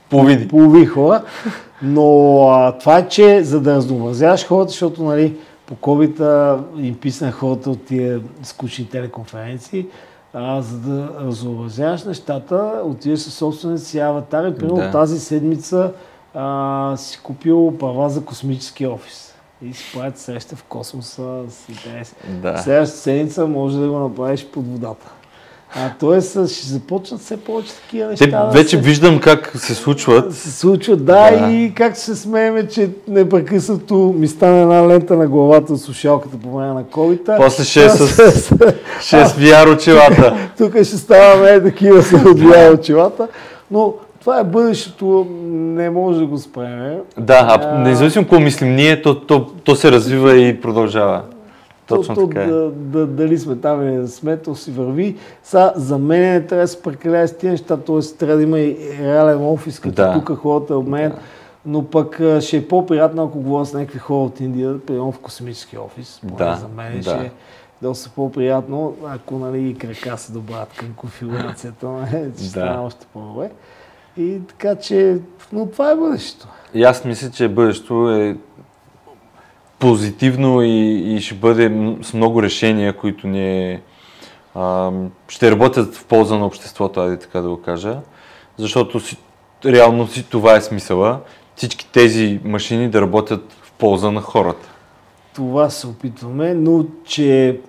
Повиди. 0.09 0.47
полови 0.47 0.85
хора. 0.85 1.23
Но 1.81 2.03
а, 2.43 2.77
това 2.77 2.97
е, 2.97 3.07
че 3.07 3.43
за 3.43 3.61
да 3.61 3.75
разнообразяваш 3.75 4.47
хората, 4.47 4.69
защото 4.69 5.03
нали, 5.03 5.37
по 5.65 5.75
covid 5.75 6.19
им 6.77 6.97
писна 6.97 7.31
хората 7.31 7.69
от 7.69 7.85
тия 7.85 8.21
скучни 8.43 8.89
телеконференции, 8.89 9.85
а, 10.33 10.61
за 10.61 10.77
да 10.77 11.09
разнообразяваш 11.19 12.03
нещата, 12.03 12.81
отиваш 12.83 13.19
със 13.19 13.33
собствените 13.33 13.81
си 13.81 13.99
аватари. 13.99 14.55
Примерно 14.55 14.75
Да. 14.77 14.91
тази 14.91 15.19
седмица 15.19 15.91
а, 16.33 16.93
си 16.97 17.19
купил 17.23 17.73
права 17.79 18.09
за 18.09 18.25
космически 18.25 18.87
офис. 18.87 19.28
И 19.61 19.73
си 19.73 19.83
правят 19.93 20.17
среща 20.17 20.55
в 20.55 20.63
космоса 20.63 21.23
с 21.49 21.69
интерес. 21.69 22.15
Да. 22.27 22.57
Следващата 22.57 23.01
седмица 23.01 23.47
може 23.47 23.77
да 23.77 23.87
го 23.87 23.99
направиш 23.99 24.45
под 24.45 24.67
водата. 24.67 25.05
А 25.75 25.89
т.е. 25.89 26.21
ще 26.21 26.67
започнат 26.67 27.21
все 27.21 27.37
повече 27.37 27.73
такива 27.73 28.09
неща. 28.09 28.25
Те 28.25 28.31
да 28.31 28.45
вече 28.45 28.69
се- 28.69 28.77
виждам 28.77 29.19
как 29.19 29.51
се 29.55 29.75
случват. 29.75 30.35
се 30.35 30.51
случва, 30.51 30.95
да, 30.95 31.31
Да. 31.31 31.51
и 31.51 31.73
как 31.75 31.97
се 31.97 32.15
смееме, 32.15 32.67
че 32.67 32.89
непрекъснато 33.07 33.95
ми 34.17 34.27
стане 34.27 34.61
една 34.61 34.87
лента 34.87 35.15
на 35.15 35.27
главата 35.27 35.73
от 35.73 35.81
слушалката 35.81 36.37
по 36.37 36.57
време 36.57 36.73
на 36.73 36.83
covid 36.83 37.37
После 37.37 37.63
ще 37.63 37.85
е 37.85 37.89
с 37.89 38.07
6 39.01 39.25
VR 39.29 39.75
очилата. 39.75 40.37
Тук 40.57 40.73
ще 40.73 40.85
ставаме 40.85 41.63
такива 41.63 42.03
се 42.03 42.15
отвия 42.15 42.73
очилата, 42.73 43.27
но 43.71 43.93
това 44.19 44.39
е 44.39 44.43
бъдещето, 44.43 45.27
не 45.49 45.89
може 45.89 46.19
да 46.19 46.25
го 46.25 46.37
спреме. 46.37 46.99
Да, 47.17 47.47
а 47.51 47.77
независимо 47.77 48.25
какво 48.25 48.39
мислим 48.39 48.75
ние, 48.75 49.01
то, 49.01 49.15
то, 49.17 49.45
то 49.55 49.75
се 49.75 49.91
развива 49.91 50.37
и 50.37 50.61
продължава. 50.61 51.21
Точно 51.87 52.15
То- 52.15 52.27
така 52.27 52.41
е. 52.41 52.47
Да, 52.47 52.69
да, 52.69 53.05
дали 53.05 53.37
сме 53.37 53.55
там 53.55 53.81
или 53.81 53.91
не 53.91 54.07
сме, 54.07 54.37
то 54.37 54.55
си 54.55 54.71
върви. 54.71 55.15
Са, 55.43 55.73
за 55.75 55.97
мен 55.97 56.21
не 56.23 56.41
трябва 56.41 56.63
да 56.63 56.67
се 56.67 56.81
прекалява 56.81 57.27
с 57.27 57.37
тия 57.37 57.51
неща, 57.51 57.77
т.е. 57.77 58.17
трябва 58.17 58.35
да 58.35 58.43
има 58.43 58.59
и 58.59 58.77
реален 59.01 59.41
офис, 59.43 59.79
като 59.79 59.95
Да. 59.95 60.13
тук 60.15 60.31
хората 60.31 60.77
обменят. 60.77 61.13
Но 61.65 61.83
пък 61.83 62.21
ще 62.39 62.57
е 62.57 62.67
по-приятно, 62.67 63.23
ако 63.23 63.39
говоря 63.39 63.65
с 63.65 63.73
някакви 63.73 63.99
хора 63.99 64.19
от 64.19 64.39
Индия, 64.39 64.79
примерно 64.79 65.11
в 65.11 65.19
космически 65.19 65.77
офис. 65.77 66.19
Поне 66.21 66.35
Да, 66.39 66.55
За 66.55 66.67
мен 66.67 66.93
да. 66.95 67.01
ще 67.03 67.11
е 67.17 67.31
доста 67.81 68.09
по-приятно, 68.09 68.95
ако 69.07 69.37
нали, 69.37 69.59
и 69.61 69.75
крака 69.75 70.17
се 70.17 70.31
добавят 70.31 70.69
към 70.69 70.87
конфигурацията, 70.95 71.87
нали, 71.89 72.07
ще 72.09 72.43
Да. 72.43 72.49
стане 72.49 72.77
още 72.77 73.05
по-добре. 73.13 73.49
И 74.19 74.39
така 74.47 74.75
че, 74.75 75.17
но 75.53 75.65
това 75.65 75.91
е 75.91 75.95
бъдещето. 75.95 76.47
И 76.73 76.83
аз 76.83 77.05
мисля, 77.05 77.31
че 77.31 77.47
бъдещето 77.47 78.11
е 78.11 78.37
позитивно 79.79 80.61
и, 80.61 81.15
и 81.15 81.21
ще 81.21 81.35
бъде 81.35 81.95
с 82.01 82.13
много 82.13 82.43
решения, 82.43 82.97
които 82.97 83.27
ние 83.27 83.81
а, 84.55 84.91
ще 85.27 85.51
работят 85.51 85.95
в 85.95 86.05
полза 86.05 86.37
на 86.37 86.45
обществото, 86.45 86.99
айде 86.99 87.19
така 87.19 87.41
да 87.41 87.49
го 87.49 87.61
кажа. 87.61 87.97
Защото 88.57 88.99
си, 88.99 89.17
реално 89.65 90.07
си 90.07 90.29
това 90.29 90.55
е 90.55 90.61
смисъла. 90.61 91.19
Всички 91.55 91.91
тези 91.91 92.39
машини 92.43 92.89
да 92.89 93.01
работят 93.01 93.53
в 93.61 93.71
полза 93.71 94.11
на 94.11 94.21
хората. 94.21 94.69
Това 95.35 95.69
се 95.69 95.87
опитваме, 95.87 96.53
но 96.53 96.85
че 97.05 97.59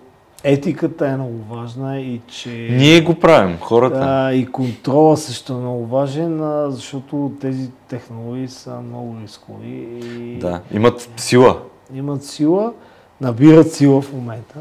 етиката 0.45 1.07
е 1.07 1.16
много 1.16 1.38
важна 1.51 2.01
и 2.01 2.20
че... 2.26 2.51
Ние 2.70 3.01
го 3.01 3.14
правим, 3.14 3.59
хората. 3.61 3.99
А, 4.03 4.32
и 4.32 4.47
контрола 4.47 5.16
също 5.16 5.53
е 5.53 5.57
много 5.57 5.86
важен, 5.86 6.41
защото 6.70 7.32
тези 7.41 7.70
технологии 7.88 8.49
са 8.49 8.80
много 8.80 9.16
рискови 9.22 9.68
и 9.68 10.38
Да, 10.38 10.61
имат 10.72 11.11
сила. 11.16 11.59
имат 11.95 12.24
сила, 12.24 12.72
набират 13.20 13.72
сила 13.72 14.03
в 14.03 14.12
момента. 14.12 14.59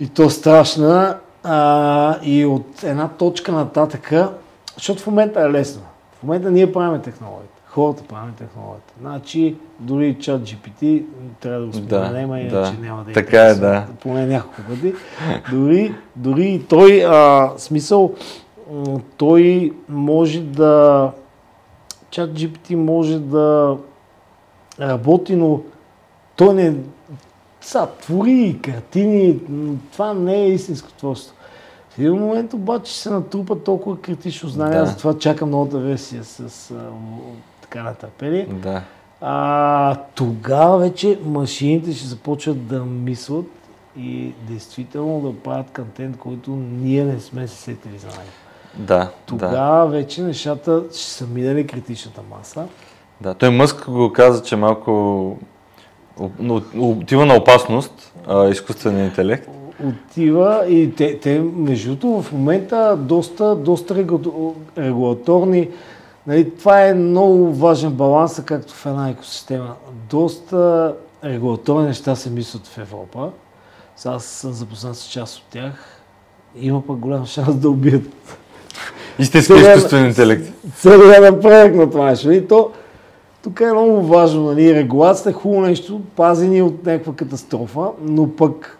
И 0.00 0.08
то 0.08 0.30
страшна. 0.30 1.18
А, 1.46 2.18
и 2.22 2.44
от 2.44 2.82
една 2.82 3.08
точка 3.08 3.52
нататъка, 3.52 4.32
защото 4.74 5.02
в 5.02 5.06
момента 5.06 5.40
е 5.40 5.50
лесно. 5.50 5.82
В 6.20 6.22
момента 6.22 6.50
ние 6.50 6.72
правим 6.72 7.02
технологията. 7.02 7.54
Хората 7.66 8.02
правим 8.02 8.34
технологията. 8.34 8.92
Значи, 9.00 9.56
дори 9.80 10.16
чат 10.20 10.42
GPT, 10.42 11.02
трябва 11.40 11.60
да 11.60 11.66
го 11.66 11.72
споменем, 11.72 12.28
Да, 12.28 12.38
иначе 12.38 12.76
да. 12.76 12.82
няма 12.82 13.04
да 13.04 13.10
е 13.10 13.14
Така 13.14 13.40
е, 13.40 13.54
да. 13.54 13.86
Поне 14.00 14.26
няколко 14.26 14.60
пъти. 14.68 14.94
Дори, 15.50 15.94
дори 16.16 16.46
и 16.46 16.64
той, 16.64 17.04
а, 17.04 17.52
смисъл, 17.56 18.14
той 19.16 19.72
може 19.88 20.40
да... 20.40 21.10
Чат 22.10 22.30
GPT 22.30 22.74
може 22.74 23.18
да 23.18 23.76
работи, 24.80 25.36
но 25.36 25.60
той 26.36 26.54
не... 26.54 26.74
Са, 27.60 27.88
твори 28.00 28.58
картини, 28.62 29.38
това 29.92 30.14
не 30.14 30.36
е 30.36 30.48
истинско 30.48 30.92
творство. 30.92 31.34
В 31.90 31.98
един 31.98 32.14
момент 32.14 32.52
обаче 32.54 32.98
се 32.98 33.10
натрупа 33.10 33.58
толкова 33.58 34.00
критично 34.00 34.48
знание, 34.48 34.78
Да. 34.78 34.86
затова 34.86 35.18
чакам 35.18 35.50
новата 35.50 35.78
версия 35.78 36.24
с 36.24 36.70
а, 36.70 36.74
така 37.60 37.82
натърпение. 37.82 38.46
Да. 38.46 38.82
А, 39.26 39.94
тогава 40.14 40.78
вече 40.78 41.18
машините 41.24 41.92
ще 41.92 42.06
започват 42.06 42.66
да 42.66 42.84
мислят 42.84 43.46
и 43.98 44.32
действително 44.48 45.20
да 45.20 45.42
правят 45.42 45.66
контент, 45.76 46.18
който 46.18 46.50
ние 46.50 47.04
не 47.04 47.20
сме 47.20 47.48
се 47.48 47.56
сетили 47.56 47.98
за 47.98 48.06
него. 48.06 48.30
Да, 48.78 49.10
тогава 49.26 49.86
да. 49.86 49.90
вече 49.90 50.22
нещата 50.22 50.82
ще 50.92 51.10
са 51.10 51.26
минали 51.26 51.66
критичната 51.66 52.20
маса. 52.30 52.66
Да, 53.20 53.34
той 53.34 53.50
Мъск 53.50 53.90
го 53.90 54.12
каза, 54.12 54.42
че 54.42 54.56
малко 54.56 55.36
отива 56.78 57.26
на 57.26 57.36
опасност 57.36 58.12
а, 58.26 58.48
изкуствения 58.48 59.04
интелект. 59.04 59.48
Отива 59.84 60.66
и 60.68 60.94
те, 60.94 61.20
те 61.20 61.40
между 61.40 62.22
в 62.22 62.32
момента 62.32 62.96
доста, 62.96 63.56
доста 63.56 64.06
регулаторни. 64.78 65.68
Нали, 66.26 66.50
това 66.50 66.86
е 66.86 66.94
много 66.94 67.54
важен 67.54 67.92
баланс, 67.92 68.42
както 68.44 68.74
в 68.74 68.86
една 68.86 69.08
екосистема. 69.08 69.74
Доста 70.10 70.94
регулаторни 71.24 71.86
неща 71.86 72.16
се 72.16 72.30
мислят 72.30 72.66
в 72.66 72.78
Европа. 72.78 73.30
Сега 73.96 74.14
аз 74.14 74.24
съм 74.24 74.52
запознат 74.52 74.96
с 74.96 75.08
част 75.08 75.38
от 75.38 75.44
тях. 75.50 76.00
Има 76.56 76.86
пък 76.86 76.96
голям 76.96 77.26
шанс 77.26 77.56
да 77.56 77.70
убият. 77.70 78.02
Истински 79.18 79.52
изкуствен 79.52 80.06
интелект. 80.06 80.52
Целият 80.76 81.34
напредък 81.34 81.74
на 81.74 81.90
това 81.90 82.10
нещо. 82.10 82.32
И 82.32 82.46
то, 82.48 82.70
тук 83.42 83.60
е 83.60 83.72
много 83.72 84.02
важно, 84.02 84.42
нали, 84.42 84.74
регулацията 84.74 85.30
е 85.30 85.32
хубаво 85.32 85.60
нещо, 85.60 86.00
пази 86.16 86.48
ни 86.48 86.62
от 86.62 86.86
някаква 86.86 87.12
катастрофа, 87.12 87.88
но 88.02 88.36
пък 88.36 88.78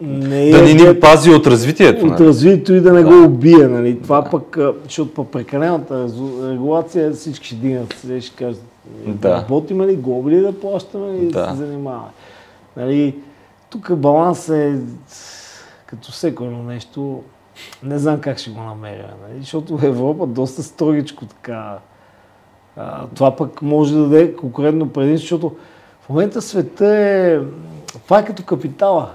не 0.00 0.48
е... 0.48 0.50
Да 0.50 0.62
ни 0.62 0.74
ни 0.74 1.00
пази 1.00 1.30
от 1.30 1.46
развитието. 1.46 2.06
От 2.06 2.12
нали? 2.12 2.24
развитието 2.24 2.74
и 2.74 2.80
да 2.80 2.92
не 2.92 3.02
да. 3.02 3.08
го 3.08 3.24
убие, 3.24 3.68
нали. 3.68 4.02
Това 4.02 4.20
да. 4.20 4.30
пък, 4.30 4.58
защото 4.84 5.14
по 5.14 5.24
прекалената 5.24 6.08
регулация 6.50 7.12
всички 7.12 7.46
ще 7.46 7.54
дигнат, 7.54 7.94
ще 8.20 8.36
кажат, 8.36 8.64
да. 9.06 9.36
работим 9.36 9.82
ли, 9.82 9.96
гоби 9.96 10.30
ли 10.30 10.40
да 10.40 10.60
плащаме 10.60 11.16
и 11.16 11.28
да. 11.28 11.50
се 11.50 11.56
занимаваме. 11.56 12.10
Нали, 12.76 13.16
тук 13.70 13.96
баланс 13.96 14.48
е 14.48 14.78
като 15.86 16.12
всеко 16.12 16.44
едно 16.44 16.62
нещо, 16.62 17.22
не 17.82 17.98
знам 17.98 18.20
как 18.20 18.38
ще 18.38 18.50
го 18.50 18.60
намеря, 18.60 19.08
нали? 19.28 19.40
защото 19.40 19.78
Европа 19.82 20.26
доста 20.26 20.62
строгичко 20.62 21.26
така. 21.26 21.78
А, 22.76 23.06
това 23.14 23.36
пък 23.36 23.62
може 23.62 23.94
да 23.94 24.00
даде 24.00 24.36
конкурентно 24.36 24.88
предимство, 24.88 25.24
защото 25.24 25.56
в 26.00 26.08
момента 26.08 26.42
света 26.42 26.96
е... 26.96 27.40
Това 28.04 28.18
е 28.18 28.24
като 28.24 28.42
капитала. 28.42 29.10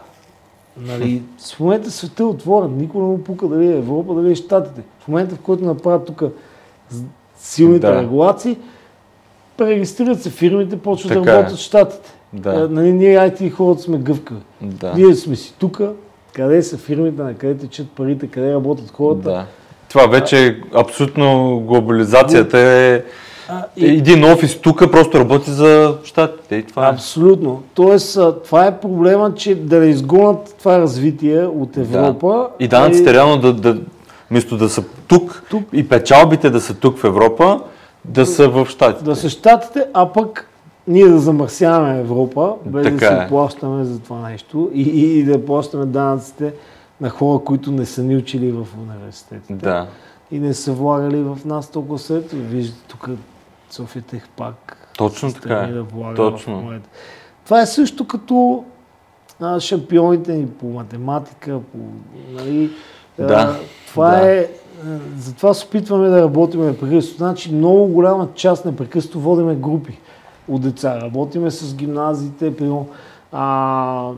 Нали, 0.81 1.21
в 1.53 1.59
момента 1.59 1.91
света 1.91 2.23
е 2.23 2.25
отворен, 2.25 2.77
никой 2.77 3.01
не 3.01 3.07
му 3.07 3.23
пука 3.23 3.47
дали 3.47 3.67
е 3.67 3.77
Европа, 3.77 4.13
дали 4.13 4.31
е 4.31 4.35
Штатите. 4.35 4.81
В 4.99 5.07
момента, 5.07 5.35
в 5.35 5.39
който 5.39 5.63
направят 5.63 6.05
тук 6.05 6.23
силните 7.37 7.87
да. 7.87 8.01
регулации, 8.01 8.57
пререгистрират 9.57 10.21
се 10.21 10.29
фирмите, 10.29 10.77
почват 10.77 11.23
да 11.23 11.35
работят 11.35 11.57
в 11.57 11.61
Штатите. 11.61 12.13
Да. 12.33 12.63
Е, 12.63 12.67
нали, 12.67 12.93
ние 12.93 13.17
IT 13.17 13.51
хората 13.51 13.81
сме 13.81 13.97
гъвкави. 13.97 14.41
Да. 14.61 14.93
Ние 14.95 15.15
сме 15.15 15.35
си 15.35 15.53
тук, 15.59 15.81
къде 16.33 16.63
са 16.63 16.77
фирмите, 16.77 17.21
на 17.21 17.33
къде 17.33 17.57
течат 17.57 17.89
парите, 17.89 18.27
къде 18.27 18.53
работят 18.53 18.91
хората. 18.91 19.29
Да. 19.29 19.45
Това 19.89 20.07
вече 20.07 20.61
а, 20.73 20.81
абсолютно 20.81 21.59
глобализацията 21.59 22.59
е 22.59 23.03
а, 23.49 23.63
и... 23.77 23.85
един 23.85 24.23
офис 24.23 24.61
тук 24.61 24.91
просто 24.91 25.19
работи 25.19 25.51
за 25.51 25.97
щатите. 26.03 26.55
И 26.55 26.63
това 26.63 26.87
е. 26.87 26.91
Абсолютно. 26.91 27.63
Тоест, 27.73 28.19
това 28.45 28.65
е 28.65 28.79
проблема, 28.79 29.33
че 29.35 29.55
да 29.55 29.79
не 29.79 29.85
изгонят 29.85 30.55
това 30.59 30.79
развитие 30.79 31.45
от 31.45 31.77
Европа. 31.77 32.27
Да. 32.27 32.65
И 32.65 32.67
данъците 32.67 33.09
е... 33.09 33.13
реално 33.13 33.37
да, 33.37 33.53
да, 33.53 33.77
вместо 34.31 34.57
да 34.57 34.69
са 34.69 34.83
тук, 35.07 35.43
тук 35.49 35.63
и 35.73 35.89
печалбите 35.89 36.49
да 36.49 36.61
са 36.61 36.73
тук 36.73 36.97
в 36.97 37.03
Европа, 37.03 37.61
да 38.05 38.25
са 38.25 38.49
в 38.49 38.67
щатите. 38.69 39.03
Да 39.03 39.15
са 39.15 39.29
щатите, 39.29 39.85
а 39.93 40.05
пък 40.13 40.49
ние 40.87 41.07
да 41.07 41.19
замърсяваме 41.19 41.99
Европа, 41.99 42.53
без 42.65 42.83
така 42.83 43.09
да 43.09 43.21
си 43.21 43.25
е. 43.25 43.27
плащаме 43.29 43.83
за 43.83 43.99
това 43.99 44.29
нещо 44.29 44.69
и, 44.73 44.81
и, 44.81 45.19
и 45.19 45.23
да 45.23 45.45
плащаме 45.45 45.85
данъците 45.85 46.53
на 47.01 47.09
хора, 47.09 47.43
които 47.43 47.71
не 47.71 47.85
са 47.85 48.03
ни 48.03 48.17
учили 48.17 48.51
в 48.51 48.67
университетите. 48.81 49.53
Да. 49.53 49.87
И 50.31 50.39
не 50.39 50.53
са 50.53 50.73
влагали 50.73 51.17
в 51.17 51.37
нас 51.45 51.71
толкова 51.71 51.99
след. 51.99 52.31
Виждате 52.31 52.81
тук 52.87 53.09
София 53.69 54.01
Тех 54.01 54.29
пак. 54.29 54.89
Точно 54.97 55.33
така 55.33 55.53
е. 55.53 55.67
Да 55.67 55.85
Точно. 56.15 56.61
В 56.61 56.79
Това 57.45 57.61
е 57.61 57.65
също 57.65 58.07
като 58.07 58.65
а, 59.39 59.59
шампионите 59.59 60.33
ни 60.33 60.47
по 60.47 60.65
математика, 60.65 61.59
по, 61.71 61.77
нали, 62.31 62.71
да, 63.17 63.33
а, 63.33 63.55
това 63.87 64.11
да. 64.11 64.31
е 64.31 64.49
затова 65.17 65.53
се 65.53 65.65
опитваме 65.65 66.09
да 66.09 66.21
работим 66.21 66.65
непрекъснато. 66.65 67.17
Значи 67.17 67.53
много 67.53 67.87
голяма 67.87 68.27
част 68.35 68.65
непрекъснато 68.65 69.19
водиме 69.19 69.55
групи 69.55 69.99
от 70.47 70.61
деца. 70.61 71.01
Работиме 71.01 71.51
с 71.51 71.75
гимназиите, 71.75 72.55
примерно, 72.55 72.87
а, 73.31 74.11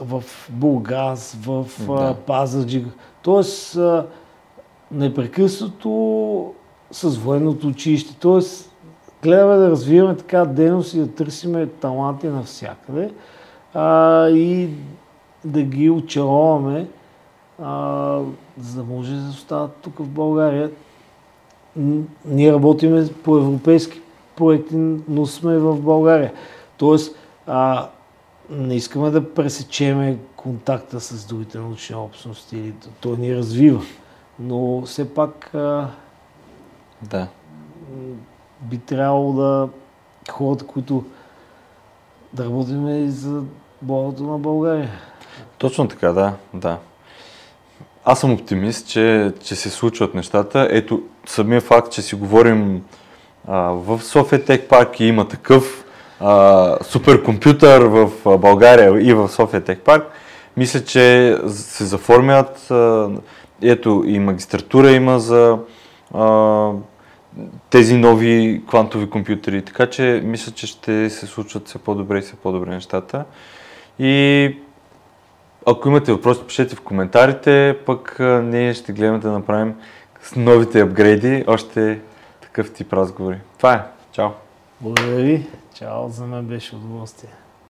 в 0.00 0.24
Бургас, 0.48 1.36
в 1.42 1.66
да. 1.86 2.14
Пазарджик. 2.26 2.86
Тоест, 3.22 3.76
а, 3.76 4.06
непрекъснато 4.90 6.54
с 6.90 7.16
военното 7.16 7.66
училище. 7.66 8.16
Тоест, 8.20 8.72
гледаме 9.22 9.56
да 9.56 9.70
развиваме 9.70 10.16
така 10.16 10.44
дейност 10.44 10.94
и 10.94 10.98
да 10.98 11.14
търсиме 11.14 11.66
таланти 11.66 12.26
навсякъде 12.26 13.10
а, 13.74 14.28
и 14.28 14.70
да 15.44 15.62
ги 15.62 15.90
очароваме, 15.90 16.86
а, 17.62 18.20
за 18.60 18.76
да 18.76 18.94
може 18.94 19.14
да 19.14 19.30
остават 19.30 19.74
тук 19.82 19.98
в 19.98 20.08
България. 20.08 20.70
Ние 22.24 22.52
работиме 22.52 23.08
по 23.24 23.36
европейски 23.36 24.00
проекти, 24.36 24.74
но 25.08 25.26
сме 25.26 25.58
в 25.58 25.80
България. 25.80 26.32
Тоест, 26.76 27.16
а, 27.46 27.88
не 28.50 28.74
искаме 28.74 29.10
да 29.10 29.34
пресечеме 29.34 30.18
контакта 30.36 31.00
с 31.00 31.26
другите 31.26 31.58
научни 31.58 31.96
общности. 31.96 32.72
Той 33.00 33.16
ни 33.16 33.36
развива. 33.36 33.82
Но 34.38 34.82
все 34.86 35.14
пак 35.14 35.54
а, 35.54 35.88
да. 37.02 37.28
Би 38.60 38.78
трябвало 38.78 39.32
да 39.32 39.68
хората, 40.30 40.66
които 40.66 41.04
да 42.32 42.44
работим 42.44 42.88
и 42.88 43.10
за 43.10 43.42
благото 43.82 44.22
на 44.22 44.38
България. 44.38 44.90
Точно 45.58 45.88
така, 45.88 46.12
да, 46.12 46.32
да. 46.54 46.78
Аз 48.04 48.20
съм 48.20 48.32
оптимист, 48.32 48.88
че, 48.88 49.32
че 49.42 49.56
се 49.56 49.70
случват 49.70 50.14
нещата. 50.14 50.68
Ето, 50.70 51.02
самия 51.26 51.60
факт, 51.60 51.92
че 51.92 52.02
си 52.02 52.14
говорим 52.14 52.84
в 53.48 54.00
София 54.02 54.44
Тек 54.44 54.68
Парк 54.68 55.00
има 55.00 55.28
такъв 55.28 55.84
а, 56.20 56.76
суперкомпютър 56.82 57.82
в 57.82 58.38
България 58.38 59.00
и 59.00 59.12
в 59.14 59.28
София 59.28 59.64
Тек 59.64 59.80
Парк. 59.80 60.06
Мисля, 60.56 60.84
че 60.84 61.36
се 61.48 61.84
заформят. 61.84 62.70
А, 62.70 63.08
ето 63.62 64.04
и 64.06 64.18
магистратура 64.18 64.90
има 64.90 65.18
за 65.18 65.58
а, 66.14 66.70
тези 67.70 67.96
нови 67.96 68.62
квантови 68.68 69.10
компютъри. 69.10 69.64
Така 69.64 69.90
че 69.90 70.22
мисля, 70.24 70.52
че 70.52 70.66
ще 70.66 71.10
се 71.10 71.26
случват 71.26 71.68
все 71.68 71.78
по-добре 71.78 72.18
и 72.18 72.22
все 72.22 72.36
по-добре 72.36 72.70
нещата. 72.70 73.24
И 73.98 74.56
ако 75.66 75.88
имате 75.88 76.12
въпроси, 76.12 76.40
пишете 76.46 76.76
в 76.76 76.80
коментарите, 76.80 77.78
пък 77.86 78.16
ние 78.42 78.74
ще 78.74 78.92
гледаме 78.92 79.18
да 79.18 79.30
направим 79.30 79.74
с 80.22 80.36
новите 80.36 80.80
апгрейди 80.80 81.44
още 81.46 82.00
такъв 82.40 82.72
тип 82.72 82.92
разговори. 82.92 83.38
Това 83.56 83.74
е. 83.74 83.82
Чао! 84.12 84.28
Благодаря 84.80 85.22
ви. 85.22 85.46
Чао, 85.74 86.08
за 86.08 86.26
мен 86.26 86.44
беше 86.44 86.76
удоволствие. 86.76 87.30